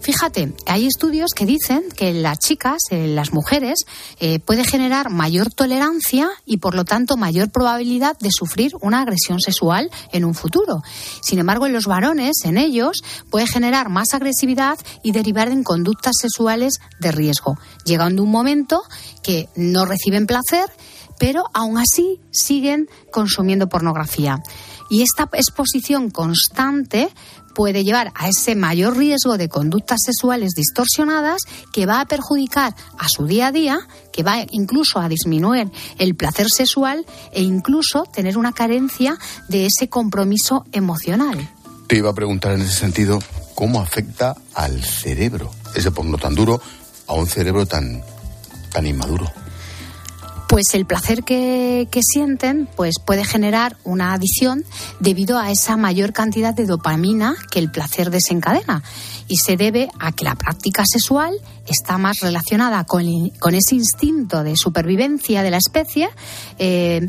Fíjate, 0.00 0.54
hay 0.66 0.86
estudios 0.86 1.30
que 1.36 1.44
dicen 1.44 1.84
que 1.94 2.14
las 2.14 2.38
chicas, 2.38 2.78
en 2.90 3.14
las 3.14 3.34
mujeres, 3.34 3.80
eh, 4.18 4.38
puede 4.38 4.64
generar 4.64 5.10
mayor 5.10 5.52
tolerancia 5.52 6.30
y 6.46 6.56
por 6.56 6.74
lo 6.74 6.84
tanto 6.84 7.18
mayor 7.18 7.50
probabilidad 7.50 8.18
de 8.18 8.30
sufrir 8.32 8.72
una 8.80 9.02
agresión 9.02 9.40
sexual 9.40 9.90
en 10.12 10.24
un 10.24 10.34
futuro. 10.34 10.82
Sin 11.20 11.38
embargo, 11.38 11.66
en 11.66 11.74
los 11.74 11.86
varones, 11.86 12.44
en 12.44 12.56
ellos, 12.56 13.02
puede 13.30 13.46
generar 13.46 13.90
más 13.90 14.14
agresividad 14.14 14.78
y 15.02 15.12
derivar 15.12 15.48
en 15.48 15.62
conductas 15.62 16.14
sexuales 16.18 16.80
de 16.98 17.12
riesgo, 17.12 17.58
llegando 17.84 18.22
un 18.22 18.30
momento 18.30 18.82
que 19.22 19.50
no 19.54 19.84
reciben 19.84 20.26
placer, 20.26 20.64
pero 21.18 21.44
aún 21.52 21.76
así 21.76 22.20
siguen 22.30 22.88
consumiendo 23.12 23.68
pornografía. 23.68 24.42
Y 24.88 25.02
esta 25.02 25.28
exposición 25.34 26.10
constante 26.10 27.10
puede 27.60 27.84
llevar 27.84 28.10
a 28.14 28.30
ese 28.30 28.54
mayor 28.54 28.96
riesgo 28.96 29.36
de 29.36 29.50
conductas 29.50 29.98
sexuales 30.02 30.52
distorsionadas 30.56 31.42
que 31.74 31.84
va 31.84 32.00
a 32.00 32.06
perjudicar 32.06 32.74
a 32.98 33.06
su 33.06 33.26
día 33.26 33.48
a 33.48 33.52
día, 33.52 33.80
que 34.14 34.22
va 34.22 34.46
incluso 34.50 34.98
a 34.98 35.10
disminuir 35.10 35.70
el 35.98 36.14
placer 36.14 36.48
sexual 36.48 37.04
e 37.32 37.42
incluso 37.42 38.04
tener 38.04 38.38
una 38.38 38.52
carencia 38.52 39.18
de 39.48 39.66
ese 39.66 39.90
compromiso 39.90 40.64
emocional. 40.72 41.50
Te 41.86 41.98
iba 41.98 42.08
a 42.08 42.14
preguntar 42.14 42.52
en 42.52 42.62
ese 42.62 42.76
sentido 42.76 43.18
cómo 43.54 43.82
afecta 43.82 44.36
al 44.54 44.82
cerebro 44.82 45.50
ese 45.74 45.90
porno 45.90 46.16
tan 46.16 46.34
duro 46.34 46.62
a 47.08 47.12
un 47.12 47.26
cerebro 47.26 47.66
tan 47.66 48.02
tan 48.72 48.86
inmaduro 48.86 49.30
pues 50.50 50.74
el 50.74 50.84
placer 50.84 51.22
que, 51.22 51.86
sienten 52.02 52.68
pues 52.74 52.96
puede 52.98 53.24
generar 53.24 53.76
una 53.84 54.12
adicción 54.12 54.64
debido 54.98 55.38
a 55.38 55.52
esa 55.52 55.76
mayor 55.76 56.12
cantidad 56.12 56.52
de 56.52 56.66
dopamina 56.66 57.36
que 57.52 57.60
el 57.60 57.70
placer 57.70 58.10
desencadena 58.10 58.82
y 59.28 59.36
se 59.36 59.56
debe 59.56 59.88
a 60.00 60.10
que 60.10 60.24
la 60.24 60.34
práctica 60.34 60.82
sexual 60.84 61.36
está 61.68 61.98
más 61.98 62.18
relacionada 62.18 62.82
con, 62.82 63.04
con 63.38 63.54
ese 63.54 63.76
instinto 63.76 64.42
de 64.42 64.56
supervivencia 64.56 65.44
de 65.44 65.52
la 65.52 65.58
especie 65.58 66.10
eh, 66.58 67.06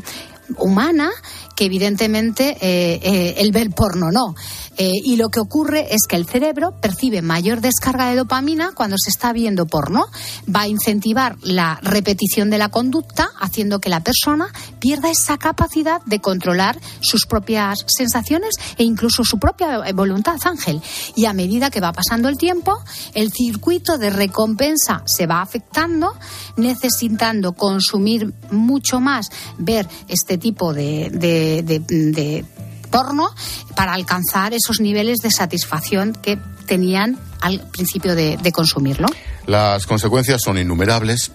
humana 0.58 1.10
que 1.56 1.64
evidentemente 1.64 2.56
eh, 2.60 3.00
eh, 3.02 3.34
el 3.38 3.52
ver 3.52 3.70
porno 3.70 4.10
no. 4.10 4.34
Eh, 4.78 4.92
y 5.04 5.16
lo 5.16 5.28
que 5.28 5.40
ocurre 5.40 5.94
es 5.94 6.06
que 6.08 6.16
el 6.16 6.26
cerebro 6.26 6.72
percibe 6.80 7.22
mayor 7.22 7.60
descarga 7.60 8.08
de 8.08 8.16
dopamina 8.16 8.72
cuando 8.74 8.96
se 8.98 9.10
está 9.10 9.32
viendo 9.32 9.66
porno. 9.66 10.06
Va 10.48 10.62
a 10.62 10.68
incentivar 10.68 11.36
la 11.42 11.78
repetición 11.82 12.50
de 12.50 12.58
la 12.58 12.68
conducta, 12.68 13.30
haciendo 13.40 13.80
que 13.80 13.88
la 13.88 14.00
persona 14.00 14.48
pierda 14.78 15.10
esa 15.10 15.38
capacidad 15.38 16.02
de 16.04 16.20
controlar 16.20 16.80
sus 17.00 17.26
propias 17.26 17.84
sensaciones 17.86 18.54
e 18.78 18.84
incluso 18.84 19.24
su 19.24 19.38
propia 19.38 19.92
voluntad, 19.92 20.38
Ángel. 20.44 20.80
Y 21.14 21.26
a 21.26 21.32
medida 21.32 21.70
que 21.70 21.80
va 21.80 21.92
pasando 21.92 22.28
el 22.28 22.38
tiempo, 22.38 22.78
el 23.14 23.32
circuito 23.32 23.98
de 23.98 24.10
recompensa 24.10 25.02
se 25.04 25.26
va 25.26 25.42
afectando, 25.42 26.14
necesitando 26.56 27.52
consumir 27.52 28.32
mucho 28.50 29.00
más, 29.00 29.30
ver 29.58 29.88
este 30.08 30.38
tipo 30.38 30.72
de, 30.72 31.10
de, 31.10 31.62
de, 31.62 31.80
de 31.80 32.44
porno 32.92 33.34
para 33.74 33.94
alcanzar 33.94 34.54
esos 34.54 34.78
niveles 34.78 35.18
de 35.18 35.32
satisfacción 35.32 36.12
que 36.12 36.38
tenían 36.66 37.18
al 37.40 37.60
principio 37.70 38.14
de, 38.14 38.36
de, 38.36 38.52
consumirlo. 38.52 39.08
Las 39.46 39.86
consecuencias 39.86 40.40
son 40.40 40.58
innumerables. 40.58 41.32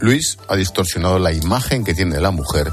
Luis 0.00 0.36
ha 0.48 0.56
distorsionado 0.56 1.18
la 1.18 1.32
imagen 1.32 1.82
que 1.84 1.94
tiene 1.94 2.16
de 2.16 2.20
la 2.20 2.30
mujer 2.30 2.70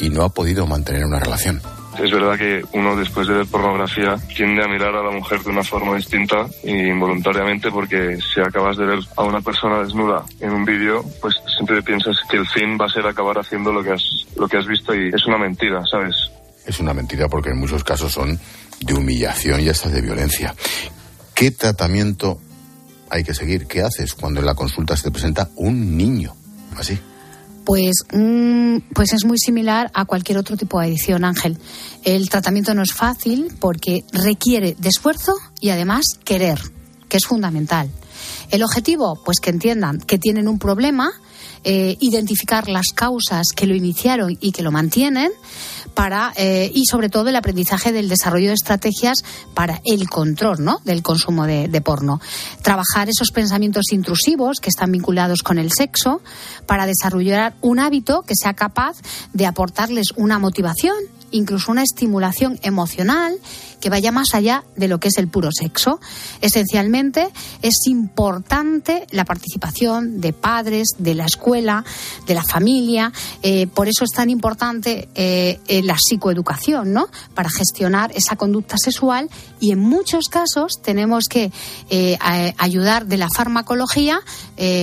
y 0.00 0.08
no 0.08 0.24
ha 0.24 0.30
podido 0.30 0.66
mantener 0.66 1.04
una 1.04 1.18
relación. 1.18 1.60
Es 1.98 2.10
verdad 2.10 2.38
que 2.38 2.64
uno 2.72 2.96
después 2.96 3.28
de 3.28 3.34
ver 3.34 3.46
pornografía 3.46 4.16
tiende 4.34 4.64
a 4.64 4.68
mirar 4.68 4.94
a 4.94 5.02
la 5.02 5.10
mujer 5.10 5.40
de 5.42 5.50
una 5.50 5.62
forma 5.62 5.96
distinta 5.96 6.46
e 6.62 6.88
involuntariamente 6.88 7.70
porque 7.70 8.16
si 8.16 8.40
acabas 8.40 8.78
de 8.78 8.86
ver 8.86 8.98
a 9.16 9.22
una 9.22 9.42
persona 9.42 9.80
desnuda 9.80 10.24
en 10.40 10.52
un 10.52 10.64
vídeo, 10.64 11.04
pues 11.20 11.34
siempre 11.54 11.82
piensas 11.82 12.16
que 12.30 12.38
el 12.38 12.46
fin 12.46 12.78
va 12.80 12.86
a 12.86 12.88
ser 12.88 13.06
acabar 13.06 13.38
haciendo 13.38 13.72
lo 13.72 13.84
que 13.84 13.92
has, 13.92 14.02
lo 14.36 14.48
que 14.48 14.56
has 14.56 14.66
visto 14.66 14.94
y 14.94 15.08
es 15.08 15.26
una 15.26 15.36
mentira, 15.36 15.82
¿sabes? 15.90 16.16
Es 16.66 16.80
una 16.80 16.94
mentira 16.94 17.28
porque 17.28 17.50
en 17.50 17.58
muchos 17.58 17.84
casos 17.84 18.12
son 18.12 18.38
de 18.80 18.94
humillación 18.94 19.60
y 19.60 19.68
hasta 19.68 19.88
de 19.88 20.00
violencia. 20.00 20.54
¿Qué 21.34 21.50
tratamiento 21.50 22.40
hay 23.10 23.24
que 23.24 23.34
seguir? 23.34 23.66
¿Qué 23.66 23.82
haces 23.82 24.14
cuando 24.14 24.40
en 24.40 24.46
la 24.46 24.54
consulta 24.54 24.96
se 24.96 25.04
te 25.04 25.10
presenta 25.10 25.50
un 25.56 25.96
niño 25.96 26.34
así? 26.76 26.98
Pues, 27.64 28.04
mm, 28.12 28.78
pues 28.92 29.12
es 29.12 29.24
muy 29.24 29.38
similar 29.38 29.90
a 29.94 30.04
cualquier 30.04 30.38
otro 30.38 30.56
tipo 30.56 30.80
de 30.80 30.86
adicción, 30.86 31.24
Ángel. 31.24 31.58
El 32.02 32.28
tratamiento 32.28 32.74
no 32.74 32.82
es 32.82 32.92
fácil 32.92 33.52
porque 33.60 34.04
requiere 34.12 34.74
de 34.78 34.88
esfuerzo 34.88 35.34
y 35.60 35.70
además 35.70 36.06
querer, 36.24 36.58
que 37.08 37.18
es 37.18 37.26
fundamental. 37.26 37.88
El 38.50 38.62
objetivo, 38.64 39.20
pues 39.24 39.38
que 39.40 39.50
entiendan 39.50 39.98
que 39.98 40.18
tienen 40.18 40.48
un 40.48 40.58
problema, 40.58 41.12
eh, 41.64 41.96
identificar 42.00 42.68
las 42.68 42.88
causas 42.94 43.48
que 43.54 43.66
lo 43.66 43.74
iniciaron 43.76 44.36
y 44.40 44.50
que 44.50 44.62
lo 44.62 44.72
mantienen, 44.72 45.30
para 45.94 46.32
eh, 46.36 46.70
y 46.74 46.84
sobre 46.86 47.08
todo 47.08 47.28
el 47.28 47.36
aprendizaje 47.36 47.92
del 47.92 48.08
desarrollo 48.08 48.48
de 48.48 48.54
estrategias 48.54 49.24
para 49.54 49.80
el 49.84 50.08
control 50.08 50.64
¿no? 50.64 50.80
del 50.84 51.02
consumo 51.02 51.46
de, 51.46 51.68
de, 51.68 51.80
porno. 51.80 52.20
Trabajar 52.62 53.08
esos 53.08 53.30
pensamientos 53.30 53.92
intrusivos 53.92 54.60
que 54.60 54.68
están 54.70 54.92
vinculados 54.92 55.42
con 55.42 55.58
el 55.58 55.70
sexo 55.72 56.20
para 56.66 56.86
desarrollar 56.86 57.54
un 57.60 57.78
hábito 57.78 58.22
que 58.22 58.34
sea 58.36 58.54
capaz 58.54 58.96
de 59.32 59.46
aportarles 59.46 60.08
una 60.16 60.38
motivación 60.38 60.96
incluso 61.32 61.72
una 61.72 61.82
estimulación 61.82 62.58
emocional 62.62 63.34
que 63.82 63.90
vaya 63.90 64.12
más 64.12 64.28
allá 64.32 64.62
de 64.76 64.86
lo 64.86 65.00
que 65.00 65.08
es 65.08 65.18
el 65.18 65.26
puro 65.26 65.50
sexo. 65.52 66.00
Esencialmente 66.40 67.28
es 67.62 67.74
importante 67.86 69.06
la 69.10 69.24
participación 69.24 70.20
de 70.20 70.32
padres, 70.32 70.94
de 70.98 71.16
la 71.16 71.24
escuela, 71.26 71.84
de 72.24 72.34
la 72.34 72.44
familia. 72.44 73.12
Eh, 73.42 73.66
por 73.66 73.88
eso 73.88 74.04
es 74.04 74.12
tan 74.12 74.30
importante 74.30 75.08
eh, 75.16 75.58
la 75.82 75.96
psicoeducación, 75.98 76.92
¿no? 76.92 77.08
Para 77.34 77.50
gestionar 77.50 78.12
esa 78.14 78.36
conducta 78.36 78.76
sexual 78.78 79.28
y 79.58 79.72
en 79.72 79.80
muchos 79.80 80.28
casos 80.28 80.80
tenemos 80.80 81.24
que 81.28 81.50
eh, 81.90 82.16
ayudar 82.58 83.06
de 83.06 83.16
la 83.16 83.28
farmacología 83.34 84.20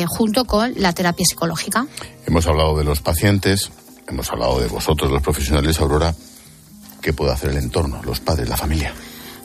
junto 0.07 0.43
con 0.43 0.73
la 0.75 0.91
terapia 0.91 1.25
psicológica. 1.25 1.87
Hemos 2.25 2.45
hablado 2.47 2.77
de 2.77 2.83
los 2.83 2.99
pacientes, 2.99 3.71
hemos 4.07 4.29
hablado 4.29 4.59
de 4.59 4.67
vosotros, 4.67 5.09
los 5.09 5.21
profesionales, 5.21 5.79
Aurora. 5.79 6.13
¿Qué 7.01 7.13
puede 7.13 7.31
hacer 7.31 7.51
el 7.51 7.57
entorno, 7.57 8.01
los 8.03 8.19
padres, 8.19 8.49
la 8.49 8.57
familia? 8.57 8.93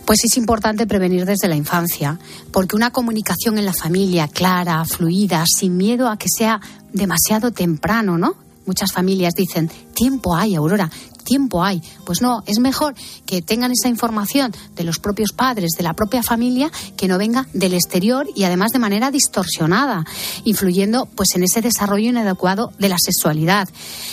Pues 0.04 0.22
es 0.24 0.36
importante 0.36 0.86
prevenir 0.86 1.24
desde 1.24 1.48
la 1.48 1.56
infancia, 1.56 2.18
porque 2.52 2.76
una 2.76 2.90
comunicación 2.90 3.58
en 3.58 3.64
la 3.64 3.72
familia 3.72 4.28
clara, 4.28 4.84
fluida, 4.84 5.44
sin 5.46 5.76
miedo 5.76 6.08
a 6.08 6.18
que 6.18 6.28
sea 6.28 6.60
demasiado 6.92 7.52
temprano, 7.52 8.18
¿no? 8.18 8.34
Muchas 8.66 8.92
familias 8.92 9.34
dicen, 9.34 9.70
tiempo 9.94 10.36
hay, 10.36 10.54
Aurora, 10.54 10.90
tiempo 11.24 11.64
hay. 11.64 11.82
Pues 12.06 12.20
no, 12.22 12.42
es 12.46 12.58
mejor 12.60 12.94
que 13.26 13.42
tengan 13.42 13.72
esa 13.72 13.88
información 13.88 14.52
de 14.76 14.84
los 14.84 14.98
propios 14.98 15.32
padres, 15.32 15.72
de 15.76 15.82
la 15.82 15.94
propia 15.94 16.22
familia, 16.22 16.70
que 16.96 17.08
no 17.08 17.18
venga 17.18 17.48
del 17.52 17.74
exterior 17.74 18.28
y 18.34 18.44
además 18.44 18.72
de 18.72 18.78
manera 18.78 19.10
distorsionada, 19.10 20.04
influyendo 20.44 21.06
pues 21.06 21.34
en 21.34 21.42
ese 21.42 21.60
desarrollo 21.60 22.10
inadecuado 22.10 22.72
de 22.78 22.88
la 22.88 22.98
sexualidad. 22.98 23.68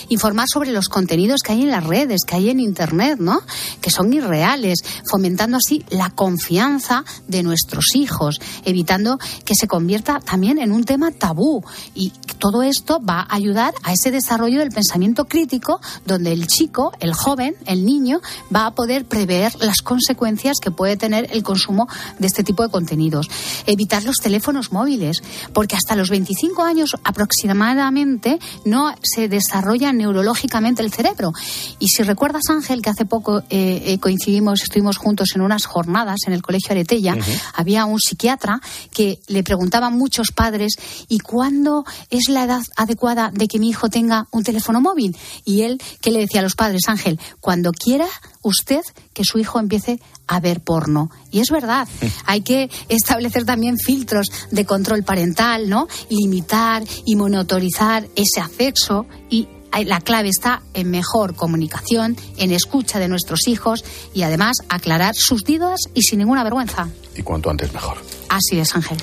Informar 0.10 0.48
sobre 0.52 0.72
los 0.72 0.90
contenidos 0.90 1.42
que 1.42 1.52
hay 1.54 1.62
en 1.62 1.72
las 1.72 1.84
redes, 1.84 2.24
que 2.26 2.36
hay 2.36 2.50
en 2.50 2.60
internet, 2.60 3.20
¿no? 3.20 3.42
Que 3.82 3.92
son 3.92 4.12
irreales, 4.14 4.80
fomentando 5.10 5.58
así 5.58 5.84
la 5.90 6.10
confianza 6.10 7.04
de 7.28 7.44
nuestros 7.44 7.96
hijos, 7.96 8.40
evitando 8.66 9.20
que 9.46 9.56
se 9.56 9.68
convierta 9.68 10.20
también 10.20 10.58
en 10.58 10.72
un 10.72 10.84
tema 10.84 11.12
tabú 11.12 11.64
y 11.94 12.12
todo 12.40 12.64
esto 12.64 13.00
va 13.00 13.22
a 13.22 13.36
ayudar 13.36 13.74
a 13.84 13.94
ese 13.94 14.12
desarrollo 14.12 14.60
del 14.60 14.72
pensamiento 14.72 15.26
crítico 15.26 15.80
donde 16.06 16.32
el 16.32 16.48
chico, 16.48 16.92
el 17.02 17.14
joven, 17.14 17.56
el 17.66 17.86
niño, 17.86 18.22
va 18.54 18.68
a 18.68 18.72
poder 18.72 19.06
prever 19.06 19.54
las 19.60 19.82
consecuencias 19.82 20.58
que 20.62 20.72
puede 20.72 20.98
tener 20.98 21.28
el 21.32 21.44
consumo 21.44 21.88
de 22.20 22.28
este 22.28 22.44
tipo 22.44 22.64
de 22.64 22.70
contenidos. 22.70 23.28
Evitar 23.66 24.04
los 24.04 24.18
teléfonos 24.18 24.72
móviles, 24.72 25.22
porque 25.54 25.76
hasta 25.76 25.96
los 25.96 26.10
25 26.10 26.64
años 26.64 26.96
aproximadamente 27.04 28.40
no 28.66 28.94
se 29.02 29.28
desarrolla 29.28 29.92
neurológicamente 29.92 30.82
el 30.82 30.92
cerebro. 30.92 31.34
Y 31.80 31.88
si 31.88 32.04
recuerdas, 32.04 32.44
Ángel, 32.50 32.82
que 32.82 32.90
hace 32.90 33.06
poco 33.06 33.40
eh, 33.50 33.84
eh, 33.86 34.00
coincidimos, 34.00 34.62
estuvimos 34.64 34.98
juntos 34.98 35.30
en 35.36 35.42
unas 35.42 35.66
jornadas 35.66 36.20
en 36.28 36.34
el 36.34 36.42
Colegio 36.42 36.72
Aretella, 36.72 37.16
uh 37.16 37.20
-huh. 37.20 37.42
había 37.56 37.86
un 37.86 38.00
psiquiatra 38.00 38.62
que 38.94 39.20
le 39.28 39.44
preguntaba 39.44 39.88
a 39.88 39.90
muchos 39.90 40.32
padres, 40.32 40.76
¿y 41.08 41.20
cuándo 41.20 41.86
es 42.10 42.30
la 42.30 42.44
edad 42.44 42.62
adecuada 42.78 43.32
de 43.34 43.48
que 43.48 43.60
mi 43.60 43.70
hijo 43.70 43.90
tenga 43.90 44.28
un 44.32 44.44
teléfono 44.44 44.82
móvil? 44.82 45.16
Y 45.46 45.62
él, 45.62 45.82
¿qué 46.02 46.12
le 46.12 46.20
decía 46.20 46.42
a 46.42 46.44
los 46.44 46.56
padres, 46.56 46.84
Ángel? 46.92 47.20
Cuando 47.40 47.72
quiera 47.72 48.08
usted 48.42 48.82
que 49.14 49.24
su 49.24 49.40
hijo 49.40 49.60
empiece 49.60 50.00
a 50.28 50.40
ver 50.40 50.62
porno. 50.62 51.10
Y 51.32 51.40
es 51.40 51.50
verdad, 51.50 51.88
hay 52.26 52.42
que 52.42 52.70
establecer 52.90 53.46
también 53.46 53.78
filtros 53.78 54.28
de 54.52 54.66
control 54.66 55.04
parental, 55.04 55.70
¿no? 55.70 55.88
Limitar 56.10 56.84
y 57.06 57.16
monitorizar 57.16 58.08
ese 58.16 58.40
acceso 58.40 59.06
y 59.30 59.48
la 59.86 60.02
clave 60.02 60.30
está 60.30 60.62
en 60.74 60.92
mejor 60.92 61.36
comunicación, 61.36 62.18
en 62.38 62.52
escucha 62.52 63.00
de 63.00 63.08
nuestros 63.08 63.48
hijos 63.48 63.84
y 64.14 64.24
además 64.24 64.58
aclarar 64.70 65.16
sus 65.16 65.44
dudas 65.44 65.80
y 65.94 66.02
sin 66.02 66.20
ninguna 66.20 66.44
vergüenza. 66.44 66.90
Y 67.16 67.24
cuanto 67.24 67.50
antes 67.50 67.74
mejor. 67.74 67.98
Así 68.30 68.60
es, 68.60 68.76
Ángel. 68.76 68.98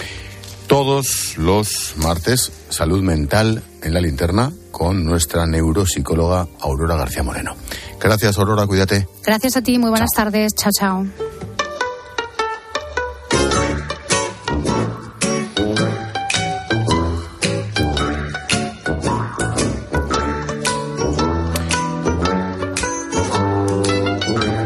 Todos 0.66 1.38
los 1.38 1.94
martes, 1.96 2.52
salud 2.68 3.02
mental 3.02 3.62
en 3.82 3.94
la 3.94 4.00
linterna 4.00 4.52
con 4.70 5.04
nuestra 5.04 5.46
neuropsicóloga 5.46 6.46
Aurora 6.60 6.96
García 6.96 7.22
Moreno. 7.22 7.56
Gracias, 8.00 8.38
Aurora, 8.38 8.66
cuídate. 8.66 9.08
Gracias 9.24 9.56
a 9.56 9.62
ti, 9.62 9.78
muy 9.78 9.90
buenas 9.90 10.10
chao. 10.14 10.24
tardes. 10.24 10.54
Chao, 10.54 10.70
chao. 10.78 11.06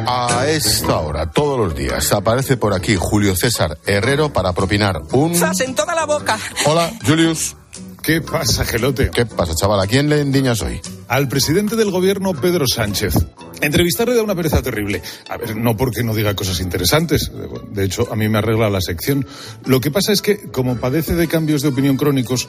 A 0.06 0.46
esta 0.48 0.98
hora, 0.98 1.30
todos 1.30 1.58
los 1.58 1.74
días, 1.74 2.12
aparece 2.12 2.56
por 2.56 2.74
aquí 2.74 2.96
Julio 2.98 3.34
César 3.36 3.78
Herrero 3.86 4.32
para 4.32 4.52
propinar 4.52 5.00
un... 5.12 5.34
¡Zas 5.34 5.60
en 5.60 5.74
toda 5.74 5.94
la 5.94 6.04
boca! 6.06 6.38
Hola, 6.66 6.90
Julius. 7.06 7.56
¿Qué 8.02 8.20
pasa, 8.20 8.64
Gelote? 8.64 9.10
¿Qué 9.10 9.26
pasa, 9.26 9.54
chaval? 9.54 9.78
¿A 9.80 9.86
quién 9.86 10.08
le 10.08 10.20
endiñas 10.20 10.60
hoy? 10.62 10.80
Al 11.06 11.28
presidente 11.28 11.76
del 11.76 11.92
gobierno, 11.92 12.34
Pedro 12.34 12.66
Sánchez. 12.66 13.14
Entrevistarle 13.60 14.16
da 14.16 14.24
una 14.24 14.34
pereza 14.34 14.60
terrible. 14.60 15.00
A 15.28 15.36
ver, 15.36 15.54
no 15.54 15.76
porque 15.76 16.02
no 16.02 16.12
diga 16.12 16.34
cosas 16.34 16.58
interesantes. 16.58 17.30
De 17.70 17.84
hecho, 17.84 18.12
a 18.12 18.16
mí 18.16 18.28
me 18.28 18.38
arregla 18.38 18.68
la 18.70 18.80
sección. 18.80 19.24
Lo 19.66 19.80
que 19.80 19.92
pasa 19.92 20.10
es 20.10 20.20
que, 20.20 20.50
como 20.50 20.78
padece 20.78 21.14
de 21.14 21.28
cambios 21.28 21.62
de 21.62 21.68
opinión 21.68 21.96
crónicos, 21.96 22.48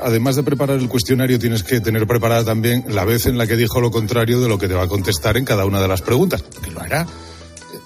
además 0.00 0.36
de 0.36 0.44
preparar 0.44 0.78
el 0.78 0.88
cuestionario, 0.88 1.40
tienes 1.40 1.64
que 1.64 1.80
tener 1.80 2.06
preparada 2.06 2.44
también 2.44 2.84
la 2.88 3.04
vez 3.04 3.26
en 3.26 3.36
la 3.36 3.48
que 3.48 3.56
dijo 3.56 3.80
lo 3.80 3.90
contrario 3.90 4.40
de 4.40 4.48
lo 4.48 4.58
que 4.58 4.68
te 4.68 4.74
va 4.74 4.84
a 4.84 4.88
contestar 4.88 5.36
en 5.36 5.44
cada 5.44 5.64
una 5.64 5.80
de 5.80 5.88
las 5.88 6.02
preguntas. 6.02 6.44
Que 6.62 6.70
lo 6.70 6.80
hará. 6.80 7.04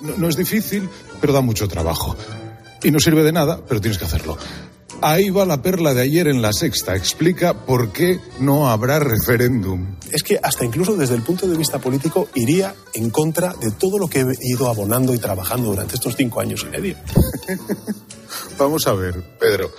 No, 0.02 0.14
no 0.18 0.28
es 0.28 0.36
difícil, 0.36 0.86
pero 1.22 1.32
da 1.32 1.40
mucho 1.40 1.68
trabajo. 1.68 2.14
Y 2.82 2.90
no 2.90 3.00
sirve 3.00 3.22
de 3.22 3.32
nada, 3.32 3.60
pero 3.66 3.80
tienes 3.80 3.96
que 3.96 4.04
hacerlo. 4.04 4.36
Ahí 5.00 5.30
va 5.30 5.44
la 5.44 5.62
perla 5.62 5.94
de 5.94 6.02
ayer 6.02 6.26
en 6.26 6.42
la 6.42 6.52
sexta. 6.52 6.96
Explica 6.96 7.64
por 7.66 7.92
qué 7.92 8.18
no 8.40 8.68
habrá 8.68 8.98
referéndum. 8.98 9.96
Es 10.10 10.22
que 10.22 10.40
hasta 10.42 10.64
incluso 10.64 10.96
desde 10.96 11.14
el 11.14 11.22
punto 11.22 11.46
de 11.46 11.56
vista 11.56 11.78
político 11.78 12.28
iría 12.34 12.74
en 12.94 13.10
contra 13.10 13.52
de 13.54 13.70
todo 13.70 13.98
lo 13.98 14.08
que 14.08 14.20
he 14.20 14.26
ido 14.40 14.68
abonando 14.68 15.14
y 15.14 15.18
trabajando 15.18 15.68
durante 15.68 15.94
estos 15.94 16.16
cinco 16.16 16.40
años 16.40 16.66
y 16.66 16.70
medio. 16.70 16.96
Vamos 18.58 18.86
a 18.86 18.94
ver, 18.94 19.22
Pedro. 19.38 19.70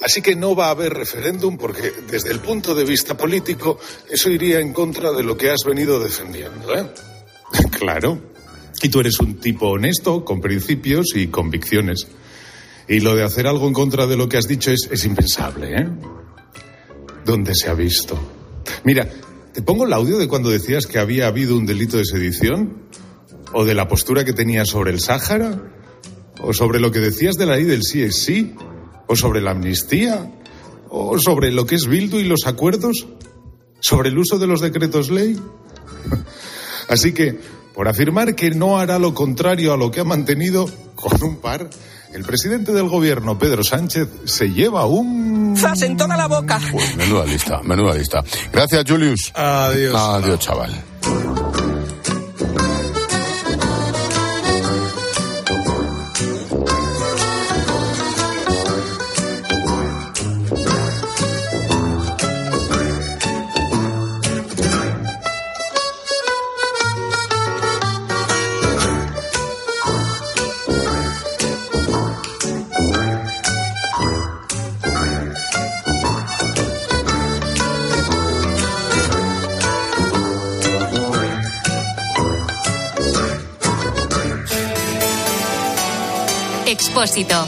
Así 0.00 0.22
que 0.22 0.34
no 0.34 0.54
va 0.54 0.66
a 0.68 0.70
haber 0.70 0.92
referéndum 0.92 1.56
porque 1.56 1.92
desde 2.10 2.30
el 2.30 2.40
punto 2.40 2.74
de 2.74 2.84
vista 2.84 3.16
político 3.16 3.78
eso 4.10 4.30
iría 4.30 4.60
en 4.60 4.72
contra 4.72 5.12
de 5.12 5.22
lo 5.22 5.36
que 5.36 5.50
has 5.50 5.64
venido 5.64 6.00
defendiendo, 6.00 6.74
¿eh? 6.74 6.90
claro. 7.78 8.20
Y 8.82 8.88
tú 8.88 9.00
eres 9.00 9.18
un 9.20 9.36
tipo 9.36 9.68
honesto, 9.68 10.24
con 10.24 10.40
principios 10.40 11.14
y 11.14 11.28
convicciones. 11.28 12.06
Y 12.88 13.00
lo 13.00 13.14
de 13.14 13.22
hacer 13.22 13.46
algo 13.46 13.66
en 13.66 13.72
contra 13.72 14.06
de 14.06 14.16
lo 14.16 14.28
que 14.28 14.36
has 14.36 14.46
dicho 14.46 14.70
es, 14.70 14.88
es 14.90 15.04
impensable, 15.04 15.74
¿eh? 15.74 15.88
¿Dónde 17.24 17.54
se 17.54 17.70
ha 17.70 17.74
visto? 17.74 18.18
Mira, 18.84 19.08
¿te 19.52 19.62
pongo 19.62 19.86
el 19.86 19.92
audio 19.92 20.18
de 20.18 20.28
cuando 20.28 20.50
decías 20.50 20.86
que 20.86 20.98
había 20.98 21.26
habido 21.26 21.56
un 21.56 21.64
delito 21.64 21.96
de 21.96 22.04
sedición? 22.04 22.84
¿O 23.52 23.64
de 23.64 23.74
la 23.74 23.88
postura 23.88 24.24
que 24.24 24.32
tenías 24.32 24.68
sobre 24.68 24.90
el 24.90 25.00
Sáhara? 25.00 25.72
¿O 26.40 26.52
sobre 26.52 26.80
lo 26.80 26.90
que 26.90 27.00
decías 27.00 27.36
de 27.36 27.46
la 27.46 27.56
ley 27.56 27.64
del 27.64 27.82
sí 27.82 28.02
es 28.02 28.22
sí? 28.22 28.54
¿O 29.06 29.16
sobre 29.16 29.40
la 29.40 29.52
amnistía? 29.52 30.30
¿O 30.90 31.18
sobre 31.18 31.50
lo 31.50 31.64
que 31.64 31.76
es 31.76 31.86
Bildu 31.86 32.18
y 32.18 32.24
los 32.24 32.46
acuerdos? 32.46 33.06
¿Sobre 33.80 34.10
el 34.10 34.18
uso 34.18 34.38
de 34.38 34.46
los 34.46 34.60
decretos 34.60 35.10
ley? 35.10 35.40
Así 36.88 37.12
que, 37.12 37.38
por 37.74 37.88
afirmar 37.88 38.34
que 38.34 38.50
no 38.50 38.78
hará 38.78 38.98
lo 38.98 39.14
contrario 39.14 39.72
a 39.72 39.76
lo 39.76 39.90
que 39.90 40.00
ha 40.00 40.04
mantenido 40.04 40.68
con 40.94 41.22
un 41.22 41.36
par, 41.36 41.70
el 42.14 42.24
presidente 42.24 42.72
del 42.72 42.88
gobierno, 42.88 43.38
Pedro 43.38 43.64
Sánchez, 43.64 44.08
se 44.24 44.50
lleva 44.50 44.86
un... 44.86 45.56
¡Zas 45.56 45.82
en 45.82 45.96
toda 45.96 46.16
la 46.16 46.28
boca! 46.28 46.60
Pues 46.72 46.96
menuda 46.96 47.26
lista, 47.26 47.60
menuda 47.62 47.94
lista. 47.94 48.22
Gracias, 48.52 48.84
Julius. 48.86 49.32
Adiós. 49.34 49.94
Adiós, 49.94 50.38
chaval. 50.38 50.70
Expósito. 87.04 87.46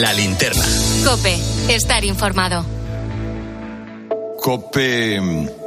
La 0.00 0.14
linterna. 0.14 0.64
Cope. 1.04 1.36
Estar 1.68 2.06
informado. 2.06 2.64
COPE 4.40 5.20
mm, 5.20 5.48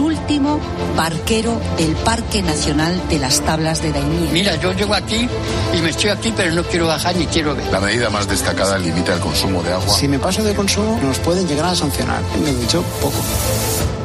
último 0.00 0.60
barquero 0.96 1.60
del 1.76 1.94
Parque 1.96 2.42
Nacional 2.42 3.00
de 3.08 3.18
las 3.18 3.40
Tablas 3.40 3.82
de 3.82 3.92
Daimiel. 3.92 4.32
Mira, 4.32 4.56
yo 4.56 4.72
llego 4.72 4.94
aquí 4.94 5.28
y 5.76 5.80
me 5.80 5.90
estoy 5.90 6.10
aquí, 6.10 6.32
pero 6.36 6.52
no 6.54 6.62
quiero 6.64 6.86
bajar 6.86 7.16
ni 7.16 7.26
quiero 7.26 7.54
ver. 7.54 7.66
La 7.72 7.80
medida 7.80 8.10
más 8.10 8.28
destacada 8.28 8.78
limita 8.78 9.14
el 9.14 9.20
consumo 9.20 9.62
de 9.62 9.72
agua. 9.72 9.94
Si 9.94 10.08
me 10.08 10.18
paso 10.18 10.42
de 10.42 10.54
consumo, 10.54 10.98
nos 11.02 11.18
pueden 11.18 11.46
llegar 11.46 11.66
a 11.66 11.74
sancionar. 11.74 12.22
Me 12.42 12.52
dicho 12.54 12.82
poco. 13.00 13.16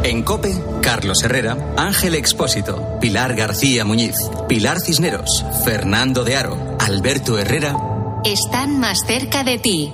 En 0.04 0.24
COPE, 0.24 0.56
Carlos 0.82 1.22
Herrera, 1.24 1.58
Ángel 1.76 2.16
Expósito, 2.16 2.98
Pilar 3.02 3.36
García 3.36 3.84
Muñiz, 3.84 4.16
Pilar 4.48 4.80
Cisneros, 4.80 5.44
Fernando 5.66 6.24
de 6.24 6.38
Aro, 6.38 6.78
Alberto 6.80 7.38
Herrera. 7.38 7.76
Están 8.24 8.80
más 8.80 9.00
cerca 9.06 9.44
de 9.44 9.60
ti. 9.60 9.94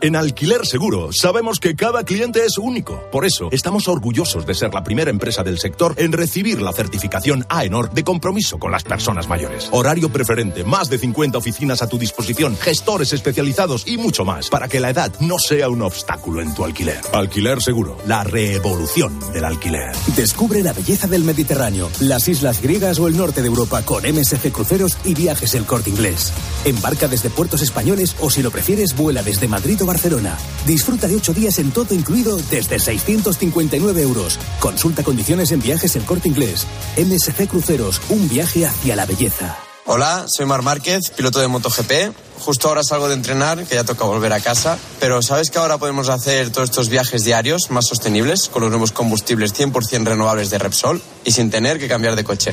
En 0.00 0.14
Alquiler 0.14 0.64
Seguro 0.64 1.10
sabemos 1.12 1.58
que 1.58 1.74
cada 1.74 2.04
cliente 2.04 2.44
es 2.44 2.56
único. 2.56 3.02
Por 3.10 3.24
eso 3.24 3.48
estamos 3.50 3.88
orgullosos 3.88 4.46
de 4.46 4.54
ser 4.54 4.72
la 4.72 4.84
primera 4.84 5.10
empresa 5.10 5.42
del 5.42 5.58
sector 5.58 5.94
en 5.98 6.12
recibir 6.12 6.62
la 6.62 6.72
certificación 6.72 7.44
AENOR 7.48 7.90
de 7.90 8.04
compromiso 8.04 8.60
con 8.60 8.70
las 8.70 8.84
personas 8.84 9.26
mayores. 9.26 9.68
Horario 9.72 10.08
preferente, 10.08 10.62
más 10.62 10.88
de 10.88 10.98
50 10.98 11.38
oficinas 11.38 11.82
a 11.82 11.88
tu 11.88 11.98
disposición, 11.98 12.56
gestores 12.56 13.12
especializados 13.12 13.88
y 13.88 13.96
mucho 13.96 14.24
más 14.24 14.48
para 14.50 14.68
que 14.68 14.78
la 14.78 14.90
edad 14.90 15.12
no 15.18 15.36
sea 15.40 15.68
un 15.68 15.82
obstáculo 15.82 16.42
en 16.42 16.54
tu 16.54 16.64
alquiler. 16.64 17.00
Alquiler 17.12 17.60
Seguro, 17.60 17.96
la 18.06 18.22
revolución 18.22 19.18
del 19.32 19.46
alquiler. 19.46 19.90
Descubre 20.14 20.62
la 20.62 20.74
belleza 20.74 21.08
del 21.08 21.24
Mediterráneo, 21.24 21.90
las 21.98 22.28
islas 22.28 22.62
griegas 22.62 23.00
o 23.00 23.08
el 23.08 23.16
norte 23.16 23.42
de 23.42 23.48
Europa 23.48 23.82
con 23.82 24.04
MSC 24.04 24.52
Cruceros 24.52 24.96
y 25.04 25.14
Viajes 25.14 25.56
El 25.56 25.64
Corte 25.64 25.90
Inglés. 25.90 26.32
Embarca 26.64 27.08
desde 27.08 27.30
puertos 27.30 27.62
españoles 27.62 28.14
o 28.20 28.30
si 28.30 28.42
lo 28.42 28.52
prefieres 28.52 28.94
vuela 28.94 29.24
desde 29.24 29.48
Madrid 29.48 29.82
o 29.82 29.87
Barcelona. 29.88 30.38
Disfruta 30.66 31.08
de 31.08 31.16
ocho 31.16 31.32
días 31.34 31.58
en 31.58 31.72
todo 31.72 31.94
incluido 31.94 32.36
desde 32.50 32.78
659 32.78 34.02
euros. 34.02 34.38
Consulta 34.60 35.02
condiciones 35.02 35.50
en 35.50 35.60
Viajes 35.60 35.96
El 35.96 36.04
Corte 36.04 36.28
Inglés. 36.28 36.66
MSC 36.96 37.48
Cruceros, 37.48 38.00
un 38.10 38.28
viaje 38.28 38.66
hacia 38.66 38.94
la 38.94 39.06
belleza. 39.06 39.56
Hola, 39.86 40.26
soy 40.28 40.44
Mar 40.44 40.60
Márquez, 40.60 41.10
piloto 41.16 41.40
de 41.40 41.48
MotoGP. 41.48 42.12
Justo 42.40 42.68
ahora 42.68 42.84
salgo 42.84 43.08
de 43.08 43.14
entrenar, 43.14 43.64
que 43.64 43.74
ya 43.74 43.84
toca 43.84 44.04
volver 44.04 44.34
a 44.34 44.40
casa. 44.40 44.78
Pero 45.00 45.22
¿sabes 45.22 45.50
que 45.50 45.58
ahora 45.58 45.78
podemos 45.78 46.10
hacer 46.10 46.50
todos 46.50 46.68
estos 46.68 46.90
viajes 46.90 47.24
diarios 47.24 47.70
más 47.70 47.86
sostenibles 47.86 48.50
con 48.50 48.60
los 48.60 48.70
nuevos 48.70 48.92
combustibles 48.92 49.54
100% 49.54 50.04
renovables 50.04 50.50
de 50.50 50.58
Repsol 50.58 51.00
y 51.24 51.32
sin 51.32 51.50
tener 51.50 51.78
que 51.78 51.88
cambiar 51.88 52.14
de 52.16 52.24
coche? 52.24 52.52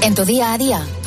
En 0.00 0.16
tu 0.16 0.24
día 0.24 0.52
a 0.52 0.58
día, 0.58 0.84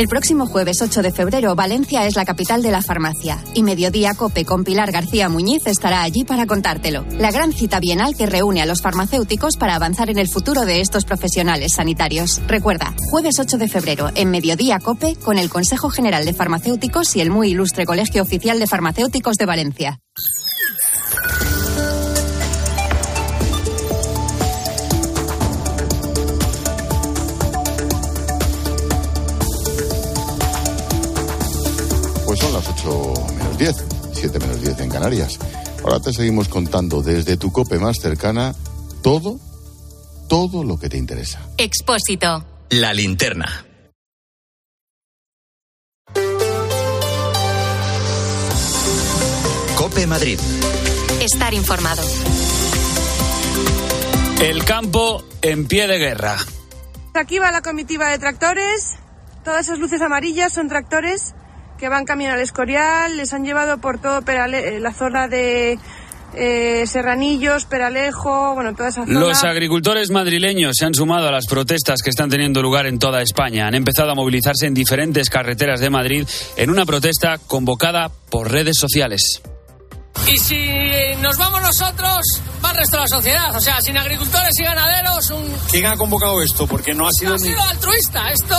El 0.00 0.08
próximo 0.08 0.46
jueves 0.46 0.80
8 0.80 1.02
de 1.02 1.12
febrero, 1.12 1.54
Valencia 1.54 2.06
es 2.06 2.16
la 2.16 2.24
capital 2.24 2.62
de 2.62 2.70
la 2.70 2.80
farmacia 2.80 3.36
y 3.52 3.62
Mediodía 3.62 4.14
Cope 4.14 4.46
con 4.46 4.64
Pilar 4.64 4.90
García 4.92 5.28
Muñiz 5.28 5.66
estará 5.66 6.00
allí 6.00 6.24
para 6.24 6.46
contártelo. 6.46 7.04
La 7.18 7.30
gran 7.30 7.52
cita 7.52 7.80
bienal 7.80 8.16
que 8.16 8.24
reúne 8.24 8.62
a 8.62 8.64
los 8.64 8.80
farmacéuticos 8.80 9.58
para 9.58 9.74
avanzar 9.74 10.08
en 10.08 10.16
el 10.16 10.28
futuro 10.28 10.64
de 10.64 10.80
estos 10.80 11.04
profesionales 11.04 11.74
sanitarios. 11.74 12.40
Recuerda, 12.46 12.94
jueves 13.10 13.38
8 13.38 13.58
de 13.58 13.68
febrero 13.68 14.08
en 14.14 14.30
Mediodía 14.30 14.78
Cope 14.78 15.16
con 15.16 15.36
el 15.36 15.50
Consejo 15.50 15.90
General 15.90 16.24
de 16.24 16.32
Farmacéuticos 16.32 17.14
y 17.16 17.20
el 17.20 17.28
muy 17.28 17.50
ilustre 17.50 17.84
Colegio 17.84 18.22
Oficial 18.22 18.58
de 18.58 18.66
Farmacéuticos 18.66 19.36
de 19.36 19.44
Valencia. 19.44 20.00
10, 33.58 33.84
7 34.12 34.38
menos 34.38 34.60
10 34.60 34.80
en 34.80 34.90
Canarias. 34.90 35.38
Ahora 35.82 36.00
te 36.00 36.12
seguimos 36.12 36.48
contando 36.48 37.02
desde 37.02 37.36
tu 37.36 37.52
cope 37.52 37.78
más 37.78 37.98
cercana 37.98 38.54
todo, 39.02 39.38
todo 40.28 40.64
lo 40.64 40.78
que 40.78 40.88
te 40.88 40.96
interesa. 40.96 41.40
Expósito. 41.56 42.44
La 42.70 42.92
linterna. 42.92 43.66
Cope 49.76 50.06
Madrid. 50.06 50.38
Estar 51.20 51.54
informado. 51.54 52.02
El 54.42 54.64
campo 54.64 55.24
en 55.42 55.66
pie 55.66 55.86
de 55.86 55.98
guerra. 55.98 56.36
Aquí 57.14 57.38
va 57.38 57.50
la 57.50 57.62
comitiva 57.62 58.08
de 58.08 58.18
tractores. 58.18 58.96
Todas 59.44 59.66
esas 59.66 59.78
luces 59.78 60.00
amarillas 60.00 60.52
son 60.52 60.68
tractores 60.68 61.34
que 61.80 61.88
van 61.88 62.04
camino 62.04 62.32
al 62.32 62.40
Escorial. 62.40 63.16
Les 63.16 63.32
han 63.32 63.44
llevado 63.44 63.78
por 63.78 63.98
todo 63.98 64.22
eh, 64.26 64.78
la 64.80 64.92
zona 64.92 65.26
de 65.26 65.78
eh, 66.34 66.84
Serranillos, 66.86 67.64
Peralejo, 67.64 68.54
bueno, 68.54 68.74
toda 68.74 68.90
esa 68.90 69.06
zona. 69.06 69.18
Los 69.18 69.42
agricultores 69.42 70.10
madrileños 70.10 70.76
se 70.76 70.84
han 70.84 70.94
sumado 70.94 71.26
a 71.28 71.32
las 71.32 71.46
protestas 71.46 72.02
que 72.02 72.10
están 72.10 72.28
teniendo 72.28 72.62
lugar 72.62 72.86
en 72.86 72.98
toda 72.98 73.22
España. 73.22 73.66
Han 73.66 73.74
empezado 73.74 74.10
a 74.10 74.14
movilizarse 74.14 74.66
en 74.66 74.74
diferentes 74.74 75.30
carreteras 75.30 75.80
de 75.80 75.90
Madrid 75.90 76.28
en 76.56 76.70
una 76.70 76.84
protesta 76.84 77.38
convocada 77.38 78.10
por 78.30 78.52
redes 78.52 78.76
sociales. 78.78 79.40
Y 80.32 80.38
si 80.38 81.16
nos 81.20 81.36
vamos 81.38 81.60
nosotros, 81.62 82.18
va 82.64 82.70
el 82.70 82.76
resto 82.76 82.96
de 82.96 83.02
la 83.02 83.08
sociedad. 83.08 83.56
O 83.56 83.60
sea, 83.60 83.80
sin 83.80 83.96
agricultores 83.98 84.58
y 84.58 84.62
ganaderos, 84.62 85.30
un... 85.30 85.44
¿Quién 85.70 85.86
ha 85.86 85.96
convocado 85.96 86.40
esto? 86.42 86.66
Porque 86.66 86.94
no 86.94 87.06
ha 87.08 87.12
sido 87.12 87.34
ha 87.34 87.36
ni... 87.36 87.48
sido 87.48 87.60
altruista. 87.62 88.30
Esto 88.30 88.56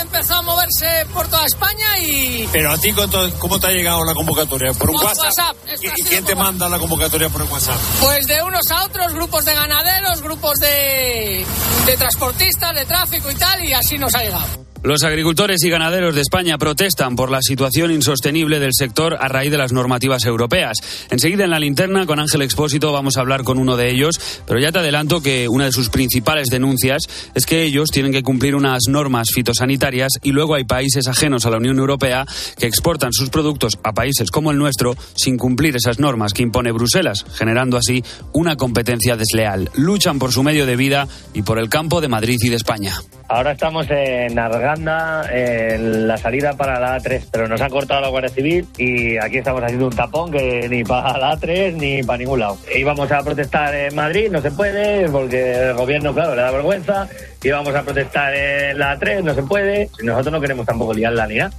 empezó 0.00 0.34
a 0.34 0.42
moverse 0.42 1.06
por 1.14 1.26
toda 1.28 1.46
España 1.46 1.98
y... 2.00 2.48
Pero 2.52 2.72
a 2.72 2.78
ti, 2.78 2.92
¿cuánto- 2.92 3.30
¿cómo 3.38 3.58
te 3.58 3.68
ha 3.68 3.70
llegado 3.70 4.04
la 4.04 4.12
convocatoria? 4.14 4.72
¿Por 4.74 4.90
un 4.90 4.96
Por 4.96 5.06
WhatsApp? 5.06 5.56
¿Y- 5.66 5.70
ha 5.70 5.74
¿Y 5.74 5.96
sido 5.96 6.08
quién 6.10 6.24
te 6.24 6.34
manda 6.34 6.68
la 6.68 6.78
convocatoria 6.78 7.28
por 7.30 7.40
el 7.42 7.48
WhatsApp? 7.48 7.78
Pues 8.00 8.26
de 8.26 8.42
unos 8.42 8.70
a 8.70 8.84
otros, 8.84 9.14
grupos 9.14 9.44
de 9.44 9.54
ganaderos, 9.54 10.20
grupos 10.20 10.58
de, 10.60 11.44
de 11.86 11.96
transportistas, 11.96 12.74
de 12.74 12.84
tráfico 12.84 13.30
y 13.30 13.34
tal, 13.34 13.64
y 13.64 13.72
así 13.72 13.96
nos 13.98 14.14
ha 14.14 14.22
llegado. 14.22 14.63
Los 14.84 15.02
agricultores 15.02 15.64
y 15.64 15.70
ganaderos 15.70 16.14
de 16.14 16.20
España 16.20 16.58
protestan 16.58 17.16
por 17.16 17.30
la 17.30 17.40
situación 17.40 17.90
insostenible 17.90 18.60
del 18.60 18.74
sector 18.74 19.16
a 19.18 19.28
raíz 19.28 19.50
de 19.50 19.56
las 19.56 19.72
normativas 19.72 20.26
europeas. 20.26 20.76
Enseguida 21.08 21.44
en 21.44 21.50
la 21.50 21.58
linterna 21.58 22.04
con 22.04 22.20
Ángel 22.20 22.42
Expósito 22.42 22.92
vamos 22.92 23.16
a 23.16 23.22
hablar 23.22 23.44
con 23.44 23.56
uno 23.56 23.78
de 23.78 23.88
ellos, 23.88 24.42
pero 24.46 24.60
ya 24.60 24.72
te 24.72 24.80
adelanto 24.80 25.22
que 25.22 25.48
una 25.48 25.64
de 25.64 25.72
sus 25.72 25.88
principales 25.88 26.50
denuncias 26.50 27.04
es 27.34 27.46
que 27.46 27.62
ellos 27.62 27.88
tienen 27.88 28.12
que 28.12 28.22
cumplir 28.22 28.54
unas 28.54 28.80
normas 28.86 29.28
fitosanitarias 29.34 30.18
y 30.22 30.32
luego 30.32 30.54
hay 30.54 30.64
países 30.64 31.08
ajenos 31.08 31.46
a 31.46 31.50
la 31.50 31.56
Unión 31.56 31.78
Europea 31.78 32.26
que 32.58 32.66
exportan 32.66 33.14
sus 33.14 33.30
productos 33.30 33.78
a 33.84 33.94
países 33.94 34.30
como 34.30 34.50
el 34.50 34.58
nuestro 34.58 34.94
sin 35.14 35.38
cumplir 35.38 35.74
esas 35.76 35.98
normas 35.98 36.34
que 36.34 36.42
impone 36.42 36.72
Bruselas, 36.72 37.24
generando 37.32 37.78
así 37.78 38.04
una 38.34 38.56
competencia 38.56 39.16
desleal. 39.16 39.70
Luchan 39.76 40.18
por 40.18 40.30
su 40.30 40.42
medio 40.42 40.66
de 40.66 40.76
vida 40.76 41.08
y 41.32 41.40
por 41.40 41.58
el 41.58 41.70
campo 41.70 42.02
de 42.02 42.08
Madrid 42.08 42.36
y 42.42 42.50
de 42.50 42.56
España. 42.56 42.92
Ahora 43.28 43.52
estamos 43.52 43.86
en 43.88 44.38
En 44.74 46.08
la 46.08 46.16
salida 46.18 46.54
para 46.54 46.80
la 46.80 46.98
A3, 46.98 47.28
pero 47.30 47.46
nos 47.46 47.60
ha 47.60 47.68
cortado 47.68 48.00
la 48.00 48.08
Guardia 48.08 48.28
Civil 48.28 48.66
y 48.76 49.16
aquí 49.18 49.38
estamos 49.38 49.62
haciendo 49.62 49.86
un 49.86 49.94
tapón 49.94 50.32
que 50.32 50.68
ni 50.68 50.82
para 50.82 51.16
la 51.16 51.36
A3 51.36 51.74
ni 51.74 52.02
para 52.02 52.18
ningún 52.18 52.40
lado. 52.40 52.58
Íbamos 52.74 53.10
a 53.12 53.22
protestar 53.22 53.74
en 53.74 53.94
Madrid, 53.94 54.30
no 54.30 54.40
se 54.42 54.50
puede, 54.50 55.08
porque 55.08 55.68
el 55.68 55.74
gobierno, 55.74 56.12
claro, 56.12 56.34
le 56.34 56.42
da 56.42 56.50
vergüenza. 56.50 57.08
Íbamos 57.42 57.74
a 57.74 57.82
protestar 57.82 58.34
en 58.34 58.78
la 58.78 58.98
A3, 58.98 59.22
no 59.22 59.34
se 59.34 59.42
puede. 59.42 59.90
Nosotros 60.02 60.32
no 60.32 60.40
queremos 60.40 60.66
tampoco 60.66 60.92
liarla 60.92 61.26
ni 61.26 61.36
nada. 61.36 61.52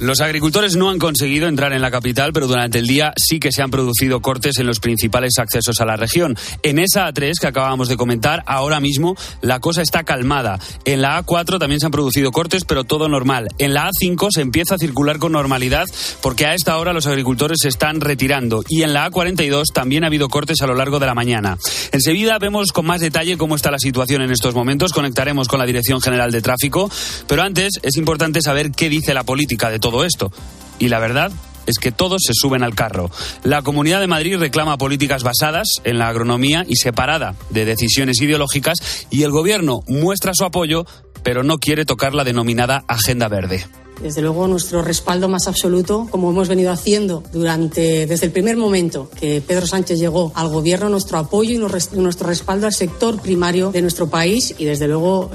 Los 0.00 0.20
agricultores 0.20 0.74
no 0.74 0.90
han 0.90 0.98
conseguido 0.98 1.46
entrar 1.46 1.72
en 1.72 1.80
la 1.80 1.90
capital, 1.90 2.32
pero 2.32 2.48
durante 2.48 2.80
el 2.80 2.86
día 2.88 3.12
sí 3.16 3.38
que 3.38 3.52
se 3.52 3.62
han 3.62 3.70
producido 3.70 4.20
cortes 4.20 4.58
en 4.58 4.66
los 4.66 4.80
principales 4.80 5.38
accesos 5.38 5.80
a 5.80 5.84
la 5.84 5.96
región. 5.96 6.36
En 6.64 6.80
esa 6.80 7.06
A3 7.06 7.34
que 7.40 7.46
acabamos 7.46 7.88
de 7.88 7.96
comentar, 7.96 8.42
ahora 8.46 8.80
mismo 8.80 9.16
la 9.40 9.60
cosa 9.60 9.82
está 9.82 10.02
calmada. 10.02 10.58
En 10.84 11.00
la 11.00 11.22
A4 11.22 11.60
también 11.60 11.78
se 11.78 11.86
han 11.86 11.92
producido 11.92 12.32
cortes, 12.32 12.64
pero 12.64 12.82
todo 12.82 13.08
normal. 13.08 13.48
En 13.58 13.72
la 13.72 13.88
A5 13.88 14.28
se 14.32 14.40
empieza 14.40 14.74
a 14.74 14.78
circular 14.78 15.18
con 15.18 15.30
normalidad 15.30 15.86
porque 16.20 16.46
a 16.46 16.54
esta 16.54 16.76
hora 16.76 16.92
los 16.92 17.06
agricultores 17.06 17.58
se 17.62 17.68
están 17.68 18.00
retirando. 18.00 18.64
Y 18.68 18.82
en 18.82 18.94
la 18.94 19.08
A42 19.08 19.66
también 19.72 20.02
ha 20.02 20.08
habido 20.08 20.28
cortes 20.28 20.60
a 20.60 20.66
lo 20.66 20.74
largo 20.74 20.98
de 20.98 21.06
la 21.06 21.14
mañana. 21.14 21.56
Enseguida 21.92 22.38
vemos 22.40 22.72
con 22.72 22.84
más 22.84 23.00
detalle 23.00 23.38
cómo 23.38 23.54
está 23.54 23.70
la 23.70 23.78
situación 23.78 24.22
en 24.22 24.32
estos 24.32 24.54
momentos. 24.56 24.92
Conectaremos 24.92 25.46
con 25.46 25.60
la 25.60 25.66
Dirección 25.66 26.00
General 26.00 26.32
de 26.32 26.42
Tráfico. 26.42 26.90
Pero 27.28 27.42
antes 27.42 27.74
es 27.82 27.96
importante 27.96 28.42
saber 28.42 28.72
qué 28.72 28.88
dice 28.88 29.14
la 29.14 29.22
política 29.22 29.70
de 29.70 29.83
todo 29.84 30.06
esto. 30.06 30.32
Y 30.78 30.88
la 30.88 30.98
verdad 30.98 31.30
es 31.66 31.76
que 31.78 31.92
todos 31.92 32.22
se 32.26 32.32
suben 32.34 32.62
al 32.62 32.74
carro. 32.74 33.10
La 33.42 33.60
Comunidad 33.60 34.00
de 34.00 34.06
Madrid 34.06 34.38
reclama 34.38 34.78
políticas 34.78 35.22
basadas 35.22 35.68
en 35.84 35.98
la 35.98 36.08
agronomía 36.08 36.64
y 36.66 36.76
separada 36.76 37.34
de 37.50 37.66
decisiones 37.66 38.18
ideológicas 38.22 38.78
y 39.10 39.24
el 39.24 39.30
gobierno 39.30 39.82
muestra 39.86 40.32
su 40.34 40.46
apoyo, 40.46 40.86
pero 41.22 41.42
no 41.42 41.58
quiere 41.58 41.84
tocar 41.84 42.14
la 42.14 42.24
denominada 42.24 42.84
Agenda 42.88 43.28
Verde. 43.28 43.66
Desde 44.00 44.22
luego, 44.22 44.48
nuestro 44.48 44.80
respaldo 44.80 45.28
más 45.28 45.48
absoluto, 45.48 46.08
como 46.10 46.30
hemos 46.30 46.48
venido 46.48 46.72
haciendo 46.72 47.22
durante, 47.34 48.06
desde 48.06 48.26
el 48.26 48.32
primer 48.32 48.56
momento 48.56 49.10
que 49.20 49.42
Pedro 49.46 49.66
Sánchez 49.66 49.98
llegó 49.98 50.32
al 50.34 50.48
gobierno, 50.48 50.88
nuestro 50.88 51.18
apoyo 51.18 51.54
y 51.54 51.58
nuestro 51.58 52.26
respaldo 52.26 52.66
al 52.66 52.72
sector 52.72 53.20
primario 53.20 53.70
de 53.70 53.82
nuestro 53.82 54.08
país 54.08 54.54
y, 54.58 54.64
desde 54.64 54.88
luego, 54.88 55.30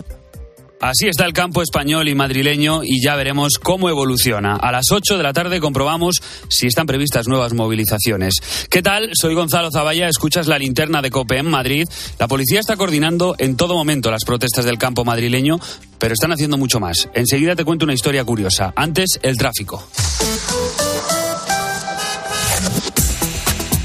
Así 0.82 1.08
está 1.08 1.26
el 1.26 1.34
campo 1.34 1.62
español 1.62 2.08
y 2.08 2.16
madrileño 2.16 2.84
y 2.84 3.04
ya 3.04 3.16
veremos 3.18 3.60
cómo 3.62 3.90
evoluciona. 3.90 4.56
A 4.56 4.72
las 4.72 4.92
8 4.92 5.18
de 5.18 5.24
la 5.24 5.34
tarde 5.34 5.60
comprobamos 5.60 6.22
si 6.48 6.68
están 6.68 6.88
previstas 6.88 7.28
nuevas 7.28 7.54
movilizaciones. 7.54 8.36
¿Qué 8.70 8.82
tal? 8.82 9.10
Soy 9.14 9.36
Gonzalo 9.36 9.72
Zavalla, 9.72 10.08
escuchas 10.08 10.48
la 10.48 10.58
linterna 10.58 11.02
de 11.02 11.12
COPE 11.12 11.40
en 11.40 11.50
Madrid. 11.50 11.86
La 12.18 12.30
policía 12.30 12.62
está 12.62 12.78
coordinando 12.78 13.36
en 13.40 13.58
todo 13.58 13.76
momento 13.76 14.10
las 14.10 14.24
protestas 14.24 14.64
del 14.64 14.78
campo 14.78 15.04
madrileño, 15.04 15.60
pero 15.98 16.14
están 16.14 16.32
haciendo 16.32 16.58
mucho 16.58 16.80
más. 16.80 17.10
Enseguida 17.14 17.58
te 17.58 17.66
cuento 17.66 17.84
una 17.84 17.94
historia 17.94 18.24
curiosa. 18.24 18.72
Antes, 18.76 19.20
el 19.22 19.36
tráfico. 19.36 19.86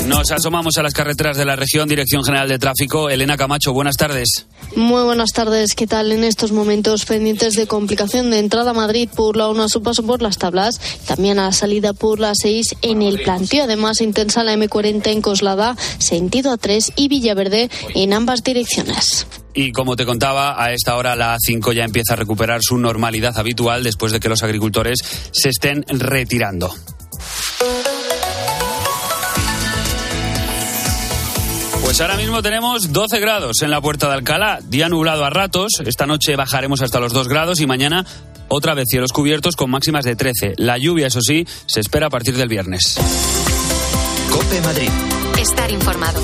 Nos 0.07 0.31
asomamos 0.33 0.77
a 0.77 0.83
las 0.83 0.93
carreteras 0.93 1.39
de 1.39 1.47
la 1.47 1.57
región, 1.57 1.89
Dirección 1.89 2.23
General 2.25 2.47
de 2.47 2.59
Tráfico. 2.59 3.09
Elena 3.09 3.39
Camacho, 3.39 3.73
buenas 3.73 3.97
tardes. 3.97 4.47
Muy 4.77 5.03
buenas 5.03 5.33
tardes, 5.33 5.75
¿qué 5.75 5.87
tal? 5.87 6.13
En 6.13 6.25
estos 6.25 6.53
momentos 6.53 7.07
pendientes 7.07 7.55
de 7.55 7.67
complicación 7.67 8.31
de 8.31 8.39
entrada 8.39 8.73
a 8.73 8.75
Madrid 8.75 9.09
por 9.15 9.37
la 9.37 9.49
1 9.49 9.63
a 9.63 9.69
su 9.71 9.83
paso 9.83 10.05
por 10.05 10.21
las 10.21 10.37
tablas, 10.37 10.79
también 11.07 11.39
a 11.39 11.47
la 11.47 11.53
salida 11.53 11.95
por 11.95 12.21
la 12.21 12.35
6 12.35 12.77
en 12.83 13.01
el 13.01 13.23
planteo, 13.23 13.65
además 13.65 14.03
intensa 14.03 14.45
la 14.45 14.55
M40 14.55 15.07
en 15.07 15.23
Coslada, 15.23 15.75
sentido 15.99 16.55
A3 16.55 16.93
y 16.97 17.09
Villaverde 17.09 17.71
en 17.95 18.13
ambas 18.13 18.43
direcciones. 18.45 19.27
Y 19.55 19.73
como 19.73 19.97
te 19.97 20.05
contaba, 20.05 20.63
a 20.63 20.73
esta 20.73 20.97
hora 20.97 21.17
la 21.17 21.37
A5 21.37 21.73
ya 21.73 21.85
empieza 21.85 22.13
a 22.13 22.17
recuperar 22.17 22.61
su 22.63 22.77
normalidad 22.77 23.39
habitual 23.39 23.83
después 23.83 24.13
de 24.13 24.21
que 24.21 24.29
los 24.29 24.43
agricultores 24.43 24.99
se 25.31 25.49
estén 25.49 25.83
retirando. 25.89 26.75
Pues 31.95 32.01
ahora 32.01 32.17
mismo 32.17 32.43
tenemos 32.43 32.93
12 32.93 33.21
grados 33.21 33.63
en 33.63 33.71
la 33.71 33.81
puerta 33.81 34.09
de 34.09 34.15
Alcalá, 34.15 34.59
día 34.65 34.89
nublado 34.89 35.25
a 35.25 35.31
ratos, 35.31 35.75
esta 35.87 36.07
noche 36.07 36.35
bajaremos 36.35 36.83
hasta 36.83 36.99
los 36.99 37.13
2 37.13 37.29
grados 37.29 37.61
y 37.61 37.69
mañana 37.69 38.05
otra 38.49 38.75
vez 38.75 38.87
cielos 38.89 39.13
cubiertos 39.13 39.55
con 39.55 39.71
máximas 39.71 40.05
de 40.05 40.17
13. 40.17 40.55
La 40.57 40.77
lluvia, 40.77 41.07
eso 41.07 41.21
sí, 41.21 41.47
se 41.67 41.79
espera 41.79 42.09
a 42.09 42.11
partir 42.11 42.37
del 42.37 42.49
viernes. 42.49 42.97
Cope 44.29 44.61
Madrid. 44.63 44.91
Estar 45.39 45.71
informado. 45.71 46.21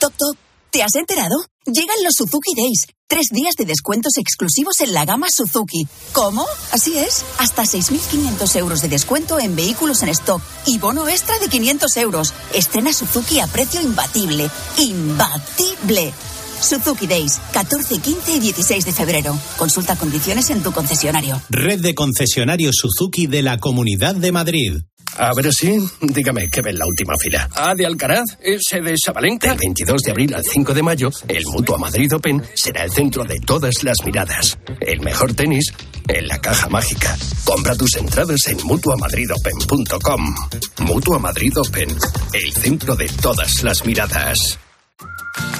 Top 0.00 0.14
Top, 0.16 0.36
¿te 0.76 0.82
has 0.82 0.94
enterado? 0.94 1.36
Llegan 1.64 1.96
los 2.04 2.16
Suzuki 2.16 2.52
Days. 2.54 2.86
Tres 3.08 3.28
días 3.30 3.54
de 3.56 3.64
descuentos 3.64 4.18
exclusivos 4.18 4.78
en 4.82 4.92
la 4.92 5.06
gama 5.06 5.28
Suzuki. 5.30 5.88
¿Cómo? 6.12 6.44
Así 6.70 6.98
es. 6.98 7.24
Hasta 7.38 7.62
6.500 7.62 8.56
euros 8.56 8.82
de 8.82 8.90
descuento 8.90 9.40
en 9.40 9.56
vehículos 9.56 10.02
en 10.02 10.10
stock 10.10 10.42
y 10.66 10.76
bono 10.76 11.08
extra 11.08 11.38
de 11.38 11.48
500 11.48 11.96
euros. 11.96 12.34
Estrena 12.52 12.92
Suzuki 12.92 13.40
a 13.40 13.46
precio 13.46 13.80
imbatible. 13.80 14.50
¡Imbatible! 14.76 16.12
Suzuki 16.60 17.06
Days, 17.06 17.40
14, 17.54 17.98
15 17.98 18.32
y 18.34 18.40
16 18.40 18.84
de 18.84 18.92
febrero. 18.92 19.38
Consulta 19.56 19.96
condiciones 19.96 20.50
en 20.50 20.62
tu 20.62 20.72
concesionario. 20.72 21.40
Red 21.48 21.80
de 21.80 21.94
concesionarios 21.94 22.76
Suzuki 22.76 23.26
de 23.26 23.40
la 23.40 23.56
Comunidad 23.56 24.14
de 24.14 24.30
Madrid. 24.30 24.72
A 25.18 25.30
ver 25.34 25.50
si, 25.52 25.78
dígame, 26.00 26.48
¿qué 26.50 26.60
ve 26.60 26.70
en 26.70 26.78
la 26.78 26.86
última 26.86 27.14
fila? 27.18 27.48
¿A 27.54 27.74
de 27.74 27.86
Alcaraz? 27.86 28.24
¿Ese 28.40 28.80
de 28.82 28.94
Sabalenka? 29.02 29.50
Del 29.50 29.58
22 29.58 30.02
de 30.02 30.10
abril 30.10 30.34
al 30.34 30.42
5 30.44 30.74
de 30.74 30.82
mayo, 30.82 31.10
el 31.28 31.44
Mutua 31.46 31.78
Madrid 31.78 32.12
Open 32.14 32.42
será 32.54 32.84
el 32.84 32.92
centro 32.92 33.24
de 33.24 33.38
todas 33.40 33.82
las 33.82 33.96
miradas. 34.04 34.58
El 34.80 35.00
mejor 35.00 35.32
tenis 35.34 35.72
en 36.08 36.28
la 36.28 36.38
caja 36.38 36.68
mágica. 36.68 37.16
Compra 37.44 37.74
tus 37.74 37.96
entradas 37.96 38.46
en 38.48 38.58
mutuamadridopen.com. 38.64 40.34
Mutua 40.80 41.18
Madrid 41.18 41.52
Open, 41.58 41.96
el 42.32 42.52
centro 42.52 42.94
de 42.94 43.08
todas 43.08 43.62
las 43.62 43.84
miradas. 43.86 44.58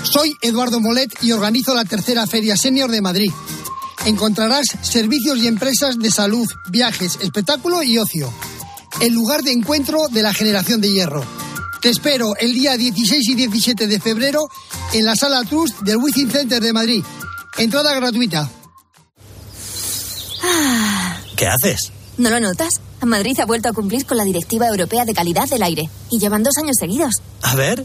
Soy 0.02 0.34
Eduardo 0.42 0.80
Molet 0.80 1.10
y 1.22 1.32
organizo 1.32 1.74
la 1.74 1.84
tercera 1.84 2.26
Feria 2.26 2.56
Senior 2.56 2.90
de 2.90 3.00
Madrid. 3.00 3.30
Encontrarás 4.04 4.66
servicios 4.82 5.38
y 5.38 5.48
empresas 5.48 5.98
de 5.98 6.10
salud, 6.10 6.46
viajes, 6.70 7.18
espectáculo 7.22 7.82
y 7.82 7.98
ocio. 7.98 8.32
El 9.00 9.12
lugar 9.12 9.42
de 9.42 9.52
encuentro 9.52 10.08
de 10.10 10.22
la 10.22 10.32
generación 10.32 10.80
de 10.80 10.90
hierro. 10.90 11.24
Te 11.80 11.90
espero 11.90 12.34
el 12.36 12.54
día 12.54 12.76
16 12.76 13.28
y 13.28 13.34
17 13.34 13.86
de 13.86 14.00
febrero 14.00 14.48
en 14.92 15.04
la 15.04 15.14
Sala 15.14 15.44
Trust 15.44 15.80
del 15.80 15.98
Wizzing 15.98 16.30
Center 16.30 16.62
de 16.62 16.72
Madrid. 16.72 17.04
Entrada 17.58 17.94
gratuita. 17.94 18.50
¿Qué 21.36 21.46
haces? 21.46 21.92
¿No 22.16 22.30
lo 22.30 22.40
notas? 22.40 22.80
Madrid 23.02 23.38
ha 23.40 23.44
vuelto 23.44 23.68
a 23.68 23.72
cumplir 23.72 24.06
con 24.06 24.16
la 24.16 24.24
Directiva 24.24 24.66
Europea 24.66 25.04
de 25.04 25.14
Calidad 25.14 25.48
del 25.48 25.62
Aire 25.62 25.88
y 26.10 26.18
llevan 26.18 26.42
dos 26.42 26.54
años 26.58 26.76
seguidos. 26.80 27.16
A 27.42 27.54
ver. 27.54 27.84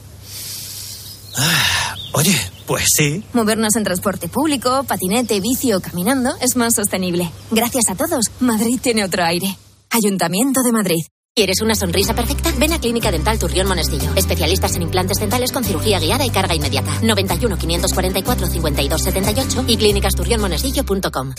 Ah, 1.38 1.96
oye, 2.14 2.36
pues 2.66 2.86
sí. 2.96 3.24
Movernos 3.34 3.76
en 3.76 3.84
transporte 3.84 4.30
público, 4.30 4.84
patinete, 4.86 5.40
bici 5.42 5.74
o 5.74 5.82
caminando 5.82 6.34
es 6.40 6.56
más 6.56 6.76
sostenible. 6.76 7.30
Gracias 7.52 7.84
a 7.90 7.96
todos, 7.96 8.32
Madrid 8.40 8.80
tiene 8.82 9.04
otro 9.04 9.24
aire. 9.24 9.58
Ayuntamiento 9.94 10.64
de 10.64 10.72
Madrid. 10.72 11.04
¿Quieres 11.36 11.62
una 11.62 11.76
sonrisa 11.76 12.16
perfecta? 12.16 12.54
Ven 12.58 12.72
a 12.72 12.80
Clínica 12.80 13.12
Dental 13.12 13.38
Turrión 13.38 13.68
Monestillo. 13.68 14.10
Especialistas 14.16 14.74
en 14.78 14.84
implantes 14.84 15.20
dentales 15.20 15.52
con 15.52 15.66
cirugía 15.66 16.00
guiada 16.00 16.26
y 16.26 16.30
carga 16.30 16.56
inmediata. 16.56 17.02
91 17.02 17.58
544 17.58 18.48
52 18.48 19.02
78 19.02 19.66
y 19.68 19.76
clínicasturrionmonestillo.com. 19.76 21.34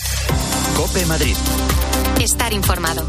Cope 0.75 1.05
Madrid. 1.07 1.35
Estar 2.21 2.53
informado. 2.53 3.07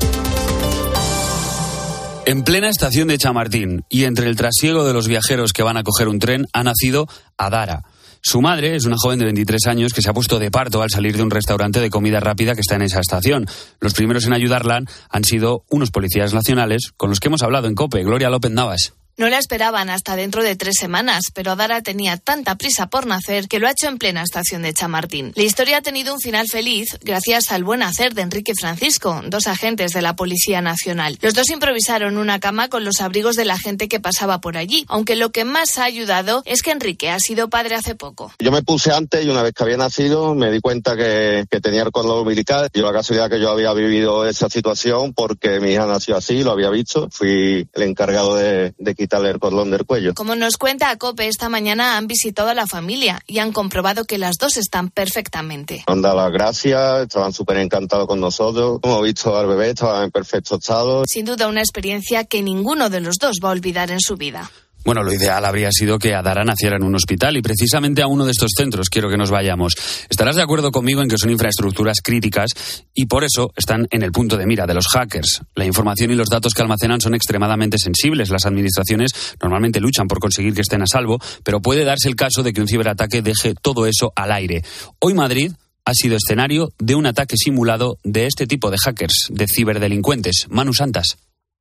En 2.24 2.42
plena 2.42 2.70
estación 2.70 3.08
de 3.08 3.18
Chamartín 3.18 3.84
y 3.90 4.04
entre 4.04 4.28
el 4.28 4.36
trasiego 4.36 4.84
de 4.84 4.94
los 4.94 5.08
viajeros 5.08 5.52
que 5.52 5.62
van 5.62 5.76
a 5.76 5.82
coger 5.82 6.08
un 6.08 6.20
tren 6.20 6.46
ha 6.54 6.62
nacido 6.62 7.06
Adara. 7.36 7.82
Su 8.26 8.40
madre 8.40 8.74
es 8.74 8.86
una 8.86 8.96
joven 8.96 9.18
de 9.18 9.26
23 9.26 9.66
años 9.66 9.92
que 9.92 10.00
se 10.00 10.08
ha 10.08 10.14
puesto 10.14 10.38
de 10.38 10.50
parto 10.50 10.80
al 10.80 10.88
salir 10.88 11.14
de 11.14 11.22
un 11.22 11.30
restaurante 11.30 11.78
de 11.78 11.90
comida 11.90 12.20
rápida 12.20 12.54
que 12.54 12.62
está 12.62 12.74
en 12.74 12.80
esa 12.80 13.00
estación. 13.00 13.46
Los 13.80 13.92
primeros 13.92 14.24
en 14.24 14.32
ayudarla 14.32 14.80
han 15.10 15.24
sido 15.24 15.64
unos 15.68 15.90
policías 15.90 16.32
nacionales 16.32 16.94
con 16.96 17.10
los 17.10 17.20
que 17.20 17.28
hemos 17.28 17.42
hablado 17.42 17.68
en 17.68 17.74
COPE, 17.74 18.02
Gloria 18.02 18.30
López 18.30 18.50
Navas. 18.50 18.94
No 19.16 19.28
la 19.28 19.38
esperaban 19.38 19.90
hasta 19.90 20.16
dentro 20.16 20.42
de 20.42 20.56
tres 20.56 20.74
semanas, 20.76 21.26
pero 21.32 21.52
Adara 21.52 21.82
tenía 21.82 22.16
tanta 22.16 22.56
prisa 22.56 22.88
por 22.88 23.06
nacer 23.06 23.46
que 23.46 23.60
lo 23.60 23.68
ha 23.68 23.70
hecho 23.70 23.86
en 23.86 23.98
plena 23.98 24.22
estación 24.22 24.62
de 24.62 24.74
Chamartín. 24.74 25.32
La 25.36 25.44
historia 25.44 25.76
ha 25.76 25.82
tenido 25.82 26.12
un 26.12 26.18
final 26.18 26.48
feliz 26.48 26.98
gracias 27.00 27.52
al 27.52 27.62
buen 27.62 27.84
hacer 27.84 28.14
de 28.14 28.22
Enrique 28.22 28.54
Francisco, 28.58 29.22
dos 29.26 29.46
agentes 29.46 29.92
de 29.92 30.02
la 30.02 30.16
Policía 30.16 30.60
Nacional. 30.62 31.16
Los 31.22 31.34
dos 31.34 31.48
improvisaron 31.50 32.18
una 32.18 32.40
cama 32.40 32.68
con 32.68 32.84
los 32.84 33.00
abrigos 33.00 33.36
de 33.36 33.44
la 33.44 33.56
gente 33.56 33.86
que 33.86 34.00
pasaba 34.00 34.40
por 34.40 34.56
allí, 34.56 34.84
aunque 34.88 35.14
lo 35.14 35.30
que 35.30 35.44
más 35.44 35.78
ha 35.78 35.84
ayudado 35.84 36.42
es 36.44 36.62
que 36.62 36.72
Enrique 36.72 37.10
ha 37.10 37.20
sido 37.20 37.48
padre 37.48 37.76
hace 37.76 37.94
poco. 37.94 38.32
Yo 38.40 38.50
me 38.50 38.62
puse 38.62 38.92
antes 38.92 39.24
y 39.24 39.28
una 39.28 39.44
vez 39.44 39.52
que 39.52 39.62
había 39.62 39.76
nacido 39.76 40.34
me 40.34 40.50
di 40.50 40.60
cuenta 40.60 40.96
que, 40.96 41.44
que 41.48 41.60
tenía 41.60 41.84
el 41.84 41.92
cordón 41.92 42.18
umbilical. 42.18 42.68
Yo 42.74 42.84
la 42.84 42.92
casualidad 42.92 43.30
que 43.30 43.40
yo 43.40 43.50
había 43.50 43.72
vivido 43.74 44.26
esa 44.26 44.50
situación 44.50 45.14
porque 45.14 45.60
mi 45.60 45.70
hija 45.70 45.86
nació 45.86 46.16
así, 46.16 46.42
lo 46.42 46.50
había 46.50 46.70
visto. 46.70 47.08
Fui 47.12 47.68
el 47.72 47.82
encargado 47.82 48.34
de, 48.34 48.74
de 48.76 49.03
del 49.08 49.84
cuello. 49.86 50.14
Como 50.14 50.34
nos 50.34 50.56
cuenta 50.56 50.90
a 50.90 50.96
COPE, 50.96 51.28
esta 51.28 51.48
mañana 51.48 51.96
han 51.96 52.06
visitado 52.06 52.48
a 52.48 52.54
la 52.54 52.66
familia 52.66 53.20
y 53.26 53.38
han 53.38 53.52
comprobado 53.52 54.04
que 54.04 54.18
las 54.18 54.36
dos 54.38 54.56
están 54.56 54.90
perfectamente. 54.90 55.84
Han 55.86 56.02
dado 56.02 56.16
las 56.16 56.32
gracias, 56.32 57.02
estaban 57.02 57.32
súper 57.32 57.58
encantados 57.58 58.06
con 58.06 58.20
nosotros. 58.20 58.80
Hemos 58.82 59.02
visto 59.02 59.36
al 59.36 59.46
bebé, 59.46 59.70
estaba 59.70 60.04
en 60.04 60.10
perfecto 60.10 60.56
estado. 60.56 61.04
Sin 61.06 61.24
duda 61.24 61.48
una 61.48 61.60
experiencia 61.60 62.24
que 62.24 62.42
ninguno 62.42 62.90
de 62.90 63.00
los 63.00 63.16
dos 63.16 63.36
va 63.42 63.50
a 63.50 63.52
olvidar 63.52 63.90
en 63.90 64.00
su 64.00 64.16
vida. 64.16 64.50
Bueno, 64.84 65.02
lo 65.02 65.12
ideal 65.12 65.44
habría 65.46 65.70
sido 65.72 65.98
que 65.98 66.14
Adara 66.14 66.44
naciera 66.44 66.76
en 66.76 66.82
un 66.82 66.94
hospital 66.94 67.38
y 67.38 67.42
precisamente 67.42 68.02
a 68.02 68.06
uno 68.06 68.26
de 68.26 68.32
estos 68.32 68.50
centros 68.54 68.90
quiero 68.90 69.08
que 69.08 69.16
nos 69.16 69.30
vayamos. 69.30 69.74
Estarás 70.10 70.36
de 70.36 70.42
acuerdo 70.42 70.70
conmigo 70.70 71.00
en 71.00 71.08
que 71.08 71.16
son 71.16 71.30
infraestructuras 71.30 71.98
críticas 72.02 72.50
y 72.92 73.06
por 73.06 73.24
eso 73.24 73.50
están 73.56 73.86
en 73.90 74.02
el 74.02 74.12
punto 74.12 74.36
de 74.36 74.44
mira 74.44 74.66
de 74.66 74.74
los 74.74 74.86
hackers. 74.88 75.40
La 75.54 75.64
información 75.64 76.10
y 76.10 76.14
los 76.14 76.28
datos 76.28 76.52
que 76.52 76.60
almacenan 76.60 77.00
son 77.00 77.14
extremadamente 77.14 77.78
sensibles. 77.78 78.28
Las 78.28 78.44
administraciones 78.44 79.12
normalmente 79.42 79.80
luchan 79.80 80.06
por 80.06 80.20
conseguir 80.20 80.54
que 80.54 80.60
estén 80.60 80.82
a 80.82 80.86
salvo, 80.86 81.18
pero 81.42 81.62
puede 81.62 81.84
darse 81.84 82.08
el 82.08 82.16
caso 82.16 82.42
de 82.42 82.52
que 82.52 82.60
un 82.60 82.68
ciberataque 82.68 83.22
deje 83.22 83.54
todo 83.54 83.86
eso 83.86 84.12
al 84.14 84.32
aire. 84.32 84.62
Hoy 84.98 85.14
Madrid 85.14 85.52
ha 85.86 85.94
sido 85.94 86.16
escenario 86.16 86.72
de 86.78 86.94
un 86.94 87.06
ataque 87.06 87.36
simulado 87.38 87.98
de 88.04 88.26
este 88.26 88.46
tipo 88.46 88.70
de 88.70 88.76
hackers, 88.78 89.28
de 89.30 89.46
ciberdelincuentes. 89.46 90.46
Manu 90.50 90.74
Santas. 90.74 91.16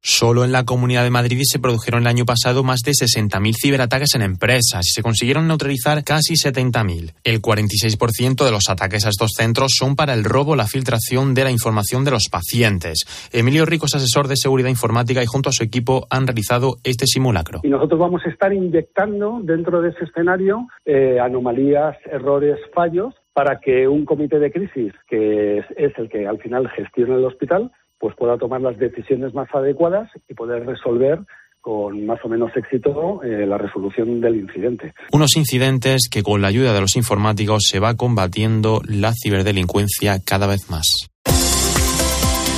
Solo 0.06 0.43
en 0.43 0.51
la 0.51 0.66
Comunidad 0.66 1.06
de 1.06 1.12
Madrid 1.12 1.39
se 1.43 1.60
produjeron 1.60 2.01
el 2.01 2.08
año 2.08 2.26
pasado 2.26 2.62
más 2.62 2.82
de 2.82 2.91
60.000 2.91 3.54
ciberataques 3.56 4.16
en 4.16 4.22
empresas 4.22 4.86
y 4.86 4.91
se 4.91 5.01
consiguieron 5.01 5.47
neutralizar 5.47 6.04
casi 6.04 6.34
70.000. 6.34 7.14
El 7.24 7.41
46% 7.41 8.43
de 8.43 8.51
los 8.51 8.70
ataques 8.70 9.06
a 9.06 9.10
estos 9.10 9.32
centros 9.34 9.72
son 9.80 9.95
para 9.95 10.14
el 10.14 10.26
robo 10.26 10.51
o 10.51 10.56
la 10.58 10.68
filtración 10.68 11.34
de 11.34 11.45
la 11.45 11.51
información 11.51 12.04
de 12.04 12.12
los 12.12 12.28
pacientes. 12.28 13.06
Emilio 13.32 13.66
Rico 13.66 13.86
es 13.86 13.95
asesor 13.95 14.28
de 14.28 14.36
seguridad 14.36 14.68
informática 14.68 15.24
y 15.24 15.26
junto 15.26 15.47
a 15.47 15.54
su 15.54 15.64
equipo 15.64 16.06
han 16.10 16.28
realizado 16.28 16.76
este 16.84 17.08
simulacro. 17.08 17.62
Y 17.64 17.70
nosotros 17.70 17.97
vamos 17.97 18.24
a 18.26 18.30
estar 18.30 18.51
inyectando 18.51 19.39
dentro 19.41 19.82
de 19.82 19.91
ese 19.91 20.04
escenario 20.04 20.68
eh, 20.84 21.18
anomalías, 21.22 21.95
errores, 22.12 22.60
fallos 22.76 23.14
para 23.32 23.62
que 23.62 23.88
un 23.88 24.04
comité 24.04 24.38
de 24.38 24.51
crisis, 24.51 24.91
que 25.08 25.60
es, 25.60 25.66
es 25.78 25.97
el 25.97 26.10
que 26.10 26.28
al 26.28 26.39
final 26.39 26.70
gestiona 26.72 27.16
el 27.16 27.24
hospital, 27.24 27.72
pues 28.04 28.18
pueda 28.18 28.38
tomar 28.38 28.60
las 28.60 28.78
decisiones 28.78 29.34
más 29.34 29.47
adecuadas 29.54 30.10
y 30.28 30.34
poder 30.34 30.66
resolver 30.66 31.20
con 31.62 32.06
más 32.06 32.20
o 32.26 32.28
menos 32.28 32.51
éxito 32.54 33.24
eh, 33.24 33.45
la 33.47 33.58
resolución 33.58 34.20
del 34.20 34.36
incidente. 34.36 34.93
Unos 35.14 35.38
incidentes 35.38 36.10
que 36.12 36.22
con 36.22 36.41
la 36.41 36.49
ayuda 36.49 36.74
de 36.74 36.82
los 36.82 36.97
informáticos 36.97 37.64
se 37.66 37.80
va 37.80 37.95
combatiendo 37.95 38.82
la 38.86 39.14
ciberdelincuencia 39.14 40.20
cada 40.20 40.47
vez 40.47 40.70
más. 40.70 41.08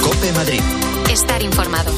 Cope 0.01 0.31
Madrid. 0.33 0.61
Estar 1.11 1.43
informado. 1.43 1.91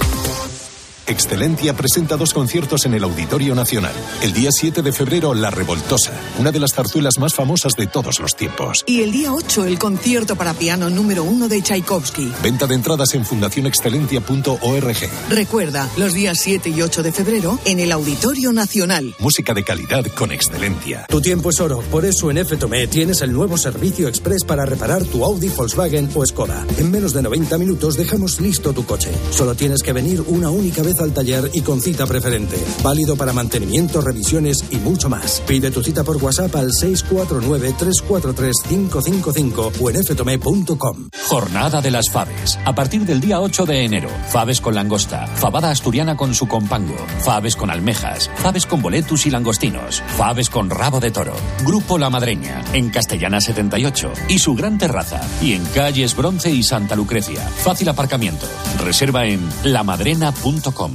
Excelencia 1.08 1.74
presenta 1.74 2.18
dos 2.18 2.34
conciertos 2.34 2.86
en 2.86 2.94
el 2.94 3.04
Auditorio 3.06 3.56
Nacional. 3.56 3.94
El 4.22 4.34
día 4.34 4.52
7 4.52 4.82
de 4.82 4.92
febrero, 4.92 5.34
La 5.34 5.50
Revoltosa, 5.50 6.12
una 6.38 6.52
de 6.52 6.60
las 6.60 6.74
zarzuelas 6.74 7.18
más 7.18 7.34
famosas 7.34 7.74
de 7.78 7.88
todos 7.88 8.20
los 8.20 8.36
tiempos. 8.36 8.84
Y 8.86 9.04
el 9.04 9.14
día 9.14 9.34
8, 9.34 9.64
el 9.64 9.80
concierto 9.80 10.36
para 10.36 10.54
piano 10.54 10.90
número 10.90 11.24
1 11.24 11.48
de 11.48 11.62
Tchaikovsky. 11.62 12.34
Venta 12.44 12.68
de 12.68 12.76
entradas 12.76 13.14
en 13.14 13.24
fundacionexcelencia.org. 13.24 14.98
Recuerda, 15.30 15.90
los 15.96 16.14
días 16.14 16.40
7 16.40 16.70
y 16.72 16.82
8 16.82 17.04
de 17.04 17.14
febrero, 17.14 17.58
en 17.64 17.80
el 17.80 17.94
Auditorio 17.94 18.52
Nacional. 18.52 19.16
Música 19.20 19.54
de 19.54 19.64
calidad 19.64 20.06
con 20.08 20.34
excelencia. 20.34 21.06
Tu 21.08 21.22
tiempo 21.22 21.52
es 21.52 21.62
oro, 21.62 21.80
por 21.90 22.04
eso 22.04 22.30
en 22.32 22.46
FTOME 22.46 22.88
tienes 22.88 23.22
el 23.22 23.32
nuevo 23.32 23.58
servicio 23.58 24.10
express 24.10 24.44
para 24.44 24.66
reparar 24.66 25.06
tu 25.06 25.24
Audi, 25.24 25.48
Volkswagen 25.48 26.10
o 26.14 26.26
Skoda. 26.26 26.66
En 26.78 26.92
menos 26.92 27.14
de 27.14 27.22
90 27.22 27.58
minutos 27.58 27.96
dejamos 27.96 28.42
listo 28.42 28.74
tu 28.74 28.86
coche. 28.86 29.12
Solo 29.32 29.56
tienes 29.56 29.82
que 29.82 29.94
venir 29.94 30.22
una 30.28 30.50
única 30.50 30.82
vez 30.82 30.97
al 31.00 31.14
taller 31.14 31.50
y 31.54 31.62
con 31.62 31.82
cita 31.82 32.06
preferente. 32.06 32.58
Válido 32.84 33.16
para 33.16 33.34
mantenimiento, 33.34 34.02
revisiones 34.02 34.64
y 34.72 34.78
mucho 34.78 35.10
más. 35.10 35.42
Pide 35.48 35.72
tu 35.72 35.84
cita 35.84 36.04
por 36.04 36.18
WhatsApp 36.18 36.56
al 36.56 36.70
649-343-555 36.72 39.72
o 39.80 39.90
en 39.90 40.04
ftome.com. 40.04 41.10
Jornada 41.28 41.82
de 41.82 41.92
las 41.92 42.10
Faves. 42.10 42.60
A 42.66 42.76
partir 42.76 43.06
del 43.06 43.20
día 43.20 43.42
8 43.42 43.66
de 43.66 43.86
enero. 43.86 44.10
Faves 44.30 44.62
con 44.62 44.76
langosta. 44.76 45.28
Fabada 45.28 45.72
asturiana 45.72 46.16
con 46.16 46.34
su 46.34 46.48
compango. 46.48 46.96
Faves 47.20 47.56
con 47.56 47.70
almejas. 47.70 48.30
Faves 48.38 48.66
con 48.66 48.82
boletus 48.82 49.26
y 49.26 49.32
langostinos. 49.32 50.02
Faves 50.18 50.50
con 50.50 50.70
rabo 50.70 51.00
de 51.00 51.12
toro. 51.12 51.34
Grupo 51.66 51.98
La 51.98 52.10
Madreña. 52.10 52.64
En 52.74 52.90
Castellana 52.90 53.42
78. 53.42 54.12
Y 54.30 54.40
su 54.40 54.56
gran 54.56 54.78
terraza. 54.78 55.22
Y 55.42 55.54
en 55.54 55.66
calles 55.66 56.16
Bronce 56.16 56.52
y 56.52 56.64
Santa 56.64 56.96
Lucrecia. 56.96 57.42
Fácil 57.42 57.90
aparcamiento. 57.90 58.46
Reserva 58.84 59.26
en 59.26 59.48
lamadrena.com. 59.64 60.87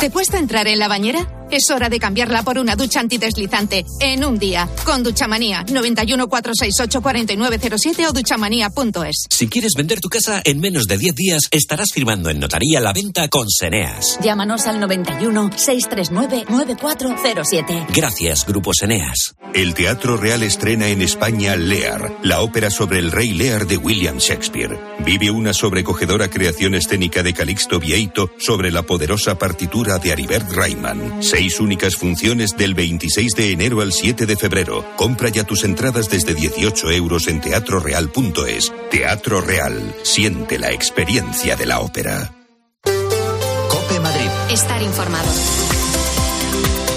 ¿Te 0.00 0.10
cuesta 0.10 0.38
entrar 0.38 0.68
en 0.68 0.78
la 0.78 0.88
bañera? 0.88 1.37
Es 1.50 1.70
hora 1.70 1.88
de 1.88 1.98
cambiarla 1.98 2.42
por 2.42 2.58
una 2.58 2.76
ducha 2.76 3.00
antideslizante 3.00 3.84
en 4.00 4.24
un 4.24 4.38
día. 4.38 4.68
Con 4.84 5.02
Duchamanía 5.02 5.64
91 5.70 6.28
468 6.28 7.02
4907 7.02 8.06
o 8.06 8.12
duchamanía.es. 8.12 9.26
Si 9.30 9.48
quieres 9.48 9.72
vender 9.76 10.00
tu 10.00 10.08
casa 10.08 10.42
en 10.44 10.60
menos 10.60 10.84
de 10.84 10.98
10 10.98 11.14
días, 11.14 11.42
estarás 11.50 11.92
firmando 11.92 12.28
en 12.30 12.40
notaría 12.40 12.80
la 12.80 12.92
venta 12.92 13.28
con 13.28 13.48
Seneas. 13.48 14.18
Llámanos 14.22 14.66
al 14.66 14.80
91 14.80 15.50
639 15.56 16.44
9407. 16.48 17.86
Gracias, 17.94 18.46
Grupo 18.46 18.72
Seneas. 18.74 19.34
El 19.54 19.72
Teatro 19.72 20.18
Real 20.18 20.42
estrena 20.42 20.88
en 20.88 21.00
España 21.00 21.56
Lear, 21.56 22.18
la 22.22 22.42
ópera 22.42 22.70
sobre 22.70 22.98
el 22.98 23.10
rey 23.10 23.32
Lear 23.32 23.66
de 23.66 23.78
William 23.78 24.18
Shakespeare. 24.18 24.78
Vive 25.04 25.30
una 25.30 25.54
sobrecogedora 25.54 26.28
creación 26.28 26.74
escénica 26.74 27.22
de 27.22 27.32
Calixto 27.32 27.80
Vieito 27.80 28.30
sobre 28.38 28.70
la 28.70 28.82
poderosa 28.82 29.38
partitura 29.38 29.98
de 29.98 30.12
Aribert 30.12 30.52
Reimann. 30.52 31.22
Seis 31.38 31.60
únicas 31.60 31.94
funciones 31.94 32.56
del 32.56 32.74
26 32.74 33.36
de 33.36 33.52
enero 33.52 33.80
al 33.80 33.92
7 33.92 34.26
de 34.26 34.34
febrero. 34.34 34.84
Compra 34.96 35.28
ya 35.28 35.44
tus 35.44 35.62
entradas 35.62 36.10
desde 36.10 36.34
18 36.34 36.90
euros 36.90 37.28
en 37.28 37.40
teatroreal.es. 37.40 38.72
Teatro 38.90 39.40
Real. 39.40 39.94
Siente 40.02 40.58
la 40.58 40.72
experiencia 40.72 41.54
de 41.54 41.64
la 41.64 41.78
ópera. 41.78 42.34
Cope 42.82 44.00
Madrid. 44.00 44.28
Estar 44.50 44.82
informado. 44.82 45.28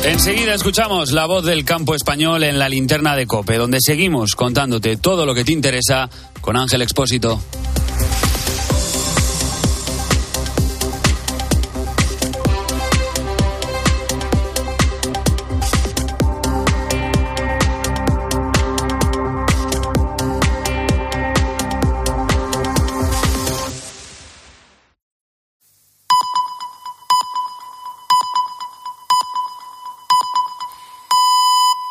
Enseguida 0.05 0.55
escuchamos 0.55 1.11
la 1.11 1.27
voz 1.27 1.45
del 1.45 1.63
campo 1.63 1.93
español 1.93 2.41
en 2.41 2.57
la 2.57 2.67
linterna 2.67 3.15
de 3.15 3.27
Cope, 3.27 3.57
donde 3.57 3.77
seguimos 3.79 4.33
contándote 4.33 4.97
todo 4.97 5.27
lo 5.27 5.35
que 5.35 5.43
te 5.43 5.51
interesa 5.51 6.09
con 6.41 6.57
Ángel 6.57 6.81
Expósito. 6.81 7.39